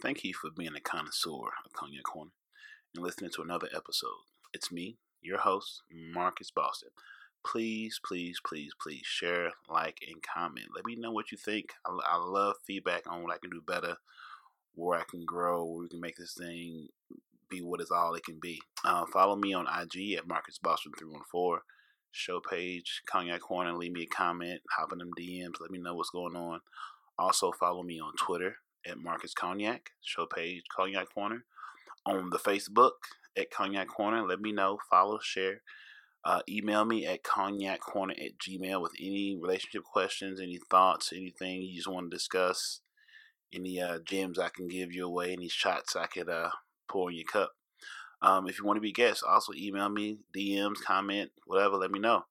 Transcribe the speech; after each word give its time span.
thank 0.00 0.24
you 0.24 0.32
for 0.32 0.50
being 0.50 0.74
a 0.76 0.80
connoisseur 0.80 1.52
of 1.64 1.72
Cognac 1.74 2.04
Corner 2.04 2.30
and 2.94 3.04
listening 3.04 3.30
to 3.34 3.42
another 3.42 3.68
episode. 3.74 4.24
It's 4.54 4.72
me, 4.72 4.96
your 5.20 5.38
host, 5.38 5.82
Marcus 5.92 6.50
Boston. 6.50 6.90
Please, 7.44 8.00
please, 8.04 8.38
please, 8.44 8.72
please 8.80 9.02
share, 9.04 9.52
like, 9.68 9.98
and 10.06 10.22
comment. 10.22 10.68
Let 10.74 10.86
me 10.86 10.96
know 10.96 11.12
what 11.12 11.30
you 11.30 11.38
think. 11.38 11.72
I, 11.86 11.90
I 12.06 12.16
love 12.16 12.56
feedback 12.66 13.02
on 13.06 13.22
what 13.22 13.34
I 13.34 13.38
can 13.38 13.50
do 13.50 13.62
better, 13.66 13.96
where 14.74 14.98
I 14.98 15.04
can 15.08 15.24
grow, 15.24 15.64
where 15.64 15.82
we 15.82 15.88
can 15.88 16.00
make 16.00 16.16
this 16.16 16.34
thing 16.34 16.88
be 17.50 17.60
what 17.60 17.80
it's 17.80 17.90
all 17.90 18.14
it 18.14 18.24
can 18.24 18.38
be. 18.40 18.60
Uh, 18.84 19.04
follow 19.12 19.36
me 19.36 19.52
on 19.52 19.66
IG 19.66 20.14
at 20.16 20.26
Marcus 20.26 20.58
Boston 20.58 20.92
314 20.98 21.60
show 22.12 22.40
page, 22.40 23.02
Cognac 23.06 23.40
Corner, 23.40 23.72
leave 23.72 23.92
me 23.92 24.02
a 24.02 24.06
comment, 24.06 24.60
hop 24.76 24.92
in 24.92 24.98
them 24.98 25.10
DMs, 25.18 25.60
let 25.60 25.70
me 25.70 25.78
know 25.78 25.94
what's 25.94 26.10
going 26.10 26.34
on. 26.34 26.60
Also, 27.18 27.52
follow 27.52 27.82
me 27.82 28.00
on 28.00 28.14
Twitter 28.16 28.56
at 28.86 28.98
Marcus 28.98 29.34
Cognac, 29.34 29.90
show 30.02 30.26
page, 30.26 30.62
Cognac 30.74 31.12
Corner. 31.12 31.44
On 32.06 32.30
the 32.30 32.38
Facebook 32.38 32.92
at 33.36 33.50
Cognac 33.50 33.88
Corner, 33.88 34.26
let 34.26 34.40
me 34.40 34.52
know, 34.52 34.78
follow, 34.90 35.18
share. 35.20 35.62
Uh, 36.22 36.40
email 36.48 36.84
me 36.84 37.06
at 37.06 37.22
cognaccorner 37.22 38.12
at 38.12 38.38
gmail 38.38 38.82
with 38.82 38.92
any 39.00 39.38
relationship 39.40 39.84
questions, 39.84 40.38
any 40.38 40.58
thoughts, 40.70 41.12
anything 41.14 41.62
you 41.62 41.76
just 41.76 41.88
want 41.88 42.10
to 42.10 42.14
discuss, 42.14 42.80
any 43.54 43.80
uh, 43.80 43.98
gems 44.04 44.38
I 44.38 44.50
can 44.50 44.68
give 44.68 44.92
you 44.92 45.06
away, 45.06 45.32
any 45.32 45.48
shots 45.48 45.96
I 45.96 46.06
could 46.06 46.28
uh, 46.28 46.50
pour 46.88 47.10
in 47.10 47.16
your 47.16 47.24
cup. 47.24 47.52
Um, 48.20 48.48
if 48.48 48.58
you 48.58 48.66
want 48.66 48.76
to 48.76 48.82
be 48.82 48.90
a 48.90 48.92
guest, 48.92 49.24
also 49.26 49.54
email 49.54 49.88
me, 49.88 50.18
DMs, 50.36 50.82
comment, 50.84 51.30
whatever. 51.46 51.76
Let 51.76 51.90
me 51.90 51.98
know. 51.98 52.26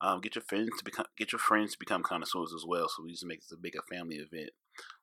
Um, 0.00 0.20
get 0.20 0.34
your 0.34 0.42
friends 0.42 0.70
to 0.78 0.84
become 0.84 1.06
get 1.16 1.32
your 1.32 1.38
friends 1.38 1.72
to 1.72 1.78
become 1.78 2.02
connoisseurs 2.02 2.52
as 2.52 2.64
well. 2.66 2.88
So 2.88 3.04
we 3.04 3.12
just 3.12 3.26
make 3.26 3.40
this 3.40 3.52
a 3.52 3.56
bigger 3.56 3.80
family 3.88 4.16
event. 4.16 4.50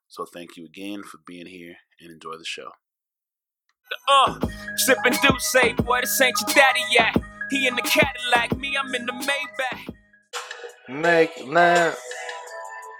So 0.08 0.26
thank 0.26 0.58
you 0.58 0.66
again 0.66 1.04
for 1.04 1.20
being 1.26 1.48
here 1.48 1.76
and 2.00 2.12
enjoy 2.12 2.38
the 2.38 2.46
show. 2.46 2.70
Uh, 4.10 4.40
sipping 4.78 5.14
Douce, 5.22 5.46
say, 5.52 5.74
boy, 5.74 6.02
this 6.02 6.20
ain't 6.22 6.36
your 6.42 6.56
daddy 6.56 6.82
yet. 6.92 7.16
He 7.50 7.68
in 7.68 7.76
the 7.76 7.82
Cadillac, 7.82 8.58
me, 8.58 8.76
I'm 8.78 8.94
in 8.96 9.06
the 9.06 9.12
Maybach. 9.12 9.94
Make 10.88 11.48
nah. 11.48 11.92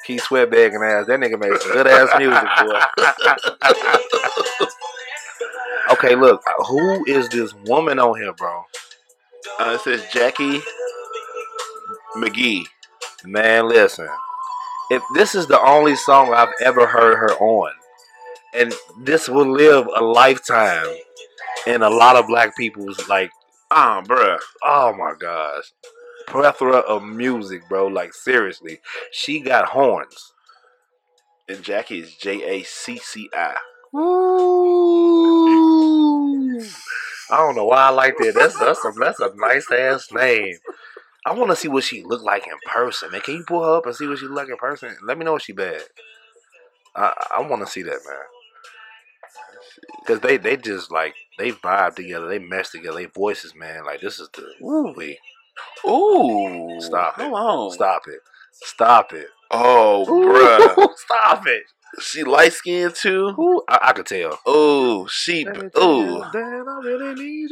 Keith 0.06 0.22
Sweat 0.22 0.52
begging 0.52 0.82
ass. 0.84 1.08
That 1.08 1.20
nigga 1.20 1.40
made 1.40 1.60
some 1.60 1.72
good 1.72 1.88
ass 1.88 2.10
music, 2.18 2.48
boy. 2.62 2.80
okay, 5.94 6.16
look, 6.16 6.44
who 6.68 7.06
is 7.08 7.28
this 7.30 7.54
woman 7.66 7.98
on 8.00 8.20
here, 8.20 8.34
bro? 8.34 8.64
Uh, 9.60 9.72
it 9.76 9.82
says 9.82 10.02
Jacci 10.12 10.62
McGhee. 12.18 12.66
Man, 13.24 13.68
listen. 13.68 14.08
If 14.92 15.02
this 15.16 15.36
is 15.36 15.48
the 15.48 15.60
only 15.62 15.96
song 15.96 16.34
I've 16.34 16.54
ever 16.64 16.86
heard 16.86 17.18
her 17.18 17.32
on, 17.40 17.72
and 18.54 18.74
this 19.02 19.28
will 19.28 19.52
live 19.52 19.88
a 19.96 20.04
lifetime 20.04 20.88
in 21.68 21.82
a 21.82 21.90
lot 21.90 22.16
of 22.16 22.28
black 22.28 22.56
people's 22.56 23.08
like, 23.10 23.32
Ah, 23.72 24.02
bruh. 24.06 24.38
oh 24.64 24.94
my 24.94 25.14
gosh, 25.20 25.72
plethora 26.28 26.78
of 26.78 27.04
music, 27.04 27.68
bro. 27.68 27.88
Like 27.88 28.14
seriously, 28.14 28.80
she 29.12 29.40
got 29.40 29.70
horns. 29.70 30.34
And 31.50 31.60
Jacci 31.64 32.02
is 32.02 32.16
J 32.16 32.44
A 32.60 32.64
C 32.64 32.98
C 32.98 33.30
I. 33.34 33.56
I 37.32 37.38
don't 37.38 37.56
know 37.56 37.66
why 37.66 37.84
I 37.84 37.90
like 37.90 38.18
that. 38.20 38.34
That's 38.36 38.58
that's 38.60 38.86
a 38.86 38.92
that's 39.00 39.20
a 39.20 39.32
nice 39.36 39.72
ass 39.72 40.12
name. 40.12 40.58
I 41.26 41.34
want 41.34 41.50
to 41.50 41.56
see 41.56 41.68
what 41.68 41.84
she 41.84 42.04
look 42.04 42.22
like 42.22 42.48
in 42.48 42.54
person. 42.66 43.12
Man, 43.12 43.22
can 43.22 43.36
you 43.36 43.46
pull 43.48 43.64
her 43.64 43.78
up 43.78 43.86
and 43.86 43.96
see 43.96 44.08
what 44.08 44.20
she 44.20 44.28
look 44.28 44.38
like 44.38 44.50
in 44.50 44.58
person? 44.58 44.96
Let 45.04 45.18
me 45.18 45.26
know 45.26 45.36
if 45.36 45.42
she 45.42 45.54
bad. 45.54 45.82
I 46.96 47.14
I 47.38 47.42
want 47.42 47.66
to 47.66 47.72
see 47.72 47.82
that, 47.82 48.00
man. 48.06 48.24
Cause 50.06 50.20
they 50.20 50.38
they 50.38 50.56
just 50.56 50.92
like 50.92 51.16
they 51.40 51.52
vibe 51.52 51.96
together, 51.96 52.28
they 52.28 52.40
mesh 52.40 52.70
together, 52.70 52.98
they 52.98 53.06
voices, 53.06 53.56
man. 53.56 53.86
Like 53.86 54.02
this 54.02 54.20
is 54.20 54.30
the 54.34 54.44
ooh 54.64 54.94
wee. 54.96 55.18
Ooh. 55.88 56.78
Stop 56.80 57.20
it. 57.20 57.24
On. 57.24 57.72
Stop 57.72 58.04
it. 58.08 58.20
Stop 58.52 59.14
it. 59.14 59.28
Oh, 59.52 60.06
bruh. 60.08 60.90
Stop 60.98 61.48
it. 61.48 61.64
She 62.02 62.24
light 62.24 62.54
skinned 62.54 62.96
too. 62.96 63.34
Ooh, 63.40 63.62
I, 63.70 63.80
I 63.84 63.94
could 63.94 64.06
tell. 64.06 64.40
Oh, 64.46 65.08
she. 65.08 65.46
Let 65.46 65.58
me 65.58 65.70
tell 65.74 65.84
Ooh. 65.84 66.18
you 66.18 66.24
I 66.24 66.30
really. 66.84 67.48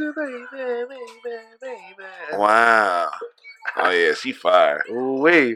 Wow. 2.33 3.09
Oh 3.77 3.89
yeah, 3.89 4.13
she 4.13 4.31
fire. 4.31 4.83
Ooh 4.89 5.21
wee. 5.21 5.55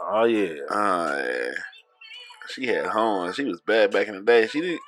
Oh 0.00 0.24
yeah. 0.24 0.54
Oh 0.70 1.16
yeah. 1.16 1.50
She 2.48 2.66
had 2.66 2.86
horns. 2.86 3.36
She 3.36 3.44
was 3.44 3.60
bad 3.60 3.90
back 3.92 4.08
in 4.08 4.14
the 4.16 4.22
day. 4.22 4.46
She 4.46 4.60
didn't. 4.60 4.80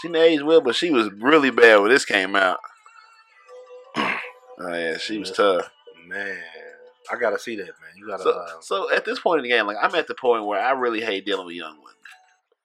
She 0.00 0.08
didn't 0.08 0.22
age 0.22 0.42
well, 0.42 0.60
but 0.60 0.76
she 0.76 0.90
was 0.90 1.10
really 1.12 1.50
bad 1.50 1.80
when 1.80 1.90
this 1.90 2.04
came 2.04 2.36
out. 2.36 2.58
Oh 3.96 4.74
yeah, 4.74 4.98
she 4.98 5.18
was 5.18 5.30
tough. 5.30 5.70
Man, 6.06 6.38
I 7.10 7.16
gotta 7.16 7.38
see 7.38 7.56
that, 7.56 7.66
man. 7.66 7.96
You 7.96 8.06
gotta. 8.06 8.22
So, 8.22 8.30
uh, 8.30 8.60
so 8.60 8.94
at 8.94 9.04
this 9.04 9.20
point 9.20 9.38
in 9.38 9.44
the 9.44 9.48
game, 9.50 9.66
like 9.66 9.76
I'm 9.80 9.94
at 9.94 10.06
the 10.06 10.14
point 10.14 10.44
where 10.44 10.60
I 10.60 10.72
really 10.72 11.00
hate 11.00 11.24
dealing 11.24 11.46
with 11.46 11.54
young 11.54 11.76
women 11.76 11.94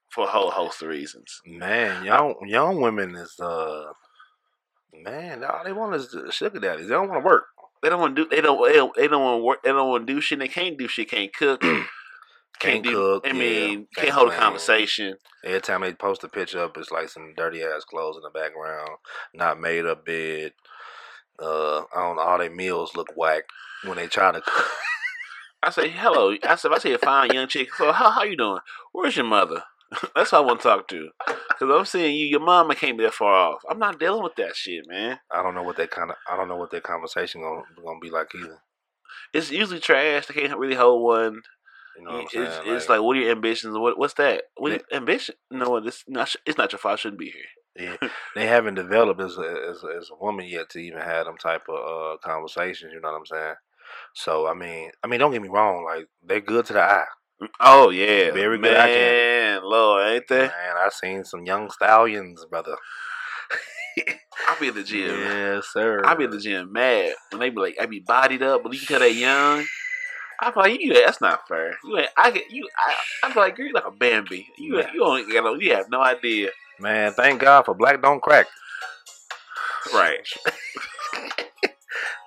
for 0.10 0.26
a 0.26 0.30
whole 0.30 0.52
host 0.52 0.82
of 0.82 0.90
reasons. 0.90 1.42
man, 1.46 2.04
young 2.04 2.36
young 2.46 2.82
women 2.82 3.16
is 3.16 3.40
uh, 3.40 3.92
man, 4.94 5.44
all 5.44 5.64
they 5.64 5.72
want 5.72 5.96
is 5.96 6.16
sugar 6.32 6.60
daddies. 6.60 6.88
They 6.88 6.94
don't 6.94 7.10
want 7.10 7.24
to 7.24 7.28
work. 7.28 7.46
They 7.84 7.90
don't 7.90 8.00
want 8.00 8.16
to 8.16 8.24
do. 8.24 8.30
They 8.30 8.42
don't. 8.42 8.66
They 8.66 8.74
don't, 8.74 8.96
they 8.96 9.08
don't 9.10 9.22
want 9.22 9.42
to 9.42 9.44
work. 9.44 9.64
They 9.64 9.72
don't 9.72 9.90
want 9.90 10.08
to 10.08 10.14
do 10.14 10.22
shit. 10.22 10.40
They 10.40 10.48
can't 10.48 10.78
do 10.78 10.88
shit. 10.88 11.10
Can't 11.10 11.34
cook. 11.36 11.64
Can't 12.60 12.84
do, 12.84 12.92
cook, 12.92 13.24
I 13.26 13.30
yeah, 13.30 13.34
mean, 13.34 13.70
can't 13.94 13.96
can't 13.96 14.10
hold 14.12 14.32
a 14.32 14.38
conversation. 14.38 15.18
Every 15.44 15.60
time 15.60 15.82
they 15.82 15.92
post 15.92 16.24
a 16.24 16.30
picture 16.30 16.64
up, 16.64 16.78
it's 16.78 16.92
like 16.92 17.10
some 17.10 17.34
dirty 17.36 17.62
ass 17.62 17.84
clothes 17.84 18.16
in 18.16 18.22
the 18.22 18.30
background, 18.30 18.90
not 19.34 19.60
made 19.60 19.86
up 19.86 20.06
bed. 20.06 20.54
Uh, 21.40 21.80
I 21.80 21.96
don't 21.96 22.16
know. 22.16 22.22
All 22.22 22.38
their 22.38 22.52
meals 22.52 22.96
look 22.96 23.10
whack 23.18 23.44
when 23.84 23.98
they 23.98 24.08
try 24.08 24.32
to 24.32 24.40
cook. 24.40 24.66
I 25.64 25.72
say 25.72 25.90
hello. 25.90 26.38
I 26.44 26.56
said, 26.56 26.72
I 26.72 26.78
see 26.78 26.94
a 26.94 27.00
fine 27.00 27.34
young 27.34 27.48
chick. 27.48 27.74
So 27.74 27.92
how 27.92 28.12
how 28.12 28.24
you 28.24 28.38
doing? 28.38 28.60
Where's 28.94 29.18
your 29.18 29.26
mother? 29.26 29.64
That's 30.16 30.32
who 30.32 30.38
I 30.38 30.42
want 30.42 30.62
to 30.62 30.68
talk 30.68 30.88
to. 30.90 31.10
Cause 31.28 31.70
I'm 31.72 31.86
seeing 31.86 32.16
you. 32.16 32.26
Your 32.26 32.40
mama 32.40 32.76
can't 32.76 32.98
be 32.98 33.04
that 33.04 33.14
far 33.14 33.34
off. 33.34 33.62
I'm 33.70 33.80
not 33.80 34.00
dealing 34.00 34.24
with 34.24 34.36
that 34.36 34.56
shit, 34.56 34.88
man. 34.88 35.20
I 35.32 35.44
don't 35.44 35.56
know 35.56 35.64
what 35.64 35.78
that 35.78 35.92
kind 35.92 36.10
of. 36.10 36.18
I 36.30 36.36
don't 36.36 36.48
know 36.48 36.56
what 36.56 36.72
that 36.72 36.84
conversation 36.84 37.42
gonna 37.42 37.64
gonna 37.84 38.00
be 38.00 38.10
like 38.10 38.34
either. 38.36 38.60
It's 39.34 39.52
usually 39.52 39.80
trash. 39.80 40.28
They 40.28 40.34
can't 40.34 40.58
really 40.58 40.76
hold 40.76 41.04
one. 41.04 41.42
You 41.98 42.06
know 42.06 42.12
what 42.12 42.20
I'm 42.20 42.24
it's, 42.24 42.34
saying? 42.56 42.76
it's 42.76 42.90
like, 42.90 43.02
what 43.02 43.16
are 43.18 43.20
your 43.20 43.32
ambitions? 43.32 43.78
What 43.78 43.98
what's 43.98 44.16
that? 44.16 44.44
What 44.58 44.72
are 44.72 44.76
your 44.76 44.84
ambition? 44.92 45.36
No, 45.52 45.70
what? 45.70 45.86
It's 45.86 46.04
not. 46.08 46.36
It's 46.46 46.58
not 46.58 46.72
your 46.72 46.80
fault. 46.80 46.94
I 46.94 46.96
shouldn't 46.98 47.20
be 47.20 47.32
here. 47.32 47.98
Yeah, 48.02 48.10
they 48.36 48.46
haven't 48.46 48.76
developed 48.76 49.22
as 49.22 49.38
a, 49.38 49.68
as, 49.70 49.84
a, 49.84 49.98
as 49.98 50.10
a 50.12 50.24
woman 50.24 50.46
yet 50.46 50.70
to 50.72 50.80
even 50.80 51.00
have 51.00 51.26
them 51.26 51.38
type 51.38 51.64
of 51.70 51.76
uh, 51.76 52.18
conversations. 52.24 52.92
You 52.94 53.02
know 53.02 53.12
what 53.12 53.20
I'm 53.20 53.26
saying? 53.26 53.56
So 54.14 54.48
I 54.48 54.54
mean, 54.54 54.92
I 55.04 55.08
mean, 55.08 55.20
don't 55.20 55.32
get 55.32 55.42
me 55.42 55.50
wrong. 55.50 55.86
Like 55.86 56.08
they're 56.24 56.42
good 56.42 56.66
to 56.68 56.74
the 56.74 56.82
eye. 56.82 57.06
Oh 57.60 57.90
yeah, 57.90 58.32
Very 58.32 58.58
good 58.58 58.72
man. 58.72 59.62
Lord, 59.64 60.08
ain't 60.08 60.28
they? 60.28 60.42
Man, 60.42 60.76
I 60.78 60.90
seen 60.90 61.24
some 61.24 61.46
young 61.46 61.70
stallions, 61.70 62.46
brother. 62.46 62.76
I 64.48 64.58
be 64.60 64.70
at 64.70 64.76
the 64.76 64.84
gym. 64.84 65.20
Yes, 65.20 65.68
sir. 65.72 66.02
I 66.04 66.16
be 66.16 66.26
at 66.26 66.32
the 66.32 66.40
gym 66.40 66.72
mad 66.72 67.14
when 67.32 67.40
they 67.40 67.50
be 67.50 67.58
like, 67.58 67.76
I 67.80 67.86
be 67.86 68.00
bodied 68.00 68.44
up, 68.44 68.64
but 68.64 68.74
you 68.74 68.80
can 68.80 68.88
tell 68.88 69.00
they 69.00 69.12
young. 69.12 69.66
I 70.40 70.52
feel 70.52 70.64
like 70.64 70.82
you. 70.82 70.94
That's 70.94 71.22
not 71.22 71.48
fair. 71.48 71.78
You 71.84 72.00
ain't. 72.00 72.10
I 72.18 72.32
get 72.32 72.50
you. 72.52 72.68
I, 72.78 73.28
I 73.28 73.34
feel 73.34 73.44
like 73.44 73.58
you're 73.58 73.72
like 73.72 73.86
a 73.86 73.92
Bambi. 73.92 74.48
You. 74.58 74.78
Yeah. 74.78 74.92
You 74.94 75.00
don't. 75.00 75.28
You, 75.28 75.42
know, 75.42 75.54
you 75.56 75.74
have 75.74 75.90
no 75.90 76.02
idea. 76.02 76.50
Man, 76.80 77.14
thank 77.14 77.40
God 77.40 77.66
for 77.66 77.74
black 77.74 78.02
don't 78.02 78.22
crack. 78.22 78.48
Right. 79.94 80.28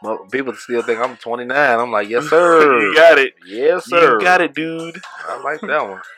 But 0.02 0.30
people 0.30 0.54
still 0.54 0.82
think 0.82 1.00
I'm 1.00 1.16
29. 1.16 1.50
I'm 1.80 1.90
like, 1.90 2.08
yes, 2.08 2.24
sir. 2.30 2.80
you 2.80 2.94
got 2.94 3.18
it. 3.18 3.34
Yes, 3.46 3.86
sir. 3.86 4.18
You 4.18 4.24
got 4.24 4.40
it, 4.40 4.54
dude. 4.54 5.00
I 5.26 5.40
like 5.42 5.60
that 5.62 5.88
one. 5.88 6.00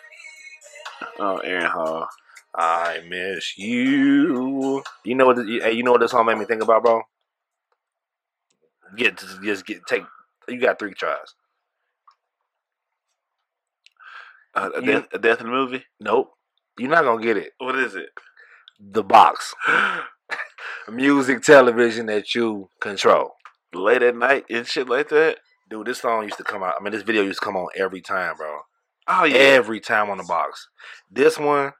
Oh, 1.21 1.37
Aaron 1.39 1.67
Hall. 1.67 2.09
I 2.57 3.01
miss 3.09 3.57
you. 3.59 4.83
You 5.05 5.15
know 5.15 5.27
what? 5.27 5.37
This, 5.37 5.47
hey, 5.63 5.73
you 5.73 5.83
know 5.85 5.93
what 5.93 6.01
this 6.01 6.11
song 6.13 6.27
made 6.27 6.39
me 6.39 6.45
think 6.45 6.63
about, 6.63 6.83
bro? 6.83 7.03
Get 8.97 9.19
just, 9.19 9.43
just 9.43 9.67
get 9.67 9.87
take. 9.87 10.03
You 10.49 10.61
got 10.61 10.79
three 10.79 10.95
tries. 10.95 11.35
Uh, 14.55 14.71
a, 14.77 14.81
You- 14.81 14.87
death, 14.93 15.07
a 15.13 15.19
death 15.19 15.41
in 15.41 15.47
the 15.47 15.53
movie. 15.53 15.85
Nope. 16.01 16.33
You're 16.79 16.91
not 16.91 17.05
gonna 17.05 17.23
get 17.23 17.37
it. 17.37 17.53
What 17.59 17.77
is 17.77 17.95
it? 17.95 18.11
The 18.81 19.03
box, 19.03 19.55
music, 20.89 21.43
television 21.43 22.07
that 22.07 22.35
you 22.35 22.71
control. 22.81 23.35
Late 23.75 24.03
at 24.03 24.17
night 24.17 24.45
and 24.51 24.67
shit 24.67 24.89
like 24.89 25.09
that. 25.11 25.39
Dude, 25.71 25.87
this 25.87 26.01
song 26.01 26.25
used 26.25 26.39
to 26.39 26.45
come 26.45 26.63
out. 26.63 26.75
I 26.81 26.83
mean, 26.83 26.93
this 26.93 27.03
video 27.03 27.23
used 27.23 27.41
to 27.41 27.45
come 27.45 27.57
on 27.57 27.69
every 27.77 28.01
time, 28.01 28.37
bro. 28.37 28.61
Oh 29.07 29.25
yeah. 29.25 29.37
Every 29.39 29.81
time 29.81 30.09
on 30.11 30.19
the 30.19 30.25
box. 30.25 30.69
This 31.11 31.39
one, 31.39 31.73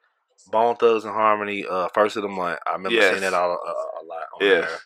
Bone 0.51 0.77
Thugs-n-Harmony, 0.77 1.65
uh, 1.69 1.89
first 1.95 2.17
of 2.17 2.23
the 2.23 2.29
month. 2.29 2.59
I 2.67 2.73
remember 2.73 2.97
Yes. 2.97 3.11
seeing 3.11 3.23
that 3.23 3.35
all, 3.35 3.53
uh, 3.53 4.03
a 4.03 4.03
lot 4.05 4.23
on 4.35 4.41
Yes. 4.47 4.69
there. 4.69 4.79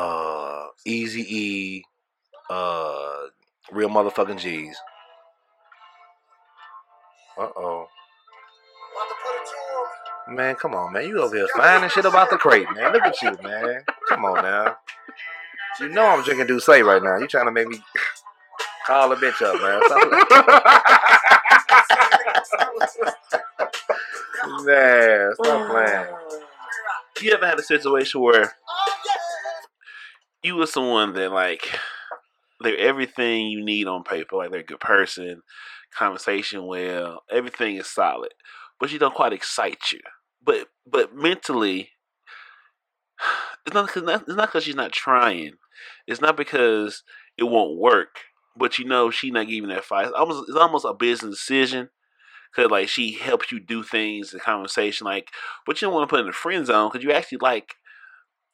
Uh, 0.00 0.66
Easy 0.84 1.22
E, 1.28 1.84
uh, 2.50 3.26
Real 3.72 3.88
Motherfucking 3.88 4.38
G's. 4.38 4.76
Uh 7.38 7.48
oh. 7.56 7.88
Man, 10.28 10.54
come 10.54 10.74
on, 10.74 10.92
man. 10.92 11.08
You 11.08 11.20
over 11.22 11.34
here 11.36 11.48
finding 11.56 11.90
shit 11.90 12.04
about 12.04 12.30
the 12.30 12.36
crate, 12.38 12.66
man. 12.74 12.92
Look 12.92 13.02
at 13.02 13.20
you, 13.22 13.36
man. 13.42 13.84
Come 14.08 14.24
on 14.24 14.42
now. 14.42 14.76
You 15.80 15.88
know 15.88 16.06
I'm 16.06 16.22
drinking 16.22 16.46
D'ussé 16.46 16.84
right 16.84 17.02
now. 17.02 17.16
You 17.18 17.26
trying 17.26 17.46
to 17.46 17.52
make 17.52 17.68
me 17.68 17.80
call 18.86 19.12
a 19.12 19.16
bitch 19.16 19.42
up, 19.42 19.60
man. 19.60 19.80
Man, 24.64 25.30
stop 25.42 25.70
playing. 25.70 26.06
You 27.20 27.32
ever 27.32 27.46
had 27.46 27.58
a 27.58 27.62
situation 27.62 28.20
where 28.20 28.52
you 30.42 30.56
were 30.56 30.66
someone 30.66 31.14
that 31.14 31.30
like 31.32 31.68
they're 32.60 32.76
everything 32.76 33.46
you 33.46 33.64
need 33.64 33.86
on 33.86 34.04
paper, 34.04 34.36
like 34.36 34.50
they're 34.50 34.60
a 34.60 34.64
good 34.64 34.80
person, 34.80 35.42
conversation 35.96 36.66
well, 36.66 37.22
everything 37.30 37.76
is 37.76 37.86
solid, 37.86 38.30
but 38.80 38.92
you 38.92 38.98
don't 38.98 39.14
quite 39.14 39.32
excite 39.32 39.92
you. 39.92 40.00
But 40.44 40.68
but 40.86 41.14
mentally, 41.14 41.90
it's 43.66 43.74
not 43.74 43.88
cause 43.88 44.02
it's 44.02 44.28
not 44.36 44.48
because 44.48 44.64
she's 44.64 44.74
not 44.74 44.92
trying. 44.92 45.52
It's 46.06 46.20
not 46.20 46.36
because 46.36 47.02
it 47.38 47.44
won't 47.44 47.78
work. 47.78 48.20
But 48.56 48.78
you 48.78 48.84
know 48.84 49.10
she's 49.10 49.32
not 49.32 49.48
giving 49.48 49.70
that 49.70 49.84
fight. 49.84 50.06
It's 50.06 50.14
almost 50.14 50.48
it's 50.48 50.58
almost 50.58 50.84
a 50.84 50.94
business 50.94 51.38
decision. 51.38 51.90
Cause 52.54 52.70
like 52.70 52.88
she 52.88 53.12
helps 53.12 53.50
you 53.50 53.60
do 53.60 53.82
things, 53.82 54.30
the 54.30 54.38
conversation, 54.38 55.06
like, 55.06 55.28
but 55.64 55.80
you 55.80 55.86
don't 55.86 55.94
want 55.94 56.06
to 56.06 56.10
put 56.10 56.20
in 56.20 56.26
the 56.26 56.32
friend 56.32 56.66
zone 56.66 56.90
because 56.92 57.02
you 57.02 57.10
actually 57.10 57.38
like 57.40 57.76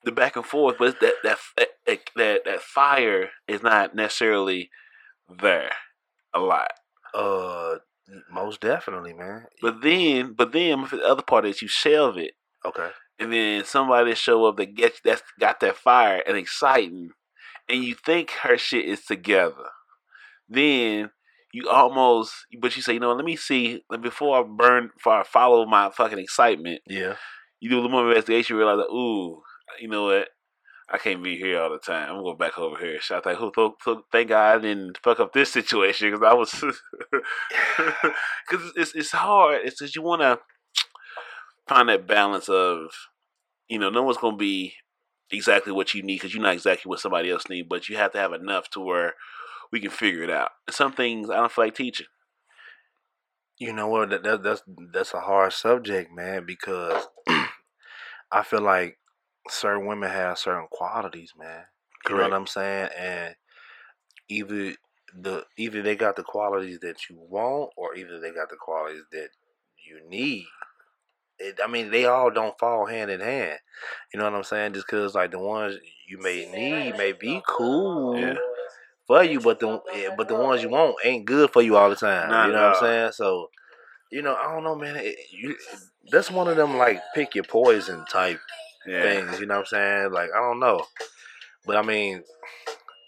the 0.04 0.12
back 0.12 0.36
and 0.36 0.44
forth, 0.44 0.76
but 0.78 1.00
that 1.00 1.14
that 1.24 1.38
that 1.56 1.98
that, 2.14 2.44
that 2.44 2.60
fire 2.60 3.30
is 3.48 3.62
not 3.62 3.96
necessarily 3.96 4.70
there 5.28 5.72
a 6.32 6.38
lot. 6.38 6.70
Uh, 7.12 7.76
most 8.30 8.60
definitely, 8.60 9.12
man. 9.12 9.46
But 9.60 9.82
then, 9.82 10.34
but 10.34 10.52
then 10.52 10.86
the 10.90 11.02
other 11.02 11.22
part 11.22 11.44
is 11.44 11.60
you 11.60 11.68
shelve 11.68 12.16
it, 12.16 12.34
Okay. 12.64 12.90
And 13.18 13.32
then 13.32 13.64
somebody 13.64 14.14
show 14.14 14.46
up 14.46 14.56
that 14.56 14.74
gets 14.74 15.00
that's 15.04 15.22
got 15.38 15.60
that 15.60 15.76
fire 15.76 16.22
and 16.26 16.36
exciting, 16.36 17.10
and 17.68 17.84
you 17.84 17.94
think 17.94 18.30
her 18.42 18.56
shit 18.56 18.84
is 18.84 19.04
together. 19.04 19.70
Then 20.48 21.10
you 21.52 21.68
almost, 21.68 22.32
but 22.60 22.76
you 22.76 22.82
say, 22.82 22.94
you 22.94 23.00
know, 23.00 23.12
let 23.12 23.24
me 23.24 23.36
see 23.36 23.82
before 24.00 24.38
I 24.38 24.42
burn, 24.42 24.90
before 24.96 25.20
I 25.20 25.24
follow 25.24 25.66
my 25.66 25.90
fucking 25.90 26.18
excitement. 26.18 26.82
Yeah. 26.86 27.16
You 27.60 27.70
do 27.70 27.76
a 27.76 27.80
little 27.80 27.90
more 27.90 28.08
investigation, 28.08 28.54
you 28.54 28.58
realize 28.58 28.78
that, 28.78 28.94
ooh, 28.94 29.42
you 29.80 29.88
know 29.88 30.04
what? 30.04 30.28
I 30.90 30.96
can't 30.96 31.22
be 31.22 31.36
here 31.36 31.60
all 31.60 31.70
the 31.70 31.78
time. 31.78 32.10
I'm 32.10 32.22
going 32.22 32.38
back 32.38 32.58
over 32.58 32.78
here. 32.78 32.98
Shout 33.00 33.26
out, 33.26 33.36
who 33.36 33.52
th- 33.54 33.72
th- 33.84 33.98
thank 34.10 34.30
God 34.30 34.56
I 34.56 34.60
didn't 34.60 34.98
fuck 35.02 35.20
up 35.20 35.32
this 35.34 35.52
situation 35.52 36.10
because 36.10 36.26
I 36.26 36.32
was, 36.32 36.50
because 38.48 38.72
it's 38.74 38.94
it's 38.94 39.10
hard. 39.10 39.60
It's 39.64 39.80
because 39.80 39.94
you 39.94 40.00
want 40.00 40.22
to 40.22 40.38
find 41.68 41.88
that 41.88 42.06
balance 42.06 42.48
of, 42.48 42.90
you 43.68 43.78
know, 43.78 43.90
no 43.90 44.02
one's 44.02 44.18
going 44.18 44.34
to 44.34 44.38
be 44.38 44.74
exactly 45.30 45.72
what 45.72 45.94
you 45.94 46.02
need 46.02 46.16
because 46.16 46.34
you're 46.34 46.42
not 46.42 46.54
exactly 46.54 46.88
what 46.88 47.00
somebody 47.00 47.30
else 47.30 47.48
needs, 47.48 47.66
but 47.68 47.88
you 47.88 47.96
have 47.96 48.12
to 48.12 48.18
have 48.18 48.32
enough 48.32 48.70
to 48.70 48.80
where 48.80 49.14
we 49.70 49.80
can 49.80 49.90
figure 49.90 50.22
it 50.22 50.30
out. 50.30 50.50
And 50.66 50.74
some 50.74 50.92
things 50.92 51.30
I 51.30 51.36
don't 51.36 51.52
feel 51.52 51.66
like 51.66 51.74
teaching. 51.74 52.06
You 53.58 53.72
know 53.72 53.88
what? 53.88 54.10
That, 54.10 54.22
that 54.22 54.42
that's 54.42 54.62
that's 54.92 55.14
a 55.14 55.20
hard 55.20 55.52
subject, 55.52 56.12
man, 56.14 56.44
because 56.46 57.08
I 58.32 58.42
feel 58.44 58.62
like 58.62 58.98
certain 59.48 59.86
women 59.86 60.10
have 60.10 60.38
certain 60.38 60.68
qualities, 60.70 61.32
man. 61.36 61.64
You 62.08 62.16
know 62.16 62.22
what 62.22 62.32
I'm 62.32 62.46
saying? 62.46 62.90
And 62.96 63.34
either 64.28 64.74
the 65.14 65.44
either 65.56 65.82
they 65.82 65.96
got 65.96 66.16
the 66.16 66.22
qualities 66.22 66.78
that 66.80 67.10
you 67.10 67.16
want, 67.18 67.72
or 67.76 67.96
either 67.96 68.20
they 68.20 68.30
got 68.30 68.48
the 68.48 68.56
qualities 68.56 69.02
that 69.12 69.28
you 69.86 70.08
need. 70.08 70.46
It, 71.38 71.58
I 71.62 71.68
mean, 71.68 71.90
they 71.90 72.04
all 72.06 72.30
don't 72.30 72.58
fall 72.58 72.86
hand 72.86 73.10
in 73.10 73.20
hand. 73.20 73.58
You 74.12 74.18
know 74.18 74.24
what 74.24 74.34
I'm 74.34 74.44
saying? 74.44 74.72
Just 74.74 74.86
because 74.86 75.14
like 75.14 75.30
the 75.30 75.38
ones 75.38 75.76
you 76.08 76.18
may 76.18 76.50
need 76.50 76.96
may 76.96 77.12
be 77.12 77.40
cool 77.46 78.18
Yeah. 78.18 78.34
for 79.06 79.22
you, 79.22 79.40
but 79.40 79.60
the 79.60 79.80
yeah, 79.94 80.08
but 80.16 80.28
the 80.28 80.34
ones 80.34 80.62
you 80.62 80.68
want 80.68 80.96
ain't 81.04 81.24
good 81.26 81.50
for 81.52 81.62
you 81.62 81.76
all 81.76 81.90
the 81.90 81.96
time. 81.96 82.30
Not 82.30 82.46
you 82.46 82.52
know 82.52 82.62
what. 82.68 82.76
I'm 82.76 82.82
saying? 82.82 83.12
So, 83.12 83.50
you 84.10 84.22
know, 84.22 84.34
I 84.34 84.52
don't 84.52 84.64
know, 84.64 84.74
man. 84.74 84.96
It, 84.96 85.16
you, 85.32 85.56
that's 86.10 86.30
one 86.30 86.48
of 86.48 86.56
them 86.56 86.76
like 86.76 87.00
pick 87.14 87.34
your 87.34 87.44
poison 87.44 88.04
type 88.10 88.40
Yeah. 88.86 89.02
things. 89.02 89.38
You 89.38 89.46
know 89.46 89.54
what 89.58 89.60
I'm 89.60 89.66
saying? 89.66 90.12
Like 90.12 90.30
I 90.34 90.40
don't 90.40 90.58
know, 90.60 90.84
but 91.66 91.76
I 91.76 91.82
mean, 91.82 92.24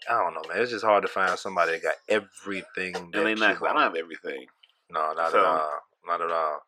I 0.09 0.13
don't 0.13 0.33
know, 0.35 0.41
man. 0.47 0.61
It's 0.61 0.71
just 0.71 0.85
hard 0.85 1.01
to 1.03 1.09
find 1.09 1.37
somebody 1.37 1.73
that 1.73 1.83
got 1.83 1.95
everything. 2.07 2.93
That 2.93 3.17
And 3.17 3.25
they 3.25 3.29
you 3.31 3.35
not, 3.35 3.61
I 3.61 3.73
don't 3.73 3.81
have 3.81 3.95
everything. 3.95 4.45
No, 4.89 5.13
not 5.13 5.31
So- 5.31 5.39
at 5.39 5.45
all. 5.45 5.79
Not 6.07 6.21
at 6.21 6.31
all. 6.31 6.59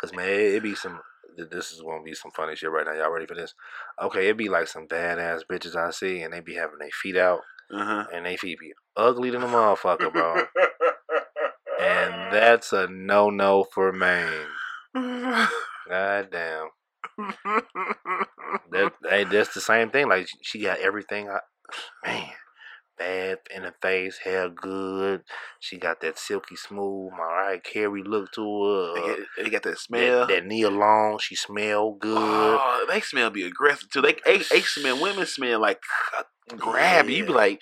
Cause 0.00 0.12
man, 0.12 0.28
it, 0.28 0.62
be 0.62 0.74
some. 0.74 1.00
This 1.36 1.72
is 1.72 1.80
gonna 1.80 2.02
be 2.02 2.14
some 2.14 2.30
funny 2.32 2.54
shit 2.56 2.70
right 2.70 2.84
now. 2.84 2.92
Y'all 2.92 3.10
ready 3.10 3.26
for 3.26 3.34
this? 3.34 3.54
Okay, 4.02 4.28
it 4.28 4.36
be 4.36 4.48
like 4.48 4.68
some 4.68 4.86
badass 4.86 5.42
bitches 5.50 5.76
I 5.76 5.90
see, 5.90 6.22
and 6.22 6.32
they 6.32 6.40
be 6.40 6.54
having 6.54 6.78
their 6.78 6.90
feet 6.90 7.16
out, 7.16 7.40
Uh-huh. 7.72 8.04
and 8.12 8.26
they 8.26 8.36
feet 8.36 8.58
be 8.60 8.72
ugly 8.96 9.30
than 9.30 9.42
a 9.42 9.46
motherfucker, 9.46 10.12
bro. 10.12 10.44
and 11.80 12.32
that's 12.32 12.72
a 12.72 12.86
no 12.88 13.30
no 13.30 13.64
for 13.72 13.92
Maine. 13.92 14.46
God 15.88 16.28
damn. 16.30 16.68
That 18.70 18.92
hey, 19.08 19.24
that's 19.24 19.52
the 19.54 19.60
same 19.60 19.90
thing. 19.90 20.08
Like 20.08 20.26
she 20.42 20.60
got 20.62 20.78
everything. 20.78 21.28
I, 21.28 21.40
man, 22.06 22.30
bad 22.98 23.38
in 23.54 23.62
the 23.62 23.74
face, 23.80 24.18
hair 24.24 24.48
good. 24.48 25.22
She 25.60 25.78
got 25.78 26.00
that 26.00 26.18
silky 26.18 26.56
smooth 26.56 27.12
Mariah 27.12 27.60
Carey 27.60 28.02
look 28.02 28.32
to 28.32 28.64
her. 28.64 29.16
they, 29.42 29.50
got 29.50 29.62
that 29.64 29.78
smell. 29.78 30.26
that, 30.26 30.28
that 30.28 30.46
Nia 30.46 30.70
Long, 30.70 31.18
she 31.18 31.34
smell 31.34 31.92
good. 31.92 32.16
Oh, 32.18 32.86
they 32.88 33.00
smell 33.00 33.30
be 33.30 33.44
aggressive 33.44 33.90
too. 33.90 34.00
They, 34.00 34.16
they, 34.24 34.38
they 34.38 34.60
smell. 34.60 35.00
Women 35.00 35.26
smell 35.26 35.60
like 35.60 35.80
grab 36.56 37.08
you. 37.08 37.16
You 37.16 37.26
be 37.26 37.32
like, 37.32 37.60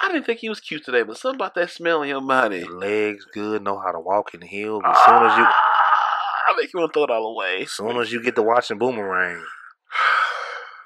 I 0.00 0.08
didn't 0.12 0.26
think 0.26 0.40
he 0.40 0.48
was 0.48 0.60
cute 0.60 0.84
today, 0.84 1.02
but 1.02 1.16
something 1.16 1.36
about 1.36 1.54
that 1.56 1.70
smell 1.70 2.02
in 2.02 2.08
your 2.08 2.20
body. 2.20 2.60
The 2.60 2.68
legs 2.68 3.26
good, 3.32 3.62
know 3.62 3.78
how 3.78 3.90
to 3.90 4.00
walk 4.00 4.32
in 4.34 4.42
heels. 4.42 4.82
As 4.86 4.96
soon 5.04 5.22
as 5.24 5.38
you, 5.38 5.44
I 5.44 6.54
make 6.56 6.72
you 6.72 6.80
want 6.80 6.92
to 6.92 6.96
throw 6.96 7.04
it 7.04 7.10
all 7.10 7.32
away. 7.32 7.62
as 7.62 7.72
soon 7.72 7.96
as 7.96 8.12
you 8.12 8.22
get 8.22 8.36
to 8.36 8.42
watching 8.42 8.78
Boomerang, 8.78 9.44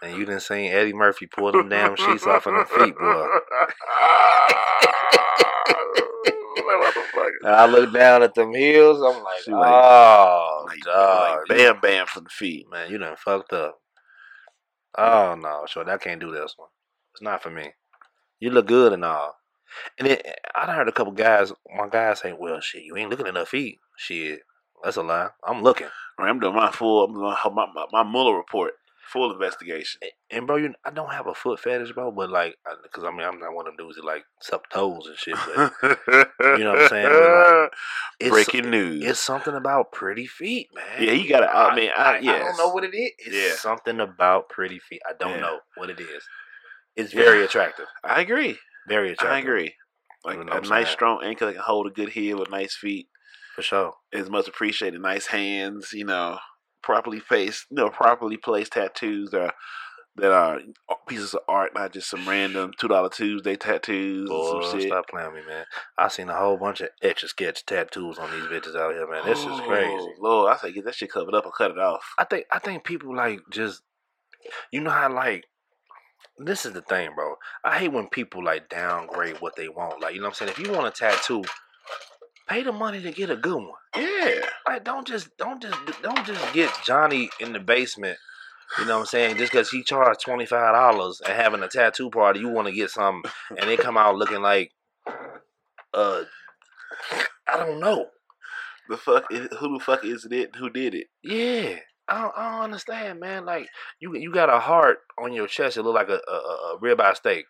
and 0.02 0.12
you 0.19 0.25
didn't 0.25 0.40
see 0.43 0.69
Eddie 0.69 0.93
Murphy 0.93 1.26
pull 1.26 1.52
them 1.52 1.69
damn 1.69 1.96
sheets 1.96 2.26
off 2.26 2.46
of 2.46 2.54
them 2.54 2.66
feet, 2.66 2.96
boy. 2.99 3.26
I 7.44 7.66
look 7.66 7.93
down 7.93 8.22
at 8.22 8.34
them 8.34 8.54
heels. 8.54 8.99
I'm 9.02 9.22
like, 9.22 9.43
She 9.44 9.50
like- 9.50 9.70
oh, 9.72 10.64
Like, 10.69 10.81
dog, 10.81 11.38
like 11.49 11.58
bam, 11.58 11.81
bam 11.81 12.06
from 12.06 12.25
the 12.25 12.31
feet. 12.31 12.66
man, 12.70 12.90
you 12.90 12.99
done 12.99 13.16
fucked 13.16 13.52
up. 13.52 13.78
Oh 14.97 15.35
no, 15.40 15.64
sure, 15.66 15.88
I 15.88 15.97
can't 15.99 16.21
do 16.21 16.30
this 16.30 16.54
one. 16.56 16.68
It's 17.14 17.23
not 17.23 17.42
for 17.42 17.50
me. 17.50 17.71
You 18.40 18.50
look 18.50 18.66
good 18.66 18.92
and 18.92 19.04
all. 19.04 19.37
And 19.99 20.06
then 20.09 20.18
I 20.54 20.73
heard 20.73 20.88
a 20.88 20.92
couple 20.92 21.12
guys, 21.14 21.52
my 21.75 21.88
guys 21.88 22.21
say, 22.21 22.32
"Well, 22.38 22.61
shit, 22.61 22.82
you 22.85 22.97
ain't 22.97 23.09
looking 23.11 23.26
at 23.26 23.37
her 23.37 23.47
feet." 23.47 23.78
Shit, 23.97 24.40
that's 24.85 24.97
a 24.97 25.02
lie. 25.02 25.30
I'm 25.47 25.62
looking. 25.62 25.88
Right, 26.18 26.28
I'm 26.28 26.40
doing 26.40 26.54
my 26.54 26.71
full, 26.71 27.04
I'm 27.04 27.14
doing 27.14 27.25
my, 27.54 27.66
my, 27.75 27.87
my 27.90 28.02
Mueller 28.02 28.37
report, 28.37 28.75
full 29.12 29.33
investigation. 29.33 30.00
And 30.31 30.47
bro, 30.47 30.57
you, 30.57 30.75
I 30.85 30.90
don't 30.90 31.12
have 31.12 31.26
a 31.26 31.35
foot 31.35 31.61
fetish, 31.61 31.92
bro, 31.92 32.11
but 32.11 32.31
like, 32.31 32.54
because 32.83 33.04
I 33.04 33.11
mean, 33.11 33.26
I'm 33.26 33.38
not 33.38 33.54
one 33.54 33.66
of 33.69 33.76
them 33.76 33.87
dudes 33.87 33.97
that 33.97 34.04
like 34.04 34.25
suck 34.40 34.69
toes 34.71 35.07
and 35.07 35.16
shit. 35.16 35.37
But 35.47 35.73
you 36.59 36.64
know 36.64 36.73
what 36.73 36.83
I'm 36.83 36.88
saying? 36.88 37.33
Like, 37.62 37.71
it's, 38.21 38.31
Breaking 38.31 38.71
news. 38.71 39.04
It's 39.04 39.21
something 39.21 39.54
about 39.54 39.92
pretty 39.92 40.26
feet, 40.26 40.69
man. 40.75 40.85
yeah, 41.07 41.12
you 41.12 41.28
gotta. 41.28 41.54
I 41.54 41.75
mean, 41.75 41.90
I, 41.97 42.02
I, 42.02 42.16
I 42.19 42.21
don't 42.21 42.57
know 42.57 42.71
what 42.71 42.85
it 42.85 42.95
is. 42.95 43.11
It's 43.19 43.37
Yeah. 43.37 43.54
something 43.57 44.00
about 44.00 44.49
pretty 44.49 44.78
feet. 44.78 45.02
I 45.09 45.12
don't 45.19 45.35
Yeah. 45.35 45.40
know 45.40 45.59
what 45.76 45.90
it 45.90 46.00
is. 46.00 46.25
It's 46.97 47.12
very 47.12 47.42
attractive. 47.45 47.87
I 48.04 48.21
agree. 48.21 48.59
Very 48.88 49.12
attractive. 49.12 49.35
I 49.37 49.38
agree. 49.38 49.75
Like 50.25 50.38
You 50.38 50.45
know 50.45 50.52
a 50.52 50.61
nice, 50.61 50.69
saying? 50.69 50.87
strong 50.87 51.25
ankle 51.25 51.47
that 51.49 51.54
can 51.54 51.62
hold 51.62 51.87
a 51.87 51.90
good 51.90 52.11
heel 52.11 52.38
with 52.38 52.50
nice 52.50 52.76
feet 52.76 53.09
For 53.57 53.62
sure. 53.62 53.95
It's 54.12 54.28
much 54.28 54.47
appreciated. 54.47 55.00
Nice 55.00 55.26
hands, 55.26 55.92
you 55.92 56.04
know, 56.04 56.38
properly 56.82 57.20
placed, 57.20 57.66
you 57.70 57.76
know, 57.76 57.90
properly 57.90 58.36
placed 58.36 58.72
tattoos 58.72 59.30
that 59.30 59.42
are 59.42 59.52
that 60.16 60.30
are 60.30 60.60
uh, 60.90 60.94
pieces 61.08 61.32
of 61.32 61.40
art, 61.48 61.72
not 61.74 61.92
just 61.92 62.10
some 62.10 62.28
random 62.28 62.72
two 62.78 62.88
dollar 62.88 63.08
Tuesday 63.08 63.56
tattoos 63.56 64.28
Boy, 64.28 64.52
and 64.52 64.64
some 64.64 64.80
shit. 64.80 64.88
stop 64.88 65.08
playing 65.08 65.32
with 65.32 65.44
me, 65.44 65.52
man. 65.52 65.64
I 65.96 66.08
seen 66.08 66.28
a 66.28 66.36
whole 66.36 66.58
bunch 66.58 66.80
of 66.80 66.90
extra 67.02 67.28
sketch 67.28 67.64
tattoos 67.64 68.18
on 68.18 68.30
these 68.30 68.44
bitches 68.44 68.76
out 68.76 68.92
here, 68.94 69.08
man. 69.10 69.24
This 69.24 69.38
is 69.38 69.60
crazy. 69.60 69.94
Oh, 69.96 70.14
Lord, 70.18 70.52
I 70.52 70.56
say 70.58 70.72
get 70.72 70.84
that 70.84 70.94
shit 70.94 71.10
covered 71.12 71.34
up 71.34 71.46
or 71.46 71.52
cut 71.52 71.70
it 71.70 71.78
off. 71.78 72.04
I 72.18 72.24
think 72.24 72.46
I 72.52 72.58
think 72.58 72.84
people 72.84 73.16
like 73.16 73.40
just 73.50 73.82
you 74.70 74.80
know 74.80 74.90
how 74.90 75.12
like 75.12 75.46
this 76.38 76.66
is 76.66 76.72
the 76.72 76.82
thing, 76.82 77.10
bro. 77.14 77.36
I 77.64 77.78
hate 77.78 77.92
when 77.92 78.08
people 78.08 78.44
like 78.44 78.68
downgrade 78.68 79.40
what 79.40 79.56
they 79.56 79.68
want. 79.68 80.00
Like, 80.00 80.14
you 80.14 80.20
know 80.20 80.26
what 80.26 80.40
I'm 80.42 80.48
saying? 80.48 80.50
If 80.50 80.58
you 80.58 80.72
want 80.72 80.86
a 80.86 80.90
tattoo, 80.90 81.42
pay 82.52 82.62
the 82.62 82.73
money 82.73 83.00
to 83.00 83.11
get 83.11 83.30
a 83.30 83.37
good 83.37 83.56
one. 83.56 83.73
Yeah. 83.97 84.40
Like, 84.66 84.85
don't 84.85 85.06
just 85.06 85.37
don't 85.38 85.62
just 85.62 85.78
don't 86.02 86.26
just 86.26 86.52
get 86.52 86.71
Johnny 86.85 87.30
in 87.40 87.52
the 87.52 87.61
basement. 87.61 88.18
You 88.78 88.87
know 88.87 88.94
what 88.94 89.00
I'm 89.00 89.06
saying? 89.06 89.37
Just 89.37 89.52
because 89.52 89.71
he 89.71 89.82
charged 89.82 90.21
twenty 90.21 90.47
five 90.47 90.75
dollars 90.75 91.21
and 91.26 91.35
having 91.35 91.62
a 91.62 91.68
tattoo 91.68 92.11
party, 92.11 92.40
you 92.40 92.49
want 92.49 92.68
to 92.68 92.75
get 92.75 92.90
something, 92.90 93.30
and 93.50 93.68
they 93.68 93.76
come 93.76 93.97
out 93.97 94.16
looking 94.16 94.42
like, 94.42 94.73
uh, 95.94 96.23
I 97.49 97.56
don't 97.56 97.80
know. 97.80 98.06
The 98.88 98.97
fuck 98.97 99.30
is, 99.30 99.49
who 99.59 99.78
the 99.78 99.85
fuck 99.85 100.04
is 100.04 100.26
it? 100.30 100.56
Who 100.56 100.71
did 100.71 100.94
it? 100.94 101.06
Yeah, 101.23 101.76
I 102.09 102.23
don't, 102.23 102.32
I 102.37 102.50
don't 102.50 102.64
understand, 102.64 103.21
man. 103.21 103.44
Like 103.44 103.68
you, 104.00 104.14
you 104.16 104.32
got 104.32 104.49
a 104.49 104.59
heart 104.59 104.99
on 105.23 105.32
your 105.32 105.47
chest. 105.47 105.76
It 105.76 105.82
look 105.82 105.94
like 105.94 106.09
a 106.09 106.21
a, 106.30 106.35
a 106.35 106.78
ribeye 106.82 107.16
steak. 107.16 107.44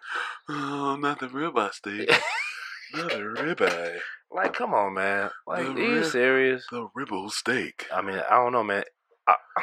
Oh, 0.49 0.97
not 1.01 1.21
the 1.21 1.29
ribeye 1.29 1.73
steak. 1.73 2.11
not 2.95 3.11
the 3.11 3.19
ribeye. 3.19 4.01
Like, 4.35 4.55
come 4.55 4.73
on, 4.75 4.95
man. 4.95 5.31
Like, 5.47 5.65
The 5.67 5.71
are 5.73 5.79
you 5.79 5.95
rib- 5.97 6.05
serious? 6.07 6.67
The 6.71 6.89
ribble 6.95 7.31
steak. 7.31 7.87
I 7.93 8.01
mean, 8.03 8.19
I 8.19 8.37
don't 8.37 8.53
know, 8.53 8.63
man. 8.65 8.85
I, 9.29 9.35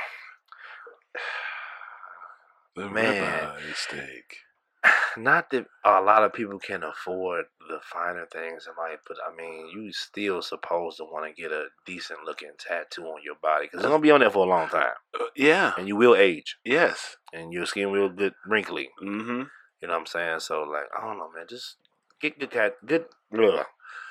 The 2.75 2.88
Man. 2.89 3.47
ribeye 3.49 3.75
steak. 3.75 4.38
not 5.17 5.49
that 5.51 5.65
a 5.83 5.99
lot 6.01 6.23
of 6.23 6.31
people 6.31 6.59
can 6.59 6.83
afford 6.83 7.45
the 7.67 7.79
finer 7.83 8.25
things 8.31 8.67
in 8.67 8.73
life, 8.81 8.99
but 9.07 9.17
I 9.27 9.35
mean, 9.35 9.67
you 9.73 9.91
still 9.91 10.41
supposed 10.41 10.97
to 10.97 11.03
want 11.03 11.25
to 11.35 11.41
get 11.41 11.51
a 11.51 11.65
decent 11.85 12.19
looking 12.25 12.51
tattoo 12.57 13.03
on 13.03 13.21
your 13.23 13.35
body 13.41 13.65
because 13.65 13.79
it's 13.81 13.88
gonna 13.89 13.99
be 14.01 14.11
on 14.11 14.21
there 14.21 14.29
for 14.29 14.45
a 14.45 14.49
long 14.49 14.69
time, 14.69 14.93
Uh, 15.19 15.25
yeah. 15.35 15.73
and 15.77 15.88
you 15.89 15.97
will 15.97 16.15
age, 16.15 16.57
Yes. 16.63 17.17
and 17.33 17.51
your 17.51 17.65
skin 17.65 17.91
will 17.91 18.09
get 18.09 18.33
wrinkly. 18.45 18.89
Mm-hmm. 19.01 19.41
You 19.81 19.88
know 19.88 19.93
what 19.93 19.99
I'm 19.99 20.05
saying? 20.05 20.39
So, 20.39 20.63
like, 20.63 20.85
I 20.97 21.01
don't 21.01 21.17
know, 21.17 21.29
man. 21.35 21.47
Just 21.49 21.75
get 22.21 22.39
good 22.39 22.51
tat, 22.51 22.75
good, 22.85 23.05
blah, 23.31 23.65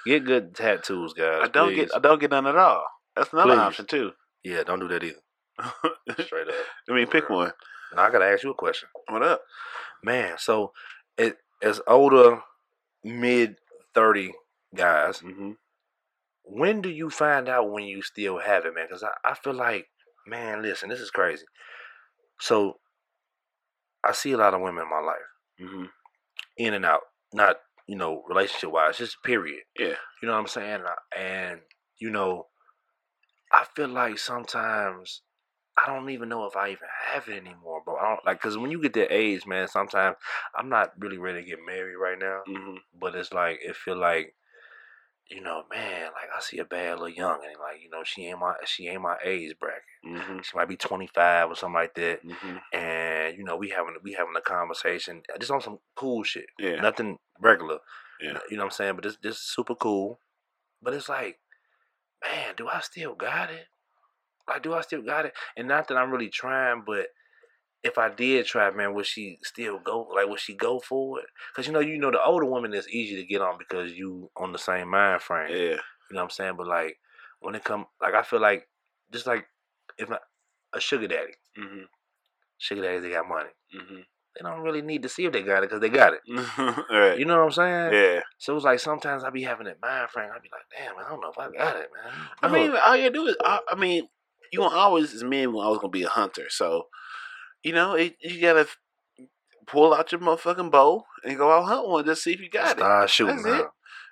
get 0.07 0.25
good 0.25 0.55
tattoos, 0.55 1.13
guys. 1.13 1.41
I 1.45 1.49
don't 1.49 1.69
please. 1.75 1.77
get. 1.77 1.97
I 1.97 1.99
don't 2.01 2.21
get 2.21 2.31
none 2.31 2.47
at 2.47 2.57
all. 2.57 2.85
That's 3.17 3.33
another 3.33 3.55
Please. 3.55 3.59
option 3.59 3.87
too. 3.87 4.13
Yeah, 4.45 4.63
don't 4.63 4.81
do 4.81 4.89
that 4.89 5.03
either. 5.03 5.19
Straight 6.25 6.49
up. 6.49 6.55
I 6.89 6.93
mean, 6.95 7.07
pick 7.09 7.29
one. 7.29 7.53
Now 7.95 8.03
I 8.05 8.11
gotta 8.11 8.27
ask 8.27 8.45
you 8.45 8.51
a 8.51 8.55
question. 8.55 8.89
What 9.09 9.23
up? 9.23 9.43
man. 10.05 10.37
So, 10.39 10.73
it 11.17 11.37
as 11.63 11.81
older, 11.89 12.41
mid 13.03 13.57
thirty 13.95 14.33
guys, 14.77 15.19
Mm-hmm. 15.21 15.53
when 16.45 16.81
do 16.81 16.89
you 16.89 17.11
find 17.11 17.49
out 17.49 17.71
when 17.73 17.85
you 17.85 18.03
still 18.03 18.39
have 18.39 18.65
it, 18.65 18.75
man? 18.75 18.87
Because 18.89 19.03
I, 19.03 19.11
I 19.25 19.35
feel 19.35 19.55
like, 19.55 19.87
man, 20.27 20.63
listen, 20.63 20.89
this 20.89 21.01
is 21.01 21.11
crazy. 21.11 21.45
So, 22.41 22.75
I 24.05 24.13
see 24.13 24.33
a 24.33 24.37
lot 24.37 24.55
of 24.55 24.61
women 24.61 24.85
in 24.85 24.91
my 24.91 25.01
life, 25.01 25.17
Mm-hmm. 25.61 25.85
in 26.59 26.75
and 26.75 26.85
out, 26.85 27.01
not 27.33 27.57
you 27.89 27.97
know 27.97 28.23
relationship 28.29 28.71
wise, 28.71 28.99
just 28.99 29.23
period. 29.25 29.63
Yeah. 29.79 29.95
You 30.23 30.29
know 30.29 30.35
what 30.35 30.41
I'm 30.41 30.47
saying? 30.47 30.81
And 31.19 31.61
you 31.99 32.11
know, 32.11 32.47
I 33.53 33.65
feel 33.75 33.89
like 33.89 34.19
sometimes 34.19 35.23
I 35.77 35.87
don't 35.87 36.11
even 36.11 36.29
know 36.29 36.45
if 36.45 36.57
I 36.57 36.69
even 36.69 36.89
have 37.13 37.29
it 37.29 37.39
anymore, 37.39 37.83
bro. 37.85 37.97
I 37.97 38.09
don't 38.11 38.27
like 38.27 38.41
because 38.41 38.59
when 38.59 38.71
you 38.71 38.83
get 38.83 38.93
that 38.95 39.13
age, 39.13 39.47
man, 39.47 39.69
sometimes 39.69 40.17
I'm 40.57 40.69
not 40.69 40.93
really 40.99 41.19
ready 41.19 41.43
to 41.43 41.49
get 41.49 41.59
married 41.67 41.97
right 41.97 42.19
now. 42.19 42.43
Mm-hmm. 42.49 42.77
But 43.01 43.15
it's 43.15 43.33
like 43.33 43.61
it 43.63 43.77
feel 43.77 43.97
like, 43.97 44.35
you 45.31 45.43
know, 45.43 45.63
man, 45.71 46.05
like 46.07 46.31
I 46.35 46.41
see 46.41 46.59
a 46.59 46.65
bad 46.65 46.93
little 46.93 47.09
young 47.09 47.41
and 47.47 47.59
like 47.61 47.83
you 47.83 47.91
know 47.91 48.03
she 48.05 48.27
ain't 48.27 48.39
my 48.39 48.55
she 48.65 48.89
ain't 48.89 49.03
my 49.03 49.17
age 49.25 49.55
bracket. 49.61 49.83
Mm-hmm. 50.07 50.39
She 50.43 50.57
might 50.57 50.69
be 50.69 50.77
25 50.77 51.51
or 51.51 51.55
something 51.57 51.75
like 51.75 51.95
that. 51.97 52.25
Mm-hmm. 52.25 52.57
And 52.73 53.37
you 53.37 53.45
know 53.45 53.57
we 53.57 53.69
having 53.71 53.97
we 54.03 54.13
having 54.15 54.35
a 54.37 54.41
conversation 54.41 55.23
just 55.39 55.51
on 55.51 55.61
some 55.61 55.79
cool 55.97 56.23
shit, 56.23 56.47
Yeah. 56.59 56.81
nothing 56.81 57.19
regular. 57.41 57.79
Yeah. 58.21 58.39
You 58.51 58.57
know 58.57 58.65
what 58.65 58.73
I'm 58.73 58.77
saying? 58.77 58.95
But 58.95 59.05
this 59.05 59.17
this 59.23 59.39
super 59.39 59.75
cool. 59.75 60.19
But 60.83 60.95
it's 60.95 61.09
like, 61.09 61.39
man, 62.25 62.55
do 62.57 62.69
I 62.69 62.81
still 62.81 63.15
got 63.15 63.51
it? 63.51 63.67
Like, 64.49 64.63
do 64.63 64.73
I 64.75 64.81
still 64.81 65.03
got 65.03 65.27
it? 65.27 65.35
And 65.57 65.69
not 65.69 65.89
that 65.89 65.97
I'm 65.99 66.11
really 66.11 66.29
trying, 66.31 66.85
but 66.87 67.09
if 67.85 67.97
I 67.99 68.09
did 68.11 68.47
try, 68.47 68.71
man, 68.71 68.95
would 68.95 69.07
she 69.07 69.39
still 69.45 69.79
go? 69.79 70.09
Like, 70.15 70.29
would 70.29 70.41
she 70.41 70.55
go 70.55 70.81
for 70.81 71.21
it? 71.21 71.27
Because 71.53 71.67
you 71.67 71.73
know, 71.73 71.81
you 71.81 71.99
know, 71.99 72.11
the 72.11 72.23
older 72.23 72.45
woman 72.47 72.75
is 72.75 72.89
easy 72.89 73.17
to 73.17 73.25
get 73.25 73.41
on 73.41 73.57
because 73.59 73.93
you 73.93 74.31
on 74.37 74.53
the 74.53 74.59
same 74.59 74.89
mind 74.91 75.23
frame. 75.23 75.51
Yeah. 75.51 75.57
You 75.57 76.15
know 76.15 76.21
what 76.21 76.23
I'm 76.25 76.31
saying? 76.31 76.55
But 76.57 76.67
like, 76.67 76.99
when 77.41 77.55
it 77.55 77.63
come, 77.65 77.87
like, 78.01 78.15
I 78.15 78.23
feel 78.23 78.41
like 78.41 78.67
just 79.13 79.27
like 79.27 79.47
if 79.99 80.09
not, 80.09 80.21
a 80.75 80.81
sugar 80.81 81.09
daddy, 81.09 81.33
Mm-hmm. 81.59 81.83
sugar 82.59 82.83
daddies, 82.83 83.03
they 83.03 83.11
got 83.11 83.29
money. 83.29 83.51
Mm-hmm. 83.77 83.97
They 83.97 84.49
don't 84.49 84.61
really 84.63 84.83
need 84.83 85.03
to 85.03 85.09
see 85.09 85.25
if 85.25 85.33
they 85.33 85.43
got 85.43 85.65
it 85.65 85.71
because 85.71 85.81
they 85.81 85.89
got 85.89 86.13
it. 86.15 86.21
Right. 86.91 87.19
You 87.19 87.25
know 87.25 87.39
what 87.39 87.45
I'm 87.45 87.53
saying? 87.91 87.93
yeah. 87.93 88.21
So 88.39 88.55
it's 88.55 88.65
like 88.65 88.79
sometimes 88.81 89.25
I 89.25 89.31
be 89.31 89.43
having 89.43 89.67
that 89.67 89.81
mind 89.83 90.11
frame. 90.11 90.31
I 90.33 90.39
be 90.39 90.49
like, 90.53 90.63
damn, 90.77 90.97
I 90.97 91.09
don't 91.09 91.21
know 91.21 91.31
if 91.31 91.39
I 91.39 91.51
got 91.51 91.77
it, 91.77 91.89
man. 91.93 92.13
I 92.43 92.49
mean, 92.53 92.73
all 92.87 92.97
you 92.97 93.11
do 93.11 93.27
is, 93.27 93.37
I, 93.43 93.61
I 93.71 93.75
mean, 93.75 94.07
you 94.53 94.61
gonna 94.61 94.75
always, 94.77 95.13
as 95.15 95.25
men, 95.25 95.53
we 95.53 95.61
always 95.61 95.81
gonna 95.81 95.91
be 95.91 96.05
a 96.05 96.09
hunter. 96.09 96.47
So, 96.51 96.87
you 97.63 97.73
know, 97.73 97.95
it, 97.95 98.17
you 98.21 98.41
gotta 98.41 98.67
pull 99.67 99.95
out 99.95 100.13
your 100.13 100.21
motherfucking 100.21 100.71
bow 100.71 101.05
and 101.25 101.37
go 101.37 101.51
out 101.53 101.65
hunt 101.67 101.89
one, 101.89 102.05
just 102.05 102.23
see 102.23 102.33
if 102.33 102.41
you 102.41 102.51
got 102.51 102.77
it. 102.77 102.81
start 102.81 103.11
shooting. 103.11 103.43
That's 103.43 103.63
it. 103.63 103.67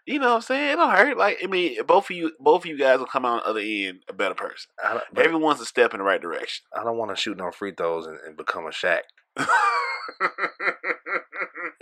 You 0.06 0.20
know 0.20 0.28
what 0.28 0.34
I'm 0.36 0.42
saying? 0.42 0.72
It 0.72 0.76
don't 0.76 0.94
hurt. 0.94 1.16
Like, 1.16 1.38
I 1.42 1.48
mean, 1.48 1.82
both 1.84 2.10
of 2.10 2.16
you, 2.16 2.30
both 2.38 2.62
of 2.62 2.66
you 2.66 2.78
guys 2.78 3.00
will 3.00 3.06
come 3.06 3.24
out 3.24 3.38
on 3.38 3.38
the 3.38 3.50
other 3.50 3.60
end 3.60 4.02
a 4.08 4.12
better 4.12 4.36
person. 4.36 4.70
I 4.82 4.92
don't, 4.92 5.18
Everyone's 5.18 5.60
a 5.60 5.66
step 5.66 5.94
in 5.94 5.98
the 5.98 6.04
right 6.04 6.20
direction. 6.20 6.64
I 6.72 6.84
don't 6.84 6.96
want 6.96 7.10
to 7.10 7.20
shoot 7.20 7.36
no 7.36 7.50
free 7.50 7.72
throws 7.76 8.06
and, 8.06 8.18
and 8.24 8.36
become 8.36 8.66
a 8.66 8.70
Shaq. 8.70 9.00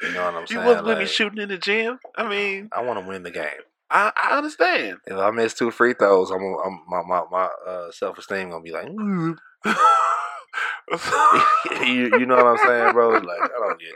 You 0.02 0.12
know 0.12 0.24
what 0.24 0.34
I'm 0.34 0.46
saying? 0.46 0.60
You 0.60 0.66
wasn't 0.66 0.86
gonna 0.86 0.98
be 1.00 1.06
shooting 1.06 1.42
in 1.42 1.48
the 1.48 1.58
gym. 1.58 1.98
I 2.16 2.28
mean, 2.28 2.68
I 2.72 2.82
want 2.82 3.00
to 3.00 3.06
win 3.06 3.22
the 3.22 3.30
game. 3.30 3.46
I, 3.90 4.12
I 4.16 4.36
understand. 4.36 4.98
If 5.06 5.16
I 5.16 5.30
miss 5.30 5.54
two 5.54 5.70
free 5.70 5.94
throws, 5.94 6.30
I'm, 6.30 6.40
I'm 6.42 6.80
my 6.88 7.02
my, 7.02 7.22
my 7.30 7.48
uh, 7.66 7.90
self 7.90 8.18
esteem 8.18 8.50
gonna 8.50 8.62
be 8.62 8.72
like. 8.72 8.88
you, 11.86 12.10
you 12.18 12.26
know 12.26 12.36
what 12.36 12.46
I'm 12.46 12.58
saying, 12.58 12.92
bro? 12.92 13.10
Like 13.10 13.40
I 13.42 13.48
don't 13.58 13.80
get, 13.80 13.92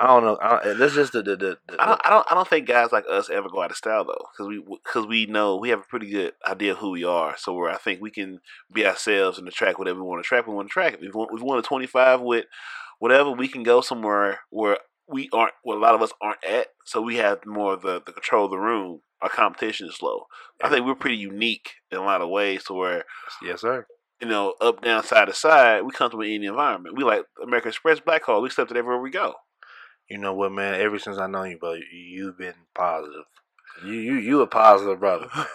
I 0.00 0.06
don't 0.06 0.24
know. 0.24 0.38
I 0.40 0.62
don't, 0.62 0.78
that's 0.78 0.94
just 0.94 1.12
the 1.12 1.22
the, 1.22 1.36
the, 1.36 1.58
the 1.68 1.82
I 1.82 1.86
don't, 1.86 2.00
I 2.04 2.10
don't. 2.10 2.26
I 2.30 2.34
don't 2.34 2.48
think 2.48 2.68
guys 2.68 2.92
like 2.92 3.04
us 3.10 3.28
ever 3.30 3.48
go 3.48 3.62
out 3.62 3.70
of 3.70 3.76
style 3.76 4.04
though, 4.04 4.26
because 4.32 4.48
we 4.48 4.62
because 4.84 5.06
we 5.06 5.26
know 5.26 5.56
we 5.56 5.70
have 5.70 5.80
a 5.80 5.88
pretty 5.88 6.08
good 6.08 6.32
idea 6.46 6.74
who 6.74 6.90
we 6.90 7.04
are. 7.04 7.36
So 7.36 7.52
where 7.52 7.70
I 7.70 7.76
think 7.76 8.00
we 8.00 8.10
can 8.10 8.40
be 8.72 8.86
ourselves 8.86 9.38
and 9.38 9.48
attract 9.48 9.78
whatever 9.78 10.00
we 10.00 10.06
want 10.06 10.18
to 10.22 10.26
attract. 10.26 10.48
We 10.48 10.54
want 10.54 10.68
to 10.68 10.72
attract. 10.72 11.02
If 11.02 11.14
we 11.14 11.18
want, 11.18 11.30
if 11.34 11.40
we 11.40 11.46
want 11.46 11.64
a 11.64 11.68
twenty 11.68 11.86
five 11.86 12.20
with 12.20 12.46
whatever, 12.98 13.32
we 13.32 13.48
can 13.48 13.62
go 13.62 13.80
somewhere 13.80 14.40
where 14.50 14.78
we 15.08 15.28
aren't. 15.32 15.54
Where 15.62 15.76
a 15.76 15.80
lot 15.80 15.94
of 15.94 16.02
us 16.02 16.12
aren't 16.22 16.44
at. 16.44 16.68
So 16.84 17.02
we 17.02 17.16
have 17.16 17.44
more 17.44 17.74
of 17.74 17.82
the 17.82 18.00
the 18.04 18.12
control 18.12 18.44
of 18.44 18.50
the 18.50 18.58
room. 18.58 19.00
Our 19.20 19.28
competition 19.28 19.86
is 19.86 20.00
low. 20.00 20.26
I 20.62 20.70
think 20.70 20.86
we're 20.86 20.94
pretty 20.94 21.16
unique 21.16 21.72
in 21.90 21.98
a 21.98 22.04
lot 22.04 22.22
of 22.22 22.30
ways 22.30 22.64
to 22.64 22.74
where 22.74 23.04
yes, 23.42 23.60
sir. 23.60 23.86
You 24.20 24.28
know 24.28 24.54
up 24.60 24.82
down 24.82 25.02
side 25.04 25.26
to 25.26 25.34
side 25.34 25.82
we 25.82 25.92
comfortable 25.92 26.24
in 26.24 26.32
any 26.32 26.46
environment. 26.46 26.96
We 26.96 27.04
like 27.04 27.24
American 27.42 27.70
Express 27.70 28.00
Black 28.00 28.22
Hole. 28.24 28.42
We 28.42 28.46
accept 28.46 28.70
it 28.70 28.76
everywhere 28.76 29.00
we 29.00 29.10
go. 29.10 29.34
You 30.08 30.18
know 30.18 30.34
what, 30.34 30.52
man? 30.52 30.80
Ever 30.80 30.98
since 30.98 31.18
I 31.18 31.26
know 31.26 31.44
you, 31.44 31.58
bro, 31.58 31.74
you, 31.74 31.84
you've 31.92 32.38
been 32.38 32.54
positive. 32.74 33.24
You 33.84 33.92
you 33.94 34.14
you 34.14 34.40
a 34.42 34.46
positive 34.46 35.00
brother. 35.00 35.28
I 35.34 35.46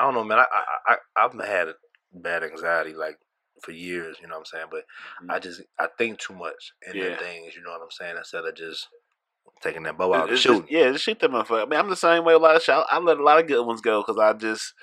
don't 0.00 0.14
know, 0.14 0.24
man. 0.24 0.38
I 0.38 0.46
I, 0.50 0.96
I 1.16 1.24
I've 1.24 1.46
had 1.46 1.68
bad 2.12 2.42
anxiety 2.42 2.94
like 2.94 3.18
for 3.62 3.72
years. 3.72 4.16
You 4.20 4.28
know 4.28 4.34
what 4.34 4.40
I'm 4.40 4.44
saying? 4.46 4.66
But 4.70 4.80
mm-hmm. 4.80 5.30
I 5.30 5.38
just 5.38 5.62
I 5.78 5.88
think 5.98 6.18
too 6.18 6.34
much 6.34 6.72
in 6.86 6.96
Yeah. 6.96 7.16
things. 7.16 7.54
You 7.54 7.62
know 7.62 7.70
what 7.70 7.82
I'm 7.82 7.90
saying? 7.90 8.16
Instead 8.16 8.44
of 8.44 8.54
just 8.56 8.88
taking 9.62 9.84
that 9.84 9.96
bow 9.96 10.12
out 10.14 10.28
and 10.28 10.38
shooting. 10.38 10.62
Just, 10.62 10.72
yeah, 10.72 10.92
just 10.92 11.04
shoot 11.04 11.20
that 11.20 11.30
motherfucker. 11.30 11.62
I 11.62 11.66
mean, 11.66 11.78
I'm 11.78 11.90
the 11.90 11.96
same 11.96 12.24
way. 12.24 12.34
A 12.34 12.38
lot 12.38 12.56
of 12.56 12.62
shot. 12.62 12.86
I 12.90 12.98
let 12.98 13.18
a 13.18 13.22
lot 13.22 13.38
of 13.38 13.46
good 13.46 13.64
ones 13.64 13.80
go 13.80 14.00
because 14.00 14.18
I 14.18 14.32
just, 14.32 14.74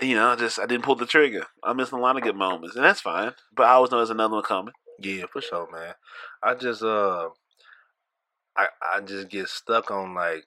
you 0.00 0.14
know, 0.16 0.34
just 0.36 0.58
I 0.58 0.66
didn't 0.66 0.84
pull 0.84 0.96
the 0.96 1.06
trigger. 1.06 1.46
I'm 1.62 1.76
missing 1.76 1.98
a 1.98 2.02
lot 2.02 2.16
of 2.16 2.22
good 2.22 2.36
moments, 2.36 2.76
and 2.76 2.84
that's 2.84 3.00
fine. 3.00 3.32
But 3.54 3.66
I 3.66 3.70
always 3.72 3.90
know 3.90 3.98
there's 3.98 4.10
another 4.10 4.34
one 4.34 4.42
coming. 4.42 4.74
Yeah, 5.00 5.24
for 5.32 5.40
sure, 5.40 5.68
man. 5.72 5.94
I 6.42 6.54
just 6.54 6.82
uh, 6.82 7.28
I 8.56 8.66
I 8.94 9.00
just 9.00 9.28
get 9.28 9.48
stuck 9.48 9.90
on 9.90 10.14
like, 10.14 10.44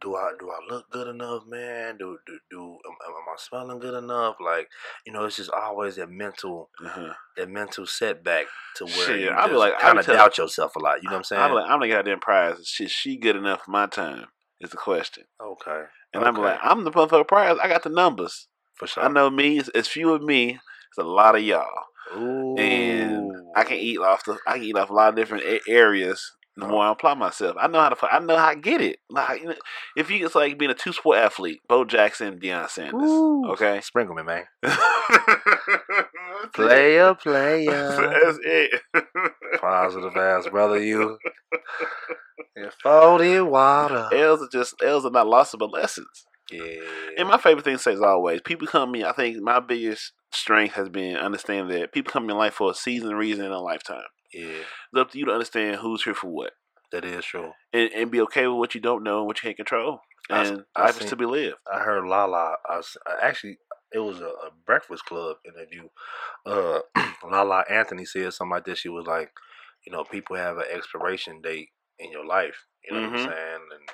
do 0.00 0.14
I 0.14 0.32
do 0.38 0.50
I 0.50 0.72
look 0.72 0.90
good 0.90 1.08
enough, 1.08 1.42
man? 1.48 1.96
Do 1.98 2.18
do 2.26 2.38
do 2.50 2.60
am, 2.60 2.96
am 3.06 3.14
I 3.32 3.36
smelling 3.38 3.78
good 3.80 3.94
enough? 3.94 4.36
Like, 4.44 4.68
you 5.06 5.12
know, 5.12 5.24
it's 5.24 5.36
just 5.36 5.50
always 5.50 5.96
that 5.96 6.10
mental 6.10 6.70
Uh-huh. 6.84 7.12
that 7.36 7.48
mental 7.50 7.86
setback 7.86 8.46
to 8.76 8.84
where 8.84 8.94
Shit, 9.06 9.20
you 9.20 9.30
I 9.30 9.48
be 9.48 9.54
like- 9.54 9.78
kind 9.78 9.98
of 9.98 10.06
doubt 10.06 10.38
yourself 10.38 10.76
a 10.76 10.78
lot. 10.78 11.02
You 11.02 11.08
know 11.08 11.14
what 11.14 11.18
I'm 11.18 11.24
saying? 11.24 11.42
I'm 11.42 11.52
like, 11.54 11.68
I'm 11.70 11.80
the 11.80 11.88
goddamn 11.88 12.20
prize. 12.20 12.66
Shit, 12.66 12.90
she 12.90 13.16
good 13.16 13.36
enough 13.36 13.62
for 13.64 13.70
my 13.70 13.86
time? 13.86 14.26
Is 14.60 14.70
the 14.70 14.76
question. 14.76 15.24
okay, 15.40 15.82
And 16.14 16.22
I'm 16.24 16.36
like, 16.36 16.60
I'm 16.62 16.84
the 16.84 16.92
motherfucker 16.92 17.26
prize. 17.26 17.56
I 17.60 17.66
got 17.68 17.82
the 17.82 17.88
numbers. 17.90 18.46
For 18.74 18.86
sure. 18.86 19.04
I 19.04 19.08
know 19.08 19.30
me. 19.30 19.58
It's, 19.58 19.70
it's 19.74 19.88
few 19.88 20.12
of 20.12 20.22
me. 20.22 20.58
It's 20.90 20.98
a 20.98 21.02
lot 21.02 21.36
of 21.36 21.42
y'all. 21.42 21.66
Ooh. 22.14 22.56
and 22.58 23.32
I 23.56 23.64
can 23.64 23.78
eat 23.78 23.98
off 23.98 24.24
the 24.24 24.36
I 24.46 24.54
can 24.54 24.64
eat 24.64 24.76
off 24.76 24.90
a 24.90 24.92
lot 24.92 25.08
of 25.10 25.16
different 25.16 25.44
a- 25.44 25.60
areas. 25.68 26.32
The 26.56 26.64
uh-huh. 26.64 26.72
more 26.72 26.84
I 26.84 26.92
apply 26.92 27.14
myself, 27.14 27.56
I 27.58 27.66
know 27.66 27.80
how 27.80 27.88
to. 27.88 28.14
I 28.14 28.18
know 28.18 28.36
how 28.36 28.52
to 28.52 28.60
get 28.60 28.82
it. 28.82 28.98
Like 29.08 29.40
you 29.40 29.48
know, 29.48 29.54
if 29.96 30.10
you, 30.10 30.26
it's 30.26 30.34
like 30.34 30.58
being 30.58 30.70
a 30.70 30.74
two 30.74 30.92
sport 30.92 31.16
athlete. 31.16 31.60
Bo 31.66 31.86
Jackson, 31.86 32.38
Deion 32.38 32.68
Sanders. 32.68 33.08
Ooh. 33.08 33.46
Okay, 33.52 33.80
Sprinkle 33.80 34.14
me, 34.14 34.22
man. 34.22 34.44
Player, 36.54 37.14
player. 37.22 37.70
That's 37.70 38.38
it. 38.42 38.82
Positive 39.60 40.16
ass 40.16 40.48
brother, 40.48 40.82
you. 40.82 41.18
And 42.54 42.70
Forty 42.82 43.40
water. 43.40 44.10
L's 44.12 44.42
are 44.42 44.48
just 44.52 44.74
L's 44.82 45.06
are 45.06 45.10
not 45.10 45.26
losses 45.26 45.56
but 45.58 45.72
lessons. 45.72 46.26
Yeah. 46.50 46.64
And 47.18 47.28
my 47.28 47.38
favorite 47.38 47.64
thing 47.64 47.76
to 47.76 47.82
say 47.82 47.92
is 47.92 48.00
always 48.00 48.40
people 48.42 48.66
come 48.66 48.88
to 48.88 48.92
me. 48.98 49.04
I 49.04 49.12
think 49.12 49.38
my 49.40 49.60
biggest 49.60 50.12
strength 50.32 50.74
has 50.74 50.88
been 50.88 51.16
understanding 51.16 51.78
that 51.78 51.92
people 51.92 52.12
come 52.12 52.28
in 52.30 52.36
life 52.36 52.54
for 52.54 52.70
a 52.70 52.74
season, 52.74 53.14
reason, 53.14 53.44
and 53.44 53.54
a 53.54 53.60
lifetime. 53.60 54.04
Yeah, 54.32 54.46
It's 54.46 55.00
up 55.00 55.10
to 55.10 55.18
you 55.18 55.26
to 55.26 55.32
understand 55.32 55.76
who's 55.76 56.02
here 56.04 56.14
for 56.14 56.28
what, 56.28 56.52
that 56.90 57.04
is 57.04 57.24
true. 57.24 57.52
and, 57.72 57.90
and 57.92 58.10
be 58.10 58.20
okay 58.22 58.46
with 58.46 58.56
what 58.56 58.74
you 58.74 58.80
don't 58.80 59.02
know 59.04 59.18
and 59.18 59.26
what 59.26 59.36
you 59.42 59.46
can't 59.48 59.56
control. 59.56 60.00
And 60.30 60.64
I 60.74 60.84
life 60.84 60.94
seen- 60.94 61.04
is 61.04 61.10
to 61.10 61.16
be 61.16 61.26
lived. 61.26 61.56
I 61.70 61.80
heard 61.80 62.06
Lala. 62.06 62.54
I 62.68 62.76
was, 62.78 62.96
I 63.06 63.26
actually, 63.26 63.58
it 63.92 63.98
was 63.98 64.20
a, 64.20 64.26
a 64.26 64.50
Breakfast 64.64 65.04
Club 65.04 65.36
interview. 65.46 65.88
Uh, 66.46 66.80
Lala 67.30 67.64
Anthony 67.68 68.04
said 68.06 68.32
something 68.32 68.52
like 68.52 68.64
this. 68.64 68.78
She 68.78 68.88
was 68.88 69.06
like, 69.06 69.30
you 69.86 69.92
know, 69.92 70.04
people 70.04 70.36
have 70.36 70.56
an 70.58 70.64
expiration 70.72 71.42
date 71.42 71.68
in 71.98 72.10
your 72.10 72.24
life. 72.24 72.56
You 72.88 72.94
know 72.94 73.02
what 73.02 73.10
Mhm. 73.10 73.14
I'm 73.14 73.28
saying? 73.28 73.60
And 73.74 73.88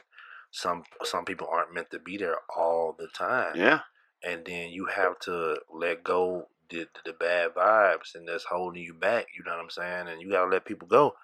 some 0.50 0.82
some 1.04 1.24
people 1.24 1.48
aren't 1.50 1.74
meant 1.74 1.90
to 1.90 1.98
be 1.98 2.16
there 2.16 2.36
all 2.56 2.96
the 2.98 3.08
time. 3.08 3.52
Yeah. 3.54 3.80
And 4.24 4.44
then 4.44 4.70
you 4.70 4.86
have 4.86 5.18
to 5.20 5.58
let 5.72 6.02
go 6.02 6.48
the, 6.70 6.86
the 7.04 7.12
bad 7.12 7.54
vibes 7.54 8.14
and 8.14 8.26
that's 8.26 8.44
holding 8.44 8.82
you 8.82 8.94
back. 8.94 9.26
You 9.36 9.44
know 9.44 9.52
what 9.52 9.62
I'm 9.62 9.70
saying? 9.70 10.08
And 10.08 10.20
you 10.20 10.30
gotta 10.30 10.50
let 10.50 10.64
people 10.64 10.88
go 10.88 11.14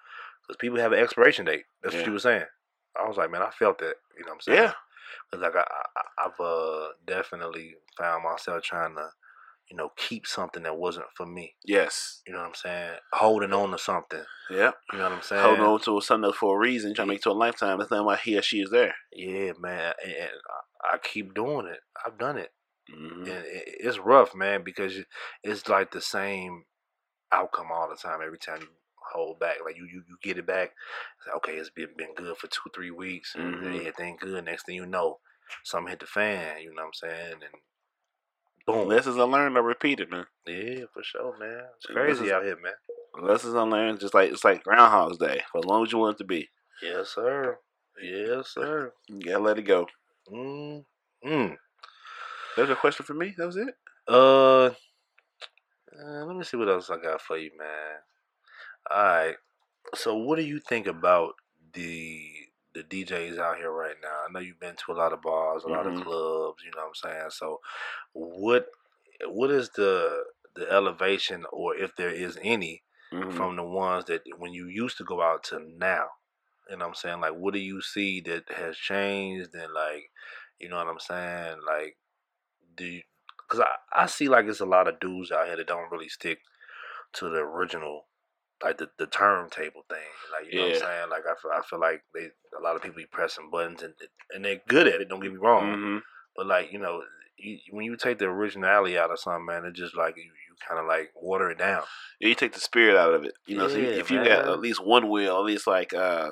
because 0.41 0.57
people 0.57 0.79
have 0.79 0.91
an 0.91 0.99
expiration 0.99 1.45
date. 1.45 1.65
That's 1.83 1.95
what 1.95 2.05
you 2.05 2.13
were 2.13 2.19
saying. 2.19 2.45
I 2.99 3.07
was 3.07 3.17
like, 3.17 3.31
man, 3.31 3.41
I 3.41 3.51
felt 3.51 3.79
that. 3.79 3.95
You 4.17 4.25
know 4.25 4.31
what 4.31 4.35
I'm 4.35 4.41
saying? 4.41 4.59
Yeah. 4.59 4.73
Cause 5.31 5.41
like 5.41 5.55
I, 5.55 5.61
I 5.61 6.25
I've 6.25 6.39
uh 6.39 6.87
definitely 7.05 7.75
found 7.97 8.23
myself 8.23 8.63
trying 8.63 8.95
to, 8.95 9.09
you 9.69 9.75
know, 9.77 9.89
keep 9.97 10.27
something 10.27 10.63
that 10.63 10.77
wasn't 10.77 11.07
for 11.15 11.25
me. 11.25 11.55
Yes. 11.63 12.21
You 12.27 12.33
know 12.33 12.39
what 12.39 12.49
I'm 12.49 12.55
saying? 12.55 12.95
Holding 13.13 13.53
on 13.53 13.71
to 13.71 13.77
something. 13.77 14.23
Yeah. 14.49 14.71
You 14.91 14.99
know 14.99 15.05
what 15.05 15.13
I'm 15.13 15.21
saying? 15.23 15.41
Holding 15.41 15.65
on 15.65 15.79
to 15.81 16.01
something 16.01 16.31
for 16.33 16.55
a 16.55 16.59
reason, 16.59 16.93
trying 16.93 17.07
to 17.07 17.13
make 17.13 17.19
it 17.19 17.23
to 17.23 17.31
a 17.31 17.33
lifetime. 17.33 17.79
That's 17.79 17.91
not 17.91 18.05
why 18.05 18.15
he 18.17 18.37
or 18.37 18.41
she 18.41 18.59
is 18.61 18.69
there. 18.69 18.93
Yeah, 19.11 19.53
man. 19.59 19.93
And, 20.03 20.13
and 20.13 20.29
I, 20.83 20.97
keep 20.99 21.33
doing 21.33 21.65
it. 21.65 21.79
I've 22.05 22.17
done 22.19 22.37
it. 22.37 22.51
hmm 22.93 23.21
And 23.23 23.45
it, 23.45 23.63
it's 23.79 23.97
rough, 23.97 24.35
man, 24.35 24.63
because 24.63 24.93
it's 25.43 25.67
like 25.67 25.91
the 25.91 26.01
same 26.01 26.65
outcome 27.31 27.67
all 27.73 27.89
the 27.89 27.95
time. 27.95 28.19
Every 28.23 28.37
time 28.37 28.59
you 28.61 28.67
hold 29.13 29.39
back, 29.39 29.57
like 29.65 29.77
you 29.77 29.85
you, 29.85 30.03
you 30.07 30.17
get 30.21 30.37
it 30.37 30.45
back. 30.45 30.71
It's 31.17 31.27
like, 31.27 31.35
okay, 31.37 31.53
it's 31.53 31.69
been 31.71 31.89
been 31.97 32.13
good 32.15 32.37
for 32.37 32.47
two 32.47 32.69
three 32.73 32.91
weeks, 32.91 33.33
and 33.35 33.55
Mhm. 33.55 33.79
everything 33.79 34.17
good. 34.19 34.45
Next 34.45 34.65
thing 34.65 34.75
you 34.75 34.85
know, 34.85 35.19
something 35.63 35.89
hit 35.89 35.99
the 35.99 36.05
fan. 36.05 36.59
You 36.61 36.69
know 36.73 36.83
what 36.83 36.87
I'm 36.87 37.09
saying? 37.09 37.33
And 37.33 37.61
boom. 38.65 38.87
Lessons 38.87 39.17
unlearned 39.17 39.57
are 39.57 39.63
repeated, 39.63 40.09
man. 40.09 40.25
Yeah, 40.47 40.85
for 40.93 41.03
sure, 41.03 41.37
man. 41.37 41.63
It's 41.77 41.85
crazy 41.87 42.09
lessons- 42.11 42.31
out 42.31 42.43
here, 42.43 42.57
man. 42.61 42.73
Lessons 43.21 43.53
unlearned, 43.55 43.99
just 43.99 44.13
like 44.13 44.31
it's 44.31 44.43
like 44.43 44.63
Groundhog's 44.63 45.17
Day. 45.17 45.41
For 45.51 45.59
as 45.59 45.65
long 45.65 45.83
as 45.83 45.91
you 45.91 45.97
want 45.99 46.15
it 46.15 46.17
to 46.19 46.23
be, 46.25 46.49
Yes, 46.81 47.09
sir. 47.15 47.57
Yes, 48.01 48.49
sir. 48.49 48.91
you 49.07 49.21
gotta 49.21 49.39
let 49.43 49.57
it 49.57 49.61
go. 49.63 49.87
Mm. 50.29 50.83
Mm. 51.25 51.57
There's 52.57 52.69
a 52.69 52.75
question 52.75 53.05
for 53.05 53.13
me. 53.13 53.33
That 53.37 53.45
was 53.45 53.55
it. 53.55 53.73
Uh, 54.07 54.65
uh, 54.65 56.25
let 56.25 56.35
me 56.35 56.43
see 56.43 56.57
what 56.57 56.67
else 56.69 56.89
I 56.89 56.97
got 56.97 57.21
for 57.21 57.37
you, 57.37 57.51
man. 57.57 57.99
All 58.91 59.03
right. 59.03 59.35
So, 59.93 60.15
what 60.15 60.35
do 60.37 60.43
you 60.43 60.59
think 60.59 60.87
about 60.87 61.35
the 61.73 62.21
the 62.75 62.83
DJs 62.83 63.39
out 63.39 63.57
here 63.57 63.71
right 63.71 63.95
now? 64.03 64.23
I 64.27 64.31
know 64.31 64.39
you've 64.39 64.59
been 64.59 64.75
to 64.85 64.91
a 64.91 64.93
lot 64.93 65.13
of 65.13 65.23
bars, 65.23 65.63
a 65.63 65.69
lot 65.69 65.87
Mhm. 65.87 65.97
of 65.97 66.03
clubs. 66.05 66.63
You 66.63 66.71
know 66.75 66.83
what 66.83 66.89
I'm 66.89 66.95
saying? 66.95 67.31
So, 67.31 67.61
what 68.13 68.67
what 69.25 69.51
is 69.51 69.71
the 69.71 70.25
the 70.55 70.71
elevation, 70.71 71.45
or 71.51 71.75
if 71.75 71.95
there 71.95 72.09
is 72.11 72.39
any, 72.41 72.83
Mhm. 73.11 73.35
from 73.35 73.55
the 73.57 73.63
ones 73.63 74.05
that 74.05 74.23
when 74.37 74.53
you 74.53 74.67
used 74.67 74.97
to 74.97 75.03
go 75.05 75.21
out 75.21 75.43
to 75.45 75.59
now? 75.59 76.07
You 76.69 76.77
know 76.77 76.85
what 76.85 76.89
I'm 76.89 76.95
saying? 76.95 77.21
Like, 77.21 77.33
what 77.35 77.53
do 77.53 77.59
you 77.59 77.81
see 77.81 78.21
that 78.21 78.49
has 78.51 78.77
changed? 78.77 79.53
And 79.55 79.73
like, 79.73 80.11
you 80.59 80.69
know 80.69 80.77
what 80.77 80.87
I'm 80.87 80.99
saying? 80.99 81.59
Like, 81.65 81.97
do 82.75 82.85
you, 82.85 83.03
cause 83.47 83.59
I, 83.61 84.03
I 84.03 84.05
see 84.07 84.27
like 84.29 84.45
it's 84.47 84.59
a 84.59 84.65
lot 84.65 84.87
of 84.87 84.99
dudes 84.99 85.31
out 85.31 85.47
here 85.47 85.57
that 85.57 85.67
don't 85.67 85.91
really 85.91 86.09
stick 86.09 86.39
to 87.13 87.29
the 87.29 87.39
original, 87.39 88.07
like 88.63 88.77
the, 88.77 88.89
the 88.97 89.07
turntable 89.07 89.83
thing. 89.89 89.97
Like, 90.31 90.51
you 90.51 90.59
know 90.59 90.65
what 90.67 90.75
I'm 90.75 90.81
saying? 90.81 91.09
Like, 91.09 91.23
I 91.29 91.33
feel, 91.41 91.51
I 91.51 91.61
feel 91.69 91.79
like 91.79 92.03
they, 92.13 92.29
a 92.57 92.61
lot 92.63 92.75
of 92.75 92.81
people 92.81 92.97
be 92.97 93.05
pressing 93.05 93.49
buttons 93.51 93.83
and, 93.83 93.93
and 94.33 94.43
they're 94.45 94.61
good 94.67 94.87
at 94.87 95.01
it. 95.01 95.09
Don't 95.09 95.19
get 95.21 95.31
me 95.31 95.37
wrong. 95.37 95.75
Mhm. 95.75 96.01
But 96.35 96.47
like, 96.47 96.71
you 96.71 96.79
know, 96.79 97.03
you, 97.37 97.57
when 97.71 97.85
you 97.85 97.95
take 97.97 98.17
the 98.17 98.25
originality 98.25 98.97
out 98.97 99.11
of 99.11 99.19
something, 99.19 99.45
man, 99.45 99.65
it's 99.65 99.77
just 99.79 99.95
like 99.95 100.15
you, 100.17 100.23
you 100.23 100.55
kind 100.67 100.79
of 100.79 100.87
like 100.87 101.11
water 101.15 101.49
it 101.51 101.57
down. 101.57 101.83
Yeah, 102.19 102.29
you 102.29 102.35
take 102.35 102.53
the 102.53 102.59
spirit 102.61 102.95
out 102.97 103.13
of 103.13 103.23
it. 103.25 103.33
You 103.45 103.57
know, 103.57 103.67
so 103.67 103.77
you- 103.77 103.83
Yeah, 103.89 103.99
if 103.99 104.09
you 104.11 104.17
got 104.23 104.45
at 104.53 104.59
least 104.59 104.83
one 104.83 105.09
wheel, 105.09 105.35
at 105.37 105.43
least 105.43 105.67
like 105.67 105.93
uh, 105.93 106.29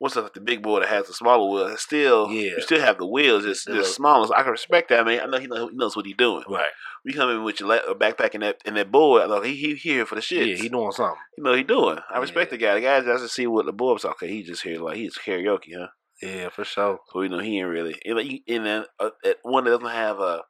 what's 0.00 0.16
up 0.16 0.34
the 0.34 0.40
big 0.40 0.62
boy 0.62 0.80
that 0.80 0.88
has 0.88 1.06
the 1.06 1.12
smaller 1.12 1.48
wheel? 1.48 1.66
it's 1.68 1.82
Still, 1.82 2.28
Yeah. 2.32 2.52
you 2.56 2.60
still 2.62 2.80
have 2.80 2.98
the 2.98 3.06
wheels, 3.06 3.44
just 3.44 3.66
The 3.66 3.74
just 3.74 3.94
smaller. 3.94 4.26
So 4.26 4.34
I 4.34 4.42
can 4.42 4.50
respect 4.50 4.88
that, 4.88 5.04
man. 5.06 5.20
I 5.20 5.26
know 5.26 5.38
he, 5.38 5.46
know, 5.46 5.68
he 5.68 5.76
knows 5.76 5.94
what 5.94 6.06
he's 6.06 6.16
doing. 6.16 6.42
Right. 6.48 6.70
We 7.04 7.12
come 7.12 7.30
in 7.30 7.44
with 7.44 7.60
your 7.60 7.68
la- 7.68 7.94
backpack 7.94 8.34
and 8.34 8.42
that 8.42 8.60
and 8.64 8.76
that 8.76 8.90
boy. 8.90 9.24
Like 9.26 9.44
he 9.44 9.54
he 9.54 9.74
here 9.76 10.04
for 10.04 10.16
the 10.16 10.20
shit. 10.20 10.48
Yeah, 10.48 10.56
he 10.56 10.68
doing 10.68 10.90
something. 10.92 11.16
you 11.38 11.44
know 11.44 11.54
he 11.54 11.62
doing. 11.62 11.98
I 12.10 12.18
respect 12.18 12.50
Yeah. 12.50 12.56
the 12.58 12.64
guy. 12.64 12.74
The 12.74 12.80
guy 12.80 13.00
just 13.12 13.22
to 13.22 13.28
see 13.28 13.46
what 13.46 13.66
the 13.66 13.72
boy 13.72 13.92
was 13.92 14.04
okay. 14.04 14.28
He 14.28 14.42
just 14.42 14.62
here 14.62 14.80
like 14.80 14.96
he's 14.96 15.16
karaoke, 15.16 15.76
huh? 15.78 15.88
Yeah, 16.20 16.48
for 16.50 16.64
sure. 16.64 16.98
So 17.12 17.22
you 17.22 17.28
know 17.30 17.38
he 17.38 17.58
ain't 17.58 17.68
really. 17.68 17.96
And, 18.04 18.16
like, 18.16 18.42
and 18.48 18.66
then 18.66 18.84
uh, 18.98 19.10
at 19.24 19.36
one 19.42 19.64
that 19.64 19.70
doesn't 19.70 19.86
have 19.94 20.18
a 20.18 20.42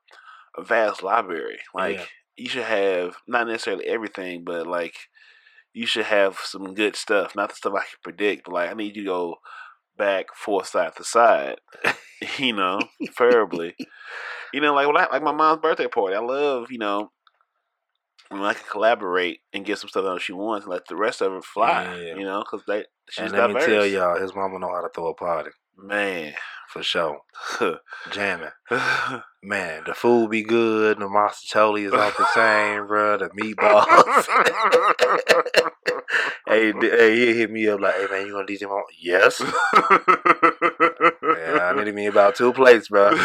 a 0.57 0.63
vast 0.65 1.03
library. 1.03 1.59
Like 1.75 1.97
Yeah. 1.99 2.05
you 2.37 2.49
should 2.49 2.65
have 2.65 3.17
not 3.29 3.47
necessarily 3.47 3.87
everything, 3.87 4.43
but 4.45 4.67
like 4.67 4.95
you 5.73 5.87
should 5.87 6.07
have 6.07 6.39
some 6.43 6.75
good 6.75 6.97
stuff. 6.97 7.35
Not 7.37 7.51
the 7.51 7.55
stuff 7.57 7.75
I 7.75 7.81
can 7.81 7.99
predict, 8.03 8.45
but 8.45 8.55
like 8.55 8.71
I 8.71 8.75
need 8.75 8.97
you 8.97 9.03
to 9.05 9.09
go 9.09 9.35
back, 9.97 10.27
forth, 10.35 10.69
side 10.69 10.95
to 10.97 11.05
side. 11.05 11.57
you 12.39 12.53
know, 12.55 12.81
preferably. 13.17 13.75
you 14.53 14.61
know, 14.61 14.75
like 14.75 14.87
when 14.87 14.97
I, 14.97 15.07
like 15.11 15.23
my 15.23 15.33
mom's 15.33 15.61
birthday 15.61 15.87
party. 15.89 16.17
I 16.17 16.21
love 16.21 16.71
you 16.71 16.79
know. 16.79 17.11
When 18.29 18.43
I 18.43 18.55
can 18.55 18.63
collaborate 18.71 19.41
and 19.53 19.65
get 19.65 19.79
some 19.79 19.89
stuff 19.89 20.05
that 20.05 20.21
she 20.23 20.33
wants, 20.33 20.65
and 20.65 20.73
let 20.73 20.87
the 20.87 20.95
rest 20.95 21.21
of 21.21 21.33
it 21.33 21.45
fly, 21.45 21.83
Yeah. 21.97 22.15
you 22.15 22.23
know, 22.23 22.45
because 22.45 22.65
they 22.65 22.85
she's 23.11 23.25
and 23.25 23.33
let 23.33 23.49
diverse. 23.49 23.67
me 23.67 23.75
tell 23.75 23.87
y'all, 23.87 24.21
his 24.21 24.33
mama 24.37 24.61
know 24.61 24.73
how 24.73 24.83
to 24.83 24.89
throw 24.95 25.09
a 25.09 25.15
party 25.15 25.51
man, 25.77 26.35
for 26.73 26.83
sure. 26.83 27.21
Jamming, 28.11 28.49
man. 29.43 29.83
The 29.87 29.95
food 29.95 30.31
be 30.31 30.43
good. 30.43 30.99
The 30.99 31.09
mozzarella 31.09 31.81
is 31.81 31.93
off 31.93 32.17
the 32.17 32.27
chain, 32.35 32.87
bro. 32.87 33.17
The 33.19 33.29
meatballs. 33.31 34.27
hey, 36.47 36.73
d- 36.73 36.91
hey, 36.91 37.17
he 37.17 37.35
hit 37.39 37.51
me 37.51 37.67
up 37.69 37.81
like, 37.81 37.95
"Hey, 37.95 38.07
man, 38.11 38.27
you 38.27 38.33
gonna 38.33 38.47
DJ 38.47 38.69
my?" 38.69 38.83
Yes. 39.01 39.41
yeah, 41.23 41.73
I 41.75 41.85
need 41.85 41.95
me 41.95 42.07
about 42.07 42.35
two 42.37 42.53
plates, 42.53 42.89
bro. 42.89 43.17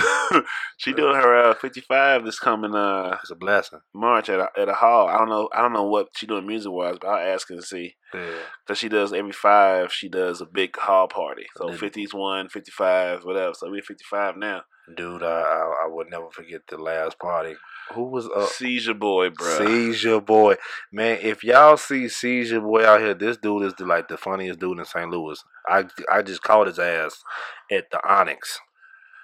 she 0.77 0.93
doing 0.93 1.15
her 1.15 1.49
uh, 1.51 1.53
55 1.55 2.25
this 2.25 2.39
coming 2.39 2.73
uh 2.75 3.17
It's 3.21 3.31
a 3.31 3.35
blessing. 3.35 3.79
March 3.93 4.29
at 4.29 4.39
a, 4.39 4.49
at 4.57 4.69
a 4.69 4.73
hall. 4.73 5.07
I 5.07 5.17
don't 5.17 5.29
know. 5.29 5.49
I 5.53 5.61
don't 5.61 5.73
know 5.73 5.83
what 5.87 6.09
she 6.15 6.25
doing 6.27 6.47
music 6.47 6.71
wise, 6.71 6.97
but 7.01 7.07
I'll 7.09 7.33
ask 7.33 7.49
and 7.49 7.63
see. 7.63 7.95
Yeah. 8.13 8.21
Cause 8.67 8.77
she 8.77 8.87
does 8.87 9.11
every 9.13 9.31
five. 9.33 9.91
She 9.91 10.07
does 10.07 10.39
a 10.39 10.45
big 10.45 10.77
hall 10.77 11.07
party. 11.07 11.47
So 11.57 11.67
Then- 11.69 11.77
50's 11.77 12.13
one, 12.13 12.47
55, 12.49 13.25
whatever. 13.25 13.34
So 13.53 13.69
we're 13.69 13.81
55 13.81 14.37
now. 14.37 14.61
Dude, 14.95 15.23
I, 15.23 15.27
I 15.27 15.85
I 15.85 15.87
would 15.87 16.09
never 16.11 16.29
forget 16.29 16.61
the 16.67 16.77
last 16.77 17.17
party. 17.17 17.55
Who 17.93 18.03
was 18.03 18.27
uh, 18.27 18.45
Seizure 18.45 18.93
boy, 18.93 19.31
bro. 19.31 19.57
Seizure 19.57 20.21
boy, 20.21 20.55
man. 20.91 21.17
If 21.21 21.43
y'all 21.43 21.77
see 21.77 22.07
Seizure 22.07 22.61
boy 22.61 22.85
out 22.85 23.01
here, 23.01 23.15
this 23.15 23.37
dude 23.37 23.63
is 23.63 23.73
the, 23.73 23.85
like 23.85 24.07
the 24.07 24.17
funniest 24.17 24.59
dude 24.59 24.77
in 24.77 24.85
St. 24.85 25.09
Louis. 25.09 25.43
I 25.67 25.85
I 26.11 26.21
just 26.21 26.43
caught 26.43 26.67
his 26.67 26.77
ass 26.77 27.23
at 27.71 27.89
the 27.89 27.99
Onyx 28.07 28.59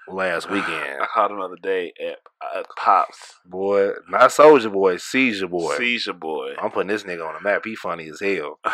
last 0.08 0.50
weekend. 0.50 1.00
I 1.00 1.06
called 1.14 1.30
him 1.30 1.38
the 1.38 1.44
other 1.44 1.56
day 1.62 1.92
at, 2.00 2.18
at 2.56 2.66
Pops. 2.76 3.38
Boy, 3.44 3.92
not 4.08 4.32
Soldier 4.32 4.70
Boy, 4.70 4.96
Seizure 4.96 5.46
boy. 5.46 5.76
Seizure 5.76 6.12
boy. 6.12 6.54
I'm 6.60 6.72
putting 6.72 6.88
this 6.88 7.04
nigga 7.04 7.24
on 7.26 7.34
the 7.34 7.40
map. 7.40 7.62
He 7.64 7.76
funny 7.76 8.08
as 8.08 8.18
hell. 8.18 8.58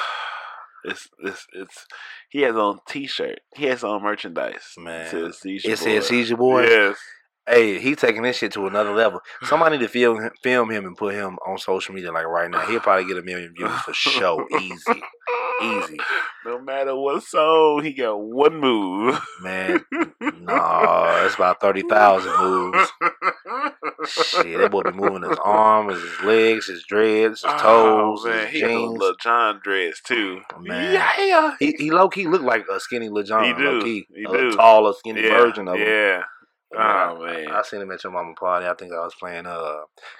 It's 0.84 1.08
it's 1.18 1.46
it's. 1.52 1.86
He 2.30 2.42
has 2.42 2.54
on 2.56 2.78
T-shirt. 2.88 3.40
He 3.56 3.64
has 3.66 3.82
on 3.84 4.02
merchandise. 4.02 4.74
Man. 4.78 5.06
it 5.06 5.10
says 5.10 5.38
Seizure 5.40 5.68
It 5.70 5.78
boy. 5.78 5.84
said 5.84 6.04
Seizure 6.04 6.36
boy. 6.36 6.62
Yes. 6.64 6.96
Hey, 7.46 7.78
he 7.78 7.94
taking 7.94 8.20
this 8.22 8.36
shit 8.36 8.52
to 8.52 8.66
another 8.66 8.92
level. 8.92 9.20
Somebody 9.44 9.78
need 9.78 9.84
to 9.84 9.88
film 9.88 10.20
him, 10.22 10.30
film 10.42 10.70
him 10.70 10.84
and 10.84 10.94
put 10.96 11.14
him 11.14 11.38
on 11.46 11.56
social 11.56 11.94
media 11.94 12.12
like 12.12 12.26
right 12.26 12.50
now. 12.50 12.66
He'll 12.66 12.80
probably 12.80 13.06
get 13.06 13.16
a 13.16 13.22
million 13.22 13.54
views 13.56 13.72
for 13.80 13.94
sure. 13.94 14.46
Easy, 14.60 15.02
easy, 15.62 15.96
No 16.44 16.60
matter 16.60 16.94
what 16.94 17.22
song, 17.22 17.80
he 17.82 17.94
got 17.94 18.16
one 18.20 18.60
move. 18.60 19.18
man. 19.40 19.82
No, 20.20 21.22
it's 21.24 21.36
about 21.36 21.60
thirty 21.60 21.82
thousand 21.88 22.32
moves. 22.38 22.90
Shit, 24.06 24.58
that 24.58 24.70
boy 24.70 24.82
be 24.82 24.92
moving 24.92 25.28
his 25.28 25.38
arms, 25.44 26.00
his 26.00 26.20
legs, 26.22 26.66
his 26.66 26.84
dreads, 26.84 27.42
his 27.42 27.50
toes, 27.60 28.22
Oh, 28.24 28.28
man, 28.28 28.44
his 28.46 28.52
he 28.52 28.60
jeans. 28.60 28.98
Lil 28.98 29.14
Jon 29.20 29.60
dreads 29.62 30.00
too. 30.00 30.40
Man. 30.60 30.92
yeah, 31.18 31.54
He 31.58 31.72
he 31.78 31.90
low 31.90 32.08
key 32.08 32.26
look 32.26 32.42
like 32.42 32.66
a 32.70 32.78
skinny 32.78 33.08
Lil 33.08 33.24
Jon. 33.24 33.44
He 33.44 33.52
do. 33.54 33.70
Low 33.70 33.82
key, 33.82 34.06
He 34.14 34.24
a 34.24 34.28
do. 34.30 34.52
taller, 34.52 34.92
skinny 34.92 35.22
yeah, 35.22 35.28
version 35.30 35.66
of 35.68 35.76
him. 35.76 35.86
Yeah. 35.86 36.22
Man, 36.72 36.82
I- 36.82 37.10
Oh 37.10 37.24
man. 37.24 37.46
I 37.50 37.62
seen 37.62 37.80
him 37.80 37.90
at 37.90 38.04
your 38.04 38.12
mama 38.12 38.34
party. 38.34 38.66
I 38.66 38.74
think 38.74 38.92
I 38.92 39.00
was 39.00 39.14
playing 39.18 39.46
uh 39.46 39.78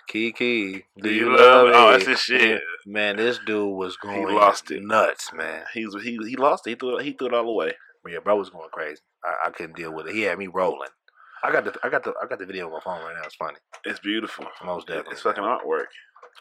Kiki. 0.09 0.85
Do 1.01 1.11
you 1.11 1.37
love? 1.37 1.69
it? 1.69 1.75
Oh, 1.75 1.91
that's 1.93 2.07
his 2.07 2.21
shit. 2.21 2.62
Man, 2.87 3.17
this 3.17 3.38
dude 3.45 3.77
was 3.77 3.97
going 3.99 4.35
lost 4.35 4.71
it. 4.71 4.83
nuts, 4.83 5.31
man. 5.35 5.64
He 5.75 5.85
was 5.87 6.03
he 6.03 6.19
he 6.27 6.37
lost 6.37 6.67
it. 6.67 6.71
He 6.71 6.77
threw 6.77 6.97
it, 6.99 7.05
he 7.05 7.12
threw 7.12 7.29
it 7.29 7.35
all 7.35 7.49
away. 7.49 7.73
Yeah, 8.09 8.21
bro 8.25 8.37
was 8.37 8.49
going 8.49 8.71
crazy. 8.73 9.01
I, 9.23 9.49
I 9.49 9.51
couldn't 9.51 9.77
deal 9.77 9.93
with 9.93 10.07
it. 10.07 10.14
He 10.14 10.23
had 10.23 10.38
me 10.38 10.47
rolling. 10.47 10.88
I 11.42 11.53
got 11.53 11.64
the 11.64 11.74
I 11.83 11.88
got 11.88 12.03
the 12.05 12.14
I 12.22 12.27
got 12.27 12.38
the 12.38 12.46
video 12.46 12.66
on 12.66 12.72
my 12.72 12.81
phone 12.81 13.03
right 13.05 13.14
now. 13.14 13.22
It's 13.24 13.37
funny. 13.37 13.59
It's 13.85 14.01
beautiful. 14.01 14.46
Most 14.64 14.87
definitely. 14.87 15.12
It's 15.12 15.22
fucking 15.22 15.44
artwork. 15.44 15.87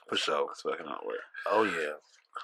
For 0.09 0.17
sure. 0.17 0.47
It's 0.51 0.61
fucking 0.61 0.85
artwork. 0.85 1.23
Oh 1.49 1.63
yeah. 1.63 1.93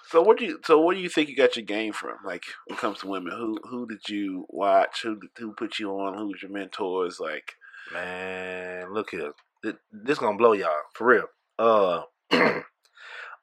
So 0.09 0.21
what 0.21 0.37
do 0.37 0.45
you 0.45 0.59
so 0.65 0.79
what 0.79 0.95
do 0.95 1.01
you 1.01 1.09
think 1.09 1.29
you 1.29 1.35
got 1.35 1.55
your 1.55 1.65
game 1.65 1.93
from? 1.93 2.15
Like 2.25 2.43
when 2.67 2.77
it 2.77 2.81
comes 2.81 2.99
to 2.99 3.07
women, 3.07 3.31
who 3.35 3.57
who 3.69 3.87
did 3.87 4.07
you 4.09 4.45
watch? 4.49 5.01
Who 5.03 5.19
who 5.37 5.53
put 5.53 5.79
you 5.79 5.91
on? 5.91 6.17
Who 6.17 6.27
was 6.27 6.41
your 6.41 6.51
mentors? 6.51 7.19
Like 7.19 7.53
Man, 7.91 8.93
look 8.93 9.09
here. 9.11 9.33
Th- 9.63 9.75
This 9.91 10.19
gonna 10.19 10.37
blow 10.37 10.53
y'all 10.53 10.69
for 10.93 11.07
real. 11.07 11.25
Uh, 11.59 12.03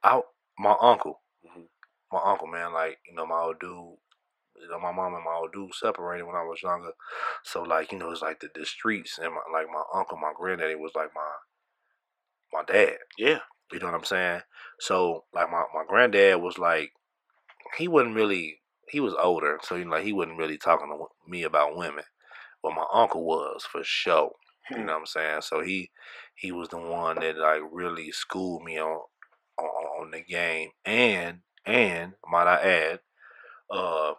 I 0.02 0.20
my 0.58 0.76
uncle, 0.80 1.20
Mhm. 1.46 1.66
my 2.12 2.20
uncle, 2.24 2.46
man, 2.46 2.72
like 2.72 2.98
you 3.08 3.14
know, 3.14 3.26
my 3.26 3.40
old 3.40 3.60
dude, 3.60 3.96
you 4.60 4.68
know, 4.68 4.78
my 4.78 4.92
mom 4.92 5.14
and 5.14 5.24
my 5.24 5.34
old 5.34 5.52
dude 5.52 5.74
separated 5.74 6.24
when 6.24 6.36
I 6.36 6.42
was 6.42 6.62
younger, 6.62 6.92
so 7.44 7.62
like 7.62 7.92
you 7.92 7.98
know, 7.98 8.10
it's 8.10 8.22
like 8.22 8.40
the, 8.40 8.48
the 8.54 8.64
streets 8.66 9.18
and 9.18 9.32
my, 9.34 9.40
like 9.52 9.66
my 9.72 9.82
uncle, 9.94 10.18
my 10.18 10.32
granddaddy 10.36 10.74
was 10.74 10.92
like 10.94 11.10
my 11.14 11.30
my 12.52 12.62
dad. 12.64 12.98
Yeah. 13.18 13.40
You 13.72 13.78
know 13.78 13.86
what 13.86 13.94
I'm 13.94 14.04
saying? 14.04 14.42
So 14.80 15.24
like 15.32 15.50
my 15.50 15.64
my 15.74 15.84
granddad 15.88 16.40
was 16.40 16.58
like, 16.58 16.92
he 17.78 17.88
wasn't 17.88 18.16
really 18.16 18.60
he 18.90 19.00
was 19.00 19.14
older, 19.14 19.58
so 19.62 19.76
you 19.76 19.84
know 19.84 19.92
like 19.92 20.04
he 20.04 20.12
wasn't 20.12 20.38
really 20.38 20.58
talking 20.58 20.88
to 20.88 21.30
me 21.30 21.44
about 21.44 21.76
women, 21.76 22.04
but 22.62 22.74
my 22.74 22.84
uncle 22.92 23.24
was 23.24 23.64
for 23.70 23.82
sure. 23.84 24.32
You 24.70 24.78
know 24.78 24.92
what 24.92 25.00
I'm 25.00 25.06
saying? 25.06 25.40
So 25.42 25.62
he 25.62 25.90
he 26.34 26.52
was 26.52 26.68
the 26.68 26.78
one 26.78 27.20
that 27.20 27.36
like 27.36 27.62
really 27.70 28.10
schooled 28.12 28.62
me 28.64 28.78
on 28.78 29.00
on, 29.58 29.66
on 29.66 30.10
the 30.10 30.22
game, 30.22 30.70
and 30.84 31.40
and 31.64 32.14
might 32.28 32.46
I 32.46 32.60
add, 32.62 33.00
uh, 33.70 34.14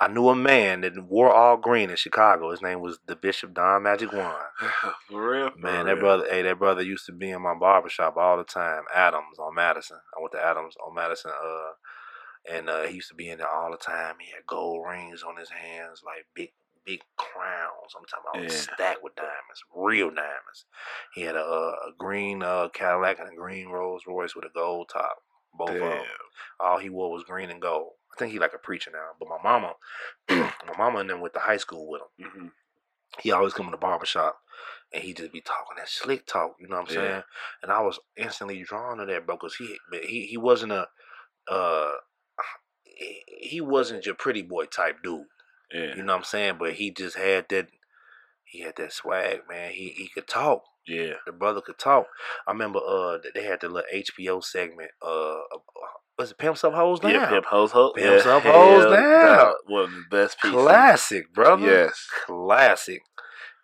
I 0.00 0.06
knew 0.06 0.28
a 0.28 0.36
man 0.36 0.82
that 0.82 0.96
wore 1.04 1.32
all 1.32 1.56
green 1.56 1.90
in 1.90 1.96
Chicago. 1.96 2.52
His 2.52 2.62
name 2.62 2.80
was 2.80 3.00
the 3.06 3.16
Bishop 3.16 3.52
Don 3.52 3.82
Magic 3.82 4.12
Juan. 4.12 4.32
For 5.08 5.30
real? 5.32 5.50
For 5.50 5.58
Man, 5.58 5.86
that 5.86 5.98
brother, 5.98 6.24
hey, 6.30 6.42
that 6.42 6.58
brother 6.58 6.82
used 6.82 7.06
to 7.06 7.12
be 7.12 7.30
in 7.30 7.42
my 7.42 7.54
barbershop 7.54 8.16
all 8.16 8.36
the 8.36 8.44
time. 8.44 8.84
Adams 8.94 9.38
on 9.40 9.54
Madison. 9.56 9.98
I 10.16 10.20
went 10.20 10.32
to 10.32 10.44
Adams 10.44 10.74
on 10.86 10.94
Madison, 10.94 11.32
uh, 11.32 12.52
and 12.54 12.68
uh, 12.70 12.82
he 12.82 12.94
used 12.96 13.08
to 13.08 13.16
be 13.16 13.28
in 13.28 13.38
there 13.38 13.48
all 13.50 13.72
the 13.72 13.76
time. 13.76 14.16
He 14.20 14.30
had 14.30 14.46
gold 14.46 14.86
rings 14.88 15.24
on 15.24 15.36
his 15.36 15.50
hands, 15.50 16.02
like 16.06 16.26
big, 16.32 16.50
big 16.86 17.00
crowns. 17.16 17.94
I'm 17.96 18.04
talking 18.06 18.30
about 18.32 18.52
Yeah. 18.52 18.56
stacked 18.56 19.02
with 19.02 19.16
diamonds, 19.16 19.64
real 19.74 20.10
diamonds. 20.10 20.66
He 21.12 21.22
had 21.22 21.34
a, 21.34 21.40
a 21.40 21.90
green 21.98 22.44
uh, 22.44 22.68
Cadillac 22.72 23.18
and 23.18 23.32
a 23.32 23.36
green 23.36 23.68
Rolls 23.68 24.04
Royce 24.06 24.36
with 24.36 24.44
a 24.44 24.50
gold 24.54 24.90
top. 24.92 25.16
Both 25.54 25.70
of 25.70 25.80
them. 25.80 26.04
All 26.60 26.78
he 26.78 26.88
wore 26.88 27.10
was 27.10 27.24
green 27.24 27.50
and 27.50 27.60
gold. 27.60 27.94
Think 28.18 28.32
he 28.32 28.38
like 28.38 28.54
a 28.54 28.58
preacher 28.58 28.90
now. 28.92 29.10
But 29.18 29.28
my 29.28 29.38
mama, 29.42 29.74
my 30.30 30.76
mama 30.76 30.98
and 31.00 31.10
them 31.10 31.20
went 31.20 31.34
to 31.34 31.40
high 31.40 31.56
school 31.56 31.88
with 31.88 32.02
him 32.18 32.26
Mhm. 32.26 32.52
he 33.20 33.32
always 33.32 33.54
come 33.54 33.66
to 33.66 33.70
the 33.70 33.76
barber 33.76 34.04
shop 34.06 34.38
and 34.92 35.02
he 35.02 35.14
just 35.14 35.32
be 35.32 35.40
talking 35.40 35.76
that 35.76 35.88
slick 35.88 36.26
talk, 36.26 36.56
you 36.60 36.66
know 36.68 36.76
what 36.80 36.90
I'm 36.90 36.94
Yeah. 36.96 37.00
saying? 37.10 37.22
And 37.62 37.72
I 37.72 37.80
was 37.80 37.98
instantly 38.16 38.62
drawn 38.62 38.98
to 38.98 39.06
that, 39.06 39.24
bro, 39.26 39.36
because 39.36 39.56
he, 39.56 39.78
he 39.92 40.26
he 40.26 40.36
wasn't 40.36 40.72
a, 40.72 40.88
uh, 41.48 41.92
he- 43.40 43.60
wasn't 43.60 44.06
your 44.06 44.14
pretty 44.14 44.42
boy 44.42 44.66
type 44.66 45.02
dude, 45.02 45.26
Yeah. 45.72 45.94
you 45.94 46.02
know 46.02 46.12
what 46.14 46.18
I'm 46.18 46.24
saying? 46.24 46.58
But 46.58 46.74
he 46.74 46.90
just 46.90 47.16
had 47.16 47.48
that, 47.50 47.68
he 48.44 48.60
had 48.60 48.76
that 48.76 48.92
swag, 48.92 49.42
man. 49.48 49.72
He 49.72 49.90
he 49.90 50.08
could 50.08 50.26
talk. 50.26 50.64
Yeah. 50.86 51.14
The 51.26 51.32
brother 51.32 51.60
could 51.60 51.78
talk. 51.78 52.08
I 52.46 52.50
remember 52.52 52.80
uh 52.84 53.18
they 53.34 53.44
had 53.44 53.60
the 53.60 53.68
little 53.68 53.88
HBO 53.92 54.40
segment. 54.42 54.90
Uh, 55.02 55.40
uh, 55.54 55.58
was 56.18 56.30
it 56.32 56.38
Pimps 56.38 56.64
Up 56.64 56.74
Hoes 56.74 57.00
Down? 57.00 57.12
Yeah, 57.12 57.28
Pimp 57.28 57.46
Hoes 57.46 57.72
Ho. 57.72 57.92
Pimps 57.94 58.24
yeah, 58.24 58.32
Up, 58.32 58.42
Hoes 58.42 58.84
Down. 58.84 59.52
One 59.66 59.84
of 59.84 59.90
the 59.90 60.04
best 60.10 60.40
pieces. 60.40 60.54
Classic, 60.60 61.32
brother. 61.32 61.66
Yes. 61.66 62.06
Classic. 62.26 63.02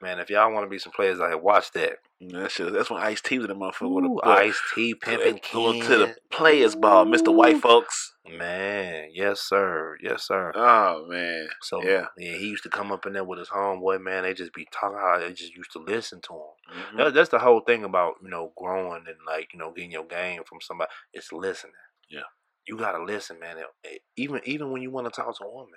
Man, 0.00 0.18
if 0.18 0.28
y'all 0.28 0.52
want 0.52 0.66
to 0.66 0.70
be 0.70 0.78
some 0.78 0.92
players 0.92 1.18
out 1.20 1.28
here, 1.28 1.38
watch 1.38 1.72
that. 1.72 1.94
That 2.20 2.50
shit, 2.50 2.72
that's 2.72 2.90
when 2.90 3.02
Ice 3.02 3.20
T 3.20 3.38
was 3.38 3.48
the 3.48 3.54
motherfucker 3.54 3.90
with 3.94 4.04
Ooh, 4.04 4.20
Ice 4.22 4.60
T, 4.74 4.94
pimping 4.94 5.40
going 5.52 5.80
King. 5.80 5.88
to 5.88 5.98
the 5.98 6.14
players 6.30 6.74
ball, 6.74 7.06
Mr. 7.06 7.34
White 7.34 7.60
folks. 7.60 8.14
Man, 8.26 9.08
yes 9.12 9.40
sir, 9.42 9.96
yes 10.02 10.26
sir. 10.26 10.52
Oh 10.54 11.06
man. 11.08 11.48
So 11.62 11.82
yeah. 11.82 12.06
yeah. 12.18 12.36
he 12.36 12.46
used 12.48 12.62
to 12.62 12.70
come 12.70 12.92
up 12.92 13.04
in 13.06 13.12
there 13.12 13.24
with 13.24 13.38
his 13.38 13.48
homeboy. 13.48 14.00
Man, 14.02 14.22
they 14.24 14.32
just 14.32 14.54
be 14.54 14.66
talking. 14.72 14.98
How 14.98 15.18
they 15.18 15.32
just 15.32 15.54
used 15.54 15.72
to 15.72 15.78
listen 15.78 16.20
to 16.22 16.32
him. 16.32 16.76
Mhm. 16.94 16.96
That- 16.98 17.14
that's 17.14 17.30
the 17.30 17.38
whole 17.38 17.60
thing 17.60 17.84
about 17.84 18.14
you 18.22 18.30
know 18.30 18.52
growing 18.56 19.04
and 19.06 19.16
like 19.26 19.52
you 19.52 19.58
know 19.58 19.72
getting 19.72 19.92
your 19.92 20.04
game 20.06 20.42
from 20.44 20.60
somebody. 20.60 20.90
It's 21.12 21.32
listening. 21.32 21.72
Yeah. 22.08 22.20
You 22.66 22.76
gotta 22.78 23.02
listen, 23.02 23.38
man. 23.38 23.58
It- 23.84 24.02
Even 24.16 24.40
even 24.44 24.70
when 24.70 24.82
you 24.82 24.90
want 24.90 25.06
to 25.06 25.10
talk 25.10 25.36
to 25.38 25.44
a 25.44 25.50
woman, 25.50 25.74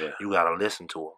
Yeah. 0.00 0.12
you 0.20 0.30
gotta 0.30 0.54
listen 0.54 0.86
to 0.88 1.06
her. 1.08 1.14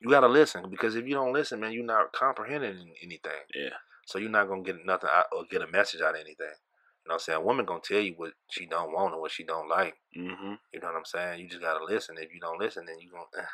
You 0.00 0.10
gotta 0.10 0.28
listen 0.28 0.68
because 0.70 0.94
if 0.94 1.06
you 1.06 1.14
don't 1.14 1.32
listen, 1.32 1.60
man, 1.60 1.72
you're 1.72 1.84
not 1.84 2.12
comprehending 2.12 2.94
anything. 3.02 3.42
Yeah. 3.54 3.76
So 4.06 4.18
you're 4.18 4.30
not 4.30 4.48
gonna 4.48 4.62
get 4.62 4.84
nothing 4.84 5.10
out 5.12 5.26
or 5.32 5.44
get 5.50 5.62
a 5.62 5.66
message 5.66 6.00
out 6.00 6.14
of 6.14 6.20
anything. 6.20 6.46
You 7.04 7.10
know 7.10 7.14
what 7.14 7.14
I'm 7.14 7.18
saying? 7.20 7.38
A 7.38 7.40
woman 7.44 7.64
gonna 7.64 7.80
tell 7.80 8.00
you 8.00 8.14
what 8.16 8.32
she 8.50 8.66
don't 8.66 8.92
want 8.92 9.14
or 9.14 9.20
what 9.20 9.30
she 9.32 9.44
don't 9.44 9.68
like. 9.68 9.96
Mm-hmm. 10.16 10.54
You 10.72 10.80
know 10.80 10.86
what 10.88 10.96
I'm 10.96 11.04
saying? 11.04 11.40
You 11.40 11.48
just 11.48 11.62
gotta 11.62 11.84
listen. 11.84 12.16
If 12.18 12.32
you 12.32 12.40
don't 12.40 12.58
listen, 12.60 12.84
then 12.86 12.98
you 13.00 13.10
gonna 13.10 13.46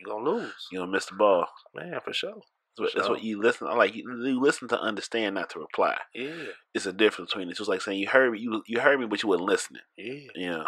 you 0.00 0.06
gonna 0.06 0.24
lose, 0.24 0.68
You 0.72 0.78
gonna 0.80 0.90
miss 0.90 1.06
the 1.06 1.14
ball. 1.14 1.46
man, 1.74 2.00
for 2.02 2.12
sure. 2.14 2.40
That's 2.76 2.94
what, 2.94 2.98
that's 2.98 3.08
what 3.08 3.22
you 3.22 3.40
listen. 3.40 3.68
Like 3.68 3.94
you, 3.94 4.02
you 4.24 4.40
listen 4.40 4.68
to 4.68 4.80
understand, 4.80 5.34
not 5.36 5.50
to 5.50 5.60
reply. 5.60 5.96
Yeah, 6.14 6.30
It's 6.74 6.86
a 6.86 6.92
difference 6.92 7.30
between 7.30 7.48
it. 7.48 7.52
it's 7.52 7.58
just 7.58 7.70
like 7.70 7.82
saying 7.82 7.98
you 8.00 8.08
heard 8.08 8.32
me, 8.32 8.40
you 8.40 8.62
you 8.66 8.80
heard 8.80 8.98
me, 8.98 9.06
but 9.06 9.22
you 9.22 9.28
weren't 9.28 9.42
listening. 9.42 9.82
yeah, 9.96 10.28
Yeah. 10.34 10.64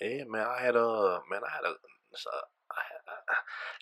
yeah, 0.00 0.24
man. 0.28 0.46
I 0.46 0.62
had 0.62 0.76
a 0.76 1.20
man. 1.30 1.40
I 1.44 1.50
had 1.54 1.64
a. 1.70 1.74
so, 2.14 2.30
I 2.70 2.74
I, 3.08 3.34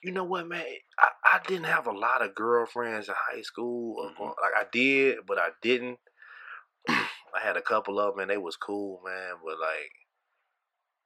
you 0.02 0.12
know 0.12 0.24
what, 0.24 0.48
man? 0.48 0.64
I, 0.98 1.08
I 1.24 1.40
didn't 1.46 1.64
have 1.66 1.86
a 1.86 1.92
lot 1.92 2.22
of 2.22 2.34
girlfriends 2.34 3.08
in 3.08 3.14
high 3.16 3.42
school. 3.42 4.10
Mhm. 4.18 4.26
Like 4.28 4.54
I 4.58 4.64
did, 4.72 5.18
but 5.26 5.38
I 5.38 5.48
didn't. 5.60 5.98
I 6.88 7.40
had 7.42 7.56
a 7.56 7.62
couple 7.62 8.00
of 8.00 8.14
them, 8.14 8.20
and 8.22 8.30
they 8.30 8.38
was 8.38 8.56
cool, 8.56 9.00
man. 9.04 9.34
But 9.44 9.58
like, 9.60 9.92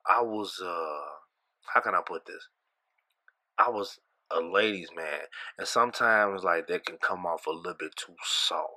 I 0.07 0.23
was. 0.23 0.61
uh 0.65 1.11
How 1.75 1.81
can 1.81 1.95
I 1.95 2.01
put 2.07 2.25
this? 2.27 2.49
I 3.59 3.71
was 3.71 3.99
a 4.31 4.41
ladies' 4.41 4.91
man, 4.95 5.21
and 5.59 5.67
sometimes 5.69 6.43
like 6.43 6.67
that 6.69 6.85
can 6.87 6.99
come 6.99 7.27
off 7.27 7.47
a 7.47 7.51
little 7.51 7.75
bit 7.79 7.95
too 7.97 8.15
soft. 8.25 8.71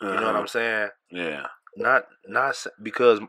You 0.00 0.08
know 0.08 0.14
what 0.14 0.24
Uh-huh. 0.24 0.38
I'm 0.38 0.46
saying? 0.48 0.88
Yeah. 1.10 1.46
Not 1.76 2.04
not 2.26 2.56
because 2.82 3.20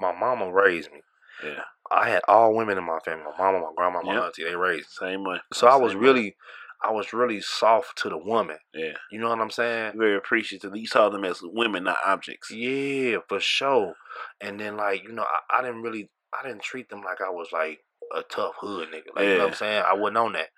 my 0.00 0.12
mama 0.12 0.50
raised 0.52 0.90
me. 0.92 1.00
Yeah. 1.42 1.62
I 1.90 2.08
had 2.08 2.22
all 2.28 2.54
women 2.54 2.78
in 2.78 2.84
my 2.84 2.98
family. 3.04 3.24
My 3.24 3.36
mama, 3.52 3.60
my 3.60 3.72
grandma, 3.76 4.02
my 4.02 4.14
Yep. 4.14 4.22
auntie. 4.24 4.44
They 4.44 4.56
raised. 4.56 4.88
me. 5.00 5.08
Same 5.08 5.24
way. 5.24 5.40
So 5.52 5.66
I 5.68 5.76
was 5.76 5.92
Same 5.92 6.00
way. 6.00 6.06
really, 6.08 6.36
I 6.82 6.90
was 6.92 7.12
really 7.12 7.40
soft 7.40 7.96
to 7.98 8.08
the 8.08 8.16
woman. 8.18 8.58
yeah 8.72 8.94
You 9.10 9.18
know 9.20 9.28
what 9.28 9.40
I'm 9.40 9.50
saying? 9.50 9.98
very 9.98 10.16
appreciative. 10.16 10.74
You 10.74 10.86
saw 10.86 11.08
them 11.08 11.24
as 11.24 11.40
women, 11.42 11.84
not 11.84 11.98
objects. 12.04 12.50
Yeah, 12.50 13.18
for 13.28 13.40
sure. 13.40 13.94
And 14.40 14.58
then 14.58 14.76
like 14.76 15.02
you 15.04 15.12
know, 15.12 15.24
I, 15.24 15.58
I 15.58 15.62
didn't 15.62 15.82
really, 15.82 16.10
I 16.32 16.46
didn't 16.46 16.62
treat 16.62 16.88
them 16.88 17.02
like 17.02 17.20
I 17.20 17.30
was 17.30 17.48
like 17.52 17.80
a 18.16 18.22
tough 18.22 18.54
hood 18.60 18.88
nigga. 18.88 19.14
Like 19.14 19.24
you 19.26 19.34
know 19.34 19.38
what 19.44 19.48
I'm 19.48 19.54
saying? 19.54 19.82
I 19.88 19.94
wasn't 19.94 20.18
on 20.18 20.32
that. 20.34 20.48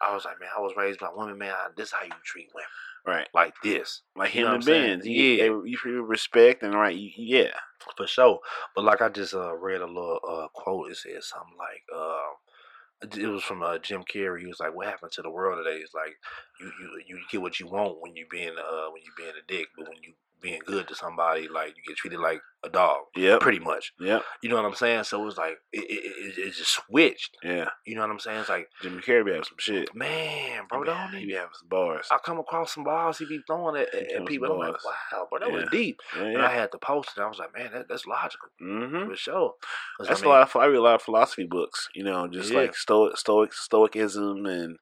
I 0.00 0.14
was 0.14 0.24
like, 0.24 0.40
man, 0.40 0.50
I 0.56 0.60
was 0.60 0.72
raised 0.76 1.00
by 1.00 1.08
women, 1.14 1.38
man. 1.38 1.52
I, 1.52 1.68
this 1.76 1.88
is 1.88 1.92
how 1.94 2.04
you 2.04 2.12
treat 2.24 2.48
women, 2.54 2.66
Right. 3.06 3.28
like 3.34 3.54
this, 3.62 4.02
Like 4.16 4.34
You 4.34 4.40
him 4.40 4.46
know 4.48 4.54
and 4.54 4.64
what 4.64 4.74
I'm 4.74 4.82
saying? 4.84 4.98
Ben. 5.00 5.08
You, 5.10 5.22
Yeah. 5.22 5.44
you 5.64 5.76
feel 5.76 6.00
respect 6.02 6.62
and 6.62 6.74
right. 6.74 6.94
You, 6.96 7.10
yeah. 7.16 7.50
for 7.96 8.06
sure. 8.06 8.40
But 8.74 8.84
like 8.84 9.00
I 9.00 9.08
just 9.08 9.34
uh, 9.34 9.54
read 9.56 9.80
a 9.80 9.86
little 9.86 10.20
uh, 10.28 10.48
quote. 10.52 10.90
It 10.90 10.96
said 10.96 11.22
something 11.22 11.56
like, 11.58 11.82
uh, 11.94 13.16
it 13.20 13.28
was 13.28 13.42
from 13.44 13.62
uh, 13.62 13.78
Jim 13.78 14.02
Carrey. 14.02 14.40
He 14.40 14.46
was 14.46 14.60
like, 14.60 14.74
"What 14.74 14.86
happened 14.86 15.12
to 15.12 15.22
the 15.22 15.30
world 15.30 15.62
today? 15.62 15.76
Is 15.78 15.90
like 15.94 16.16
you 16.58 16.72
you 16.80 17.02
you 17.06 17.20
get 17.30 17.42
what 17.42 17.60
you 17.60 17.66
want 17.66 18.00
when 18.00 18.16
you 18.16 18.26
being 18.30 18.54
uh 18.58 18.86
when 18.90 19.02
you 19.02 19.10
being 19.16 19.32
a 19.38 19.46
dick, 19.46 19.68
but 19.76 19.86
when 19.88 19.98
you 20.02 20.14
being 20.40 20.60
good 20.66 20.88
to 20.88 20.94
somebody, 20.94 21.48
like 21.48 21.68
you 21.76 21.82
get 21.86 21.96
treated 21.96 22.20
like 22.20 22.40
a 22.62 22.68
dog, 22.68 23.02
Yeah, 23.14 23.36
pretty 23.40 23.58
much. 23.58 23.92
Yeah, 24.00 24.20
You 24.42 24.48
know 24.48 24.56
what 24.56 24.64
I'm 24.64 24.74
saying? 24.74 25.04
So 25.04 25.26
it's 25.26 25.36
like 25.36 25.58
it 25.72 25.84
it, 25.84 26.38
it, 26.38 26.38
it 26.48 26.54
just 26.54 26.70
switched. 26.72 27.36
Yeah. 27.42 27.68
You 27.86 27.94
know 27.94 28.00
what 28.02 28.10
I'm 28.10 28.18
saying? 28.18 28.40
It's 28.40 28.48
like, 28.48 28.68
Jimmy 28.82 29.02
Carrey 29.02 29.24
be 29.24 29.30
having 29.32 29.44
some 29.44 29.56
shit. 29.58 29.94
man, 29.94 30.62
bro, 30.68 30.84
don't 30.84 31.12
he 31.14 31.26
be 31.26 31.34
having 31.34 31.50
some 31.58 31.68
bars. 31.68 32.08
I 32.10 32.16
come 32.24 32.38
across 32.38 32.74
some 32.74 32.84
bars 32.84 33.18
he 33.18 33.26
be 33.26 33.40
throwing 33.46 33.80
at, 33.82 33.94
at, 33.94 34.24
people. 34.26 34.50
I'm 34.52 34.58
like, 34.58 34.82
wow, 34.84 35.26
bro, 35.30 35.40
that 35.40 35.52
was 35.52 35.68
deep. 35.70 36.00
Yeah. 36.16 36.24
And 36.24 36.42
I 36.42 36.52
had 36.54 36.72
to 36.72 36.78
post 36.78 37.10
it. 37.16 37.20
I 37.20 37.26
was 37.28 37.38
like, 37.38 37.54
man, 37.54 37.70
that, 37.72 37.86
that's 37.88 38.06
logical 38.06 38.48
Mm-hmm. 38.62 39.10
for 39.10 39.16
sure. 39.16 39.54
'Cause, 39.98 40.06
I 40.06 40.10
That's 40.10 40.22
mean, 40.22 40.30
a 40.30 40.34
lot. 40.34 40.42
Of, 40.54 40.56
I 40.56 40.66
read 40.66 40.76
a 40.76 40.82
lot 40.82 40.94
of 40.96 41.02
philosophy 41.02 41.44
books. 41.44 41.88
You 41.94 42.04
know, 42.04 42.26
just 42.28 42.50
Yeah. 42.50 42.60
like 42.60 42.74
stoic, 42.76 43.16
stoic, 43.18 43.52
stoicism, 43.52 44.46
and 44.46 44.78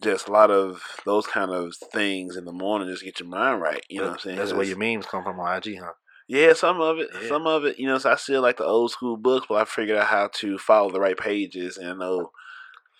just 0.00 0.28
a 0.28 0.32
lot 0.32 0.50
of 0.50 0.82
those 1.04 1.26
kind 1.26 1.50
of 1.50 1.74
things 1.92 2.36
in 2.36 2.44
the 2.44 2.52
morning, 2.52 2.88
just 2.88 3.04
get 3.04 3.20
your 3.20 3.28
mind 3.28 3.60
right. 3.60 3.84
You 3.88 4.00
know 4.00 4.06
what 4.08 4.12
I'm 4.14 4.18
saying? 4.20 4.36
That's 4.38 4.52
where 4.52 4.64
your 4.66 4.78
memes 4.78 5.06
come 5.06 5.22
from 5.22 5.38
on 5.40 5.56
IG, 5.56 5.78
huh? 5.78 5.92
Yeah, 6.28 6.52
some 6.52 6.80
of 6.80 6.98
it. 6.98 7.08
Yeah. 7.22 7.28
Some 7.28 7.46
of 7.46 7.64
it, 7.64 7.78
you 7.78 7.86
know, 7.86 7.98
so 7.98 8.10
I 8.12 8.16
still 8.16 8.40
like 8.42 8.56
the 8.58 8.64
old 8.64 8.92
school 8.92 9.16
books, 9.16 9.46
but 9.48 9.56
I 9.56 9.64
figured 9.64 9.98
out 9.98 10.06
how 10.06 10.28
to 10.34 10.58
follow 10.58 10.90
the 10.90 11.00
right 11.00 11.16
pages. 11.18 11.76
And 11.76 11.88
I 11.90 11.94
know, 11.94 12.30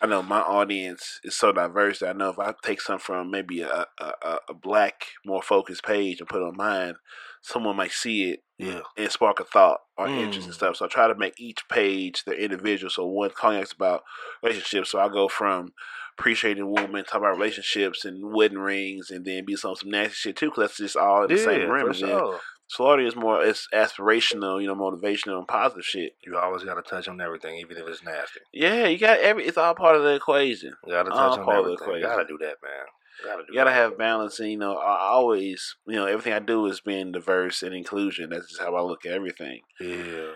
I 0.03 0.07
know 0.07 0.23
my 0.23 0.41
audience 0.41 1.21
is 1.23 1.37
so 1.37 1.53
diverse 1.53 2.01
that 2.01 2.09
I 2.11 2.13
know 2.19 2.31
if 2.31 2.39
I 2.41 2.53
take 2.63 2.81
some 2.81 2.99
from 2.99 3.31
maybe 3.31 3.63
a, 3.63 3.87
a, 4.01 4.13
a- 4.49 4.55
black, 4.55 5.05
more 5.25 5.43
focused 5.43 5.85
page 5.85 6.19
and 6.21 6.29
put 6.29 6.43
it 6.43 6.47
on 6.47 6.57
mine, 6.57 6.95
someone 7.43 7.77
might 7.77 7.93
see 7.93 8.31
it 8.31 8.41
Yeah. 8.59 8.81
and 8.97 9.11
spark 9.13 9.39
a 9.41 9.45
thought 9.45 9.79
or 9.97 10.09
interest 10.09 10.41
Mm. 10.41 10.45
and 10.47 10.55
stuff. 10.55 10.77
So 10.77 10.87
I 10.87 10.89
try 10.89 11.07
to 11.07 11.15
make 11.15 11.39
each 11.39 11.69
page 11.69 12.25
the 12.25 12.33
individual. 12.33 12.91
So 12.91 13.07
one 13.07 13.31
cognac's 13.31 13.73
about 13.73 14.03
relationships. 14.43 14.91
So 14.91 14.99
I 14.99 15.09
go 15.09 15.29
from 15.29 15.73
appreciating 16.21 16.71
women, 16.71 17.05
talk 17.05 17.21
about 17.21 17.37
relationships 17.37 18.05
and 18.05 18.33
wedding 18.35 18.59
rings, 18.59 19.11
and 19.11 19.25
then 19.25 19.45
be 19.45 19.57
some 19.57 19.75
some 19.75 19.91
nasty 19.91 20.15
shit 20.15 20.37
too, 20.37 20.47
because 20.51 20.65
that's 20.69 20.77
just 20.77 20.97
all 20.97 21.25
in 21.25 21.31
the 21.31 21.39
same. 21.39 21.71
And 21.71 21.97
sure. 21.97 22.41
Slaughter 22.69 23.03
is 23.03 23.17
more 23.17 23.43
it's 23.43 23.67
aspirational, 23.75 24.63
you 24.63 24.69
know, 24.69 24.77
motivational 24.77 25.39
and 25.39 25.49
positive 25.49 25.85
shit. 25.85 26.13
You 26.25 26.39
always 26.39 26.63
got 26.63 26.75
to 26.75 26.83
touch 26.83 27.09
on 27.09 27.21
everything, 27.21 27.57
even 27.57 27.77
if 27.77 27.89
it's 27.89 28.05
nasty. 28.05 28.41
Yeah, 28.53 28.87
you 28.87 28.99
got 28.99 29.19
every. 29.19 29.45
It's 29.45 29.59
all 29.59 29.75
part 29.75 29.97
of 29.97 30.05
the 30.05 30.15
equation. 30.15 30.75
You 30.87 30.93
got 30.93 31.05
to 31.05 31.11
All 31.11 31.31
touch 31.31 31.39
on 31.41 31.45
part 31.45 31.59
of 31.59 31.65
the 31.65 31.73
everything. 31.73 31.89
equation. 31.97 32.09
Got 32.09 32.23
to 32.23 32.29
do 32.29 32.39
that, 32.39 32.57
man. 32.63 32.87
Gotta 33.25 33.43
do 33.43 33.53
You 33.53 33.55
gotta 33.59 33.73
have 33.73 33.99
balance, 33.99 34.41
and 34.41 34.51
you 34.51 34.57
know, 34.57 34.77
I 34.77 35.09
always, 35.11 35.77
you 35.87 35.97
know, 35.97 36.07
everything 36.07 36.33
I 36.33 36.39
do 36.39 36.65
is 36.67 36.81
being 36.81 37.13
diverse 37.13 37.63
and 37.63 37.75
inclusion. 37.75 38.31
That's 38.31 38.49
just 38.49 38.61
how 38.61 38.75
I 38.75 38.81
look 38.81 39.05
at 39.05 39.13
everything. 39.13 39.61
Yeah, 39.81 40.33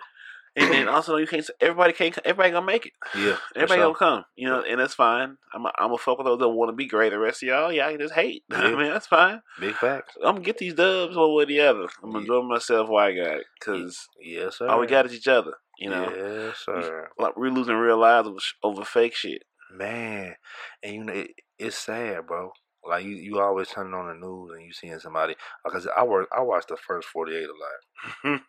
And 0.57 0.71
then 0.73 0.89
also, 0.89 1.17
you 1.17 1.27
can't. 1.27 1.49
Everybody 1.61 1.93
can't. 1.93 2.17
Everybody 2.25 2.53
gonna 2.53 2.67
make 2.67 2.87
it. 2.87 2.93
yeah. 3.19 3.37
Everybody 3.57 3.81
sure. 3.81 3.87
gonna 3.87 3.95
come. 3.99 4.25
You 4.37 4.49
know, 4.49 4.63
and 4.63 4.79
that's 4.79 4.95
fine. 4.95 5.37
I'm. 5.53 5.67
A, 5.67 5.73
I'm 5.79 5.93
a 5.93 5.99
fuck 5.99 6.19
with 6.19 6.27
those 6.27 6.39
that 6.39 6.49
want 6.49 6.69
to 6.69 6.77
be 6.77 6.87
great. 6.87 7.11
The 7.11 7.19
rest 7.19 7.43
of 7.43 7.49
y'all, 7.49 7.73
yeah, 7.73 7.87
I 7.89 7.91
can 7.93 8.01
just 8.01 8.15
hate. 8.15 8.45
I 8.51 8.71
mean, 8.71 8.91
that's 8.91 9.07
fine. 9.09 9.41
Big 9.59 9.75
facts. 9.75 10.15
I'm 10.25 10.37
gonna 10.37 10.41
get 10.45 10.59
these 10.59 10.75
dubs 10.75 11.17
one 11.17 11.35
way 11.35 11.43
or 11.43 11.47
the 11.47 11.61
other. 11.61 11.89
I'm 12.03 12.11
gonna 12.13 12.19
Yeah. 12.19 12.21
enjoying 12.21 12.49
myself 12.49 12.89
while 12.89 13.07
I 13.07 13.13
got 13.15 13.37
it, 13.39 13.47
cause 13.61 14.09
Yes, 14.21 14.59
sir. 14.59 14.69
all 14.69 14.79
we 14.81 14.87
got 14.87 15.07
is 15.07 15.15
each 15.15 15.29
other. 15.29 15.55
You 15.79 15.91
know, 15.91 16.09
Yes, 16.15 16.59
sir. 16.65 17.09
like 17.19 17.37
we're 17.37 17.51
losing 17.51 17.75
real 17.75 17.99
lives 17.99 18.29
over, 18.29 18.39
over 18.63 18.85
fake 18.85 19.17
shit. 19.17 19.43
Man, 19.73 20.37
and 20.85 20.95
you 20.95 21.05
know 21.05 21.13
it, 21.13 21.31
it's 21.59 21.77
sad, 21.77 22.29
bro. 22.29 22.53
Like 22.89 23.05
you, 23.05 23.17
you 23.17 23.41
always 23.41 23.69
turning 23.69 23.95
on 23.95 24.09
the 24.09 24.15
news 24.15 24.53
and 24.53 24.65
you 24.65 24.73
seeing 24.73 24.99
somebody. 24.99 25.35
Uh, 25.65 25.71
because 25.71 25.89
I 25.97 26.05
work, 26.05 26.29
I 26.37 26.43
watched 26.43 26.69
the 26.69 26.77
first 26.77 27.09
forty 27.09 27.35
eight 27.35 27.49
a 27.49 28.29
lot. 28.29 28.41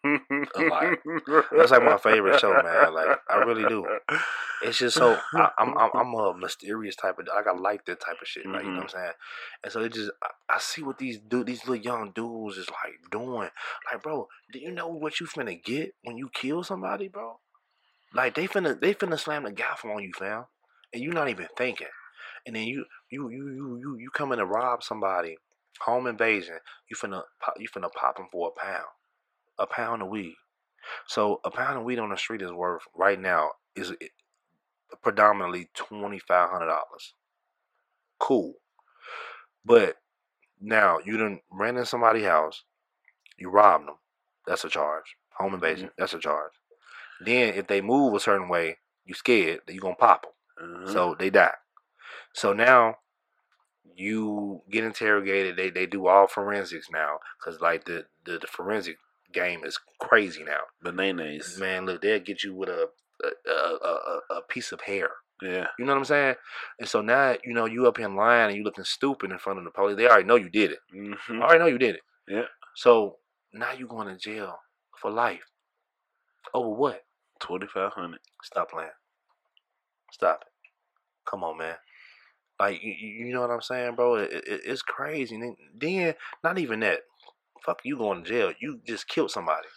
a 0.56 0.62
lot. 0.64 1.46
That's 1.56 1.72
like 1.72 1.84
my 1.84 1.98
favorite 1.98 2.40
show, 2.40 2.52
man. 2.52 2.94
Like 2.94 3.18
I 3.30 3.38
really 3.38 3.68
do. 3.68 3.86
It's 4.62 4.78
just 4.78 4.98
so 4.98 5.18
I, 5.34 5.50
I'm, 5.58 5.78
I'm 5.78 5.90
I'm 5.94 6.14
a 6.14 6.38
mysterious 6.38 6.96
type 6.96 7.20
of 7.20 7.28
like 7.28 7.48
I 7.48 7.58
like 7.58 7.86
that 7.86 8.02
type 8.02 8.18
of 8.22 8.28
shit. 8.28 8.46
Like 8.46 8.64
you 8.64 8.70
know 8.70 8.72
mm-hmm. 8.72 8.78
what 8.78 8.84
I'm 8.84 8.90
saying. 8.90 9.12
And 9.64 9.72
so 9.72 9.82
it 9.82 9.94
just 9.94 10.12
I, 10.22 10.56
I 10.56 10.60
see 10.60 10.84
what 10.84 10.98
these 10.98 11.20
dude 11.20 11.48
these 11.48 11.68
little 11.68 11.84
young 11.84 12.12
dudes 12.14 12.58
is 12.58 12.70
like 12.70 13.12
doing. 13.12 13.50
Like 13.92 14.04
bro, 14.04 14.28
do 14.52 14.60
you 14.60 14.72
know 14.72 14.88
what 14.88 15.20
you 15.20 15.28
finna 15.28 15.62
get 15.64 15.94
when 16.04 16.18
you 16.18 16.30
kill 16.34 16.64
somebody, 16.64 17.08
bro? 17.08 17.40
Like 18.14 18.36
they 18.36 18.48
finna 18.48 18.80
they 18.80 18.94
finna 18.94 19.20
slam 19.20 19.44
the 19.44 19.52
gavel 19.52 19.92
on 19.92 20.04
you, 20.04 20.12
fam, 20.18 20.46
and 20.94 21.02
you're 21.02 21.14
not 21.14 21.30
even 21.30 21.48
thinking. 21.58 21.88
And 22.46 22.56
then 22.56 22.64
you 22.64 22.86
you 23.10 23.30
you 23.30 23.50
you 23.50 23.78
you 23.80 23.98
you 24.00 24.10
coming 24.12 24.38
to 24.40 24.46
rob 24.46 24.84
somebody, 24.84 25.38
home 25.82 26.08
invasion. 26.08 26.58
You 26.90 26.96
finna 26.96 27.24
pop, 27.42 27.56
you 27.60 27.68
finna 27.70 27.92
pop 27.92 28.18
them 28.18 28.28
for 28.32 28.50
a 28.56 28.60
pound, 28.60 28.88
a 29.60 29.68
pound 29.68 30.02
of 30.02 30.10
weed. 30.10 30.36
So 31.08 31.42
a 31.44 31.52
pound 31.52 31.78
of 31.80 31.84
weed 31.84 32.00
on 32.00 32.10
the 32.10 32.18
street 32.18 32.42
is 32.42 32.52
worth 32.52 32.84
right 32.96 33.20
now 33.20 33.52
is 33.76 33.92
eh, 34.02 34.08
predominantly 35.02 35.70
twenty 35.74 36.20
five 36.20 36.50
hundred 36.50 36.68
dollars. 36.68 37.14
Cool, 38.20 38.54
but 39.66 39.98
now 40.62 41.00
you 41.06 41.18
done 41.18 41.42
ran 41.52 41.78
in 41.78 41.86
somebody's 41.86 42.26
house, 42.26 42.64
you 43.38 43.50
robbed 43.50 43.88
them. 43.88 43.96
That's 44.48 44.64
a 44.66 44.70
charge. 44.70 45.16
Home 45.38 45.54
invasion. 45.56 45.92
That's 45.98 46.14
a 46.14 46.20
charge. 46.20 46.54
Then 47.22 47.54
if 47.56 47.68
they 47.68 47.82
move 47.82 48.14
a 48.14 48.20
certain 48.20 48.50
way, 48.50 48.78
you 49.06 49.14
scared 49.14 49.62
that 49.66 49.74
you 49.74 49.82
gonna 49.82 49.96
pop 49.96 50.24
them. 50.24 50.86
Mhm. 50.88 50.94
So 50.94 51.16
they 51.20 51.30
die. 51.30 51.54
So 52.36 52.52
now 52.52 52.98
you 53.96 54.62
get 54.70 54.84
interrogated. 54.84 55.56
They 55.56 55.70
they 55.70 55.86
do 55.86 56.08
all 56.08 56.28
forensics 56.28 56.88
now 56.92 57.20
because 57.40 57.62
like 57.62 57.86
the, 57.86 58.06
the 58.26 58.40
the 58.40 58.48
forensic 58.48 58.98
game 59.32 59.64
is 59.64 59.80
crazy 60.00 60.44
now. 60.44 60.60
bananas. 60.82 61.58
Man, 61.58 61.86
look, 61.86 62.02
they'll 62.02 62.20
get 62.20 62.44
you 62.44 62.54
with 62.54 62.70
a 62.70 62.90
a, 63.24 63.50
a, 63.50 64.20
a, 64.36 64.42
piece 64.50 64.74
of 64.74 64.82
hair. 64.82 65.10
Yeah. 65.42 65.68
You 65.80 65.86
know 65.86 65.94
what 65.94 66.00
I'm 66.00 66.06
saying? 66.06 66.36
And 66.80 66.90
so 66.90 67.02
now 67.02 67.38
you 67.46 67.54
know 67.54 67.66
you 67.66 67.88
up 67.88 68.00
in 68.00 68.16
line 68.16 68.50
and 68.50 68.58
you 68.58 68.64
looking 68.64 68.84
stupid 68.84 69.32
in 69.32 69.38
front 69.38 69.60
of 69.60 69.66
the 69.66 69.72
police. 69.72 69.96
They 69.96 70.06
already 70.08 70.26
know 70.26 70.36
you 70.36 70.50
did 70.50 70.72
it. 70.72 70.80
hmm 70.92 71.42
I 71.42 71.46
already 71.46 71.60
know 71.60 71.68
you 71.68 71.78
did 71.78 71.96
it. 71.96 72.02
Yeah. 72.28 72.48
So 72.76 73.16
now 73.54 73.72
you 73.72 73.88
going 73.88 74.10
to 74.10 74.18
jail 74.18 74.60
for 75.02 75.10
life. 75.10 75.46
Over 76.54 76.70
what? 76.70 77.02
Twenty 77.40 77.68
five 77.74 77.94
hundred. 77.94 78.20
Stop 78.44 78.72
playing. 78.72 78.90
Stop 80.12 80.42
it. 80.42 80.52
Come 81.30 81.44
on, 81.44 81.58
man. 81.58 81.76
Like 82.60 82.82
you, 82.84 82.92
you 82.94 83.34
know 83.34 83.42
what 83.42 83.52
I'm 83.52 83.62
saying, 83.62 83.96
bro? 83.96 84.16
It, 84.16 84.32
it, 84.34 84.62
it's 84.66 84.82
crazy. 84.82 85.36
And 85.36 85.44
then, 85.44 85.56
then 85.78 86.16
not 86.44 86.58
even 86.58 86.80
that. 86.82 87.02
Fuck 87.66 87.82
you 87.84 87.98
going 87.98 88.24
to 88.24 88.30
jail. 88.30 88.54
You 88.60 88.80
just 88.86 89.08
killed 89.08 89.32
somebody. 89.32 89.68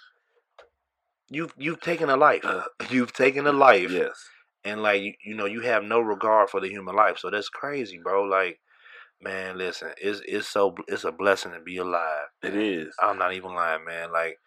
You've 1.30 1.52
you've 1.56 1.80
taken 1.80 2.10
a 2.10 2.16
life. 2.16 2.44
Uh, 2.44 2.64
you've 2.90 3.12
taken 3.12 3.46
a 3.46 3.52
life, 3.68 3.90
Yes. 3.90 4.28
and 4.64 4.82
like 4.82 5.02
you, 5.02 5.14
you 5.24 5.34
know 5.34 5.46
you 5.46 5.60
have 5.62 5.84
no 5.84 6.00
regard 6.00 6.50
for 6.50 6.60
the 6.60 6.68
human 6.68 6.94
life. 6.96 7.18
So 7.18 7.30
that's 7.30 7.48
crazy, 7.48 7.98
bro. 8.02 8.24
Like, 8.24 8.60
man, 9.22 9.58
listen, 9.58 9.92
it's 9.98 10.20
it's 10.26 10.48
so 10.48 10.74
it's 10.88 11.04
a 11.04 11.12
blessing 11.12 11.52
to 11.52 11.60
be 11.60 11.78
alive. 11.78 12.28
It 12.42 12.54
is. 12.56 12.94
I'm 13.02 13.18
not 13.18 13.34
even 13.34 13.54
lying, 13.54 13.84
man. 13.84 14.12
Like 14.12 14.38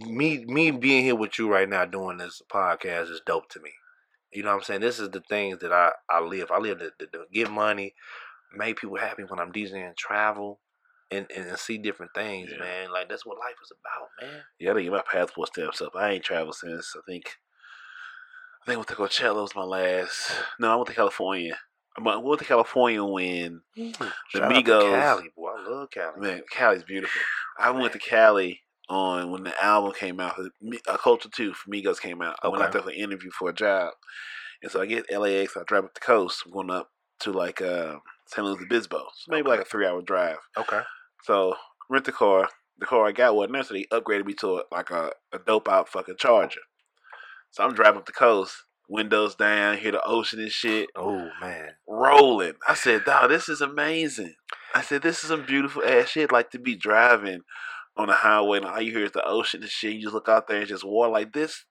me 0.00 0.44
me 0.46 0.70
being 0.70 1.04
here 1.04 1.14
with 1.16 1.38
you 1.38 1.50
right 1.50 1.68
now 1.68 1.84
doing 1.84 2.18
this 2.18 2.42
podcast 2.50 3.10
is 3.10 3.20
dope 3.26 3.48
to 3.50 3.60
me. 3.60 3.70
You 4.32 4.42
know 4.42 4.50
what 4.50 4.56
I'm 4.58 4.62
saying? 4.62 4.80
This 4.80 4.98
is 4.98 5.10
the 5.10 5.20
things 5.28 5.58
that 5.58 5.72
I, 5.72 5.90
I 6.10 6.20
live. 6.20 6.50
I 6.50 6.58
live 6.58 6.78
to, 6.78 6.90
to, 6.98 7.06
to 7.06 7.24
get 7.32 7.50
money, 7.50 7.94
make 8.56 8.78
people 8.80 8.96
happy 8.96 9.24
when 9.24 9.38
I'm 9.38 9.52
DJing, 9.52 9.96
travel, 9.96 10.60
and, 11.10 11.26
and, 11.36 11.46
and 11.46 11.58
see 11.58 11.76
different 11.78 12.12
things, 12.14 12.50
Yeah. 12.52 12.58
man. 12.64 12.92
Like 12.92 13.08
that's 13.08 13.26
what 13.26 13.38
life 13.38 13.56
is 13.62 13.70
about, 13.72 14.08
man. 14.32 14.42
Yeah, 14.58 14.72
I 14.72 14.82
get 14.82 14.92
my 14.92 15.02
passport 15.10 15.48
stamps 15.48 15.82
up. 15.82 15.92
I 15.94 16.12
ain't 16.12 16.24
traveled 16.24 16.54
since 16.54 16.94
I 16.96 17.00
think 17.10 17.24
I 18.62 18.66
think 18.66 18.74
I 18.76 18.78
went 18.78 18.88
to 18.88 18.94
Coachella 18.94 19.42
was 19.42 19.54
my 19.56 19.64
last. 19.64 20.30
No, 20.60 20.70
I 20.72 20.76
went 20.76 20.86
to 20.88 20.94
California. 20.94 21.58
I 21.98 22.16
went 22.16 22.38
to 22.40 22.46
California 22.46 23.04
when 23.04 23.60
The 23.76 24.08
The 24.32 24.40
Migos- 24.40 24.98
Cali, 25.00 25.30
boy. 25.36 25.50
I 25.58 25.68
love 25.68 25.90
Cali. 25.90 26.20
man, 26.20 26.42
Cali's 26.50 26.84
beautiful. 26.84 27.20
I 27.58 27.70
went 27.70 27.92
to 27.92 27.98
Cali 27.98 28.60
on 28.88 29.30
when 29.30 29.44
the 29.44 29.64
album 29.64 29.92
came 29.92 30.20
out. 30.20 30.38
A 30.88 30.98
Culture 30.98 31.28
Two 31.34 31.54
for 31.54 31.70
Migos 31.70 32.00
came 32.00 32.20
out. 32.22 32.36
I 32.42 32.48
went 32.48 32.62
out 32.62 32.72
there 32.72 32.82
for 32.82 32.90
an 32.90 32.96
interview 32.96 33.30
for 33.30 33.50
a 33.50 33.54
job, 33.54 33.92
and 34.62 34.70
so 34.70 34.80
I 34.80 34.86
get 34.86 35.10
LAX. 35.10 35.56
I 35.56 35.62
drive 35.66 35.84
up 35.84 35.94
the 35.94 36.00
coast. 36.00 36.42
I'm 36.46 36.52
going 36.52 36.70
up 36.70 36.88
to 37.20 37.32
like 37.32 37.60
uh, 37.62 37.96
San 38.26 38.44
Luis 38.44 38.62
Obispo. 38.62 38.98
So 39.14 39.30
maybe 39.30 39.48
like 39.48 39.60
a 39.60 39.64
three 39.64 39.86
hour 39.86 40.02
drive. 40.02 40.38
Okay. 40.56 40.80
So 41.24 41.54
rent 41.88 42.04
the 42.04 42.12
car. 42.12 42.48
The 42.78 42.86
car 42.86 43.06
I 43.06 43.12
got 43.12 43.36
wasn't 43.36 43.52
there, 43.54 43.62
so 43.62 43.74
they 43.74 43.86
upgraded 43.92 44.26
me 44.26 44.34
to 44.34 44.56
a, 44.58 44.62
like 44.72 44.90
a, 44.90 45.12
a 45.32 45.38
dope 45.38 45.68
out 45.68 45.88
fucking 45.88 46.16
Charger. 46.18 46.60
So 47.50 47.62
I'm 47.62 47.74
driving 47.74 47.98
up 47.98 48.06
the 48.06 48.12
coast, 48.12 48.54
windows 48.88 49.34
down, 49.36 49.76
hear 49.78 49.92
the 49.92 50.02
ocean 50.04 50.40
and 50.40 50.50
shit, 50.50 50.88
Oh 50.96 51.28
man. 51.40 51.68
rolling. 51.86 52.54
I 52.66 52.74
said, 52.74 53.04
"Dog, 53.04 53.30
this 53.30 53.48
is 53.48 53.60
amazing." 53.60 54.34
I 54.74 54.80
said, 54.82 55.02
"This 55.02 55.22
is 55.22 55.28
some 55.28 55.44
beautiful 55.44 55.84
ass 55.84 56.08
shit." 56.08 56.32
Like 56.32 56.50
to 56.52 56.58
be 56.58 56.74
driving 56.74 57.42
on 57.96 58.08
the 58.08 58.14
highway 58.14 58.58
and 58.58 58.66
all 58.66 58.80
you 58.80 58.92
hear 58.92 59.04
is 59.04 59.12
the 59.12 59.24
ocean 59.24 59.62
and 59.62 59.70
shit. 59.70 59.94
You 59.94 60.02
just 60.02 60.14
look 60.14 60.28
out 60.28 60.48
there 60.48 60.58
and 60.60 60.68
just 60.68 60.84
water 60.84 61.10
like 61.12 61.32
this. 61.32 61.64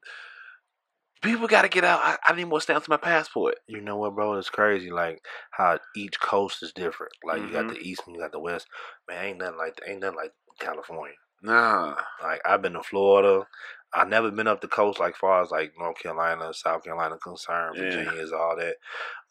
People 1.22 1.48
got 1.48 1.62
to 1.62 1.70
get 1.70 1.84
out. 1.84 2.00
I, 2.02 2.18
I 2.28 2.36
need 2.36 2.46
more 2.46 2.62
stamps 2.62 2.90
on 2.90 2.94
my 2.94 2.98
passport. 2.98 3.56
You 3.68 3.80
know 3.80 3.96
what, 3.98 4.16
bro? 4.16 4.34
It's 4.36 4.50
crazy. 4.50 4.90
Like 4.90 5.24
how 5.52 5.78
each 5.96 6.20
coast 6.20 6.64
is 6.64 6.74
different. 6.74 7.14
Like 7.24 7.44
you 7.44 7.52
got 7.52 7.66
Mhm. 7.66 7.76
the 7.76 7.80
east 7.80 8.02
and 8.08 8.16
you 8.16 8.22
got 8.22 8.32
the 8.32 8.40
west. 8.40 8.68
Man, 9.08 9.24
ain't 9.26 9.38
nothing 9.38 9.58
like 9.58 9.80
ain't 9.88 10.00
nothing 10.02 10.18
like 10.18 10.34
California. 10.60 11.16
Nah, 11.44 11.96
Like 12.24 12.42
I've 12.46 12.62
been 12.62 12.74
to 12.74 12.84
Florida. 12.84 13.48
I've 13.94 14.08
never 14.08 14.32
been 14.32 14.48
up 14.48 14.62
the 14.62 14.68
coast 14.68 15.00
like 15.00 15.16
far 15.16 15.42
as 15.44 15.52
like 15.52 15.74
North 15.78 16.00
Carolina, 16.00 16.54
South 16.54 16.84
Carolina 16.84 17.18
concerned, 17.18 17.76
Yeah. 17.78 17.84
Virginia 17.84 18.22
is 18.22 18.32
all 18.32 18.56
that. 18.58 18.78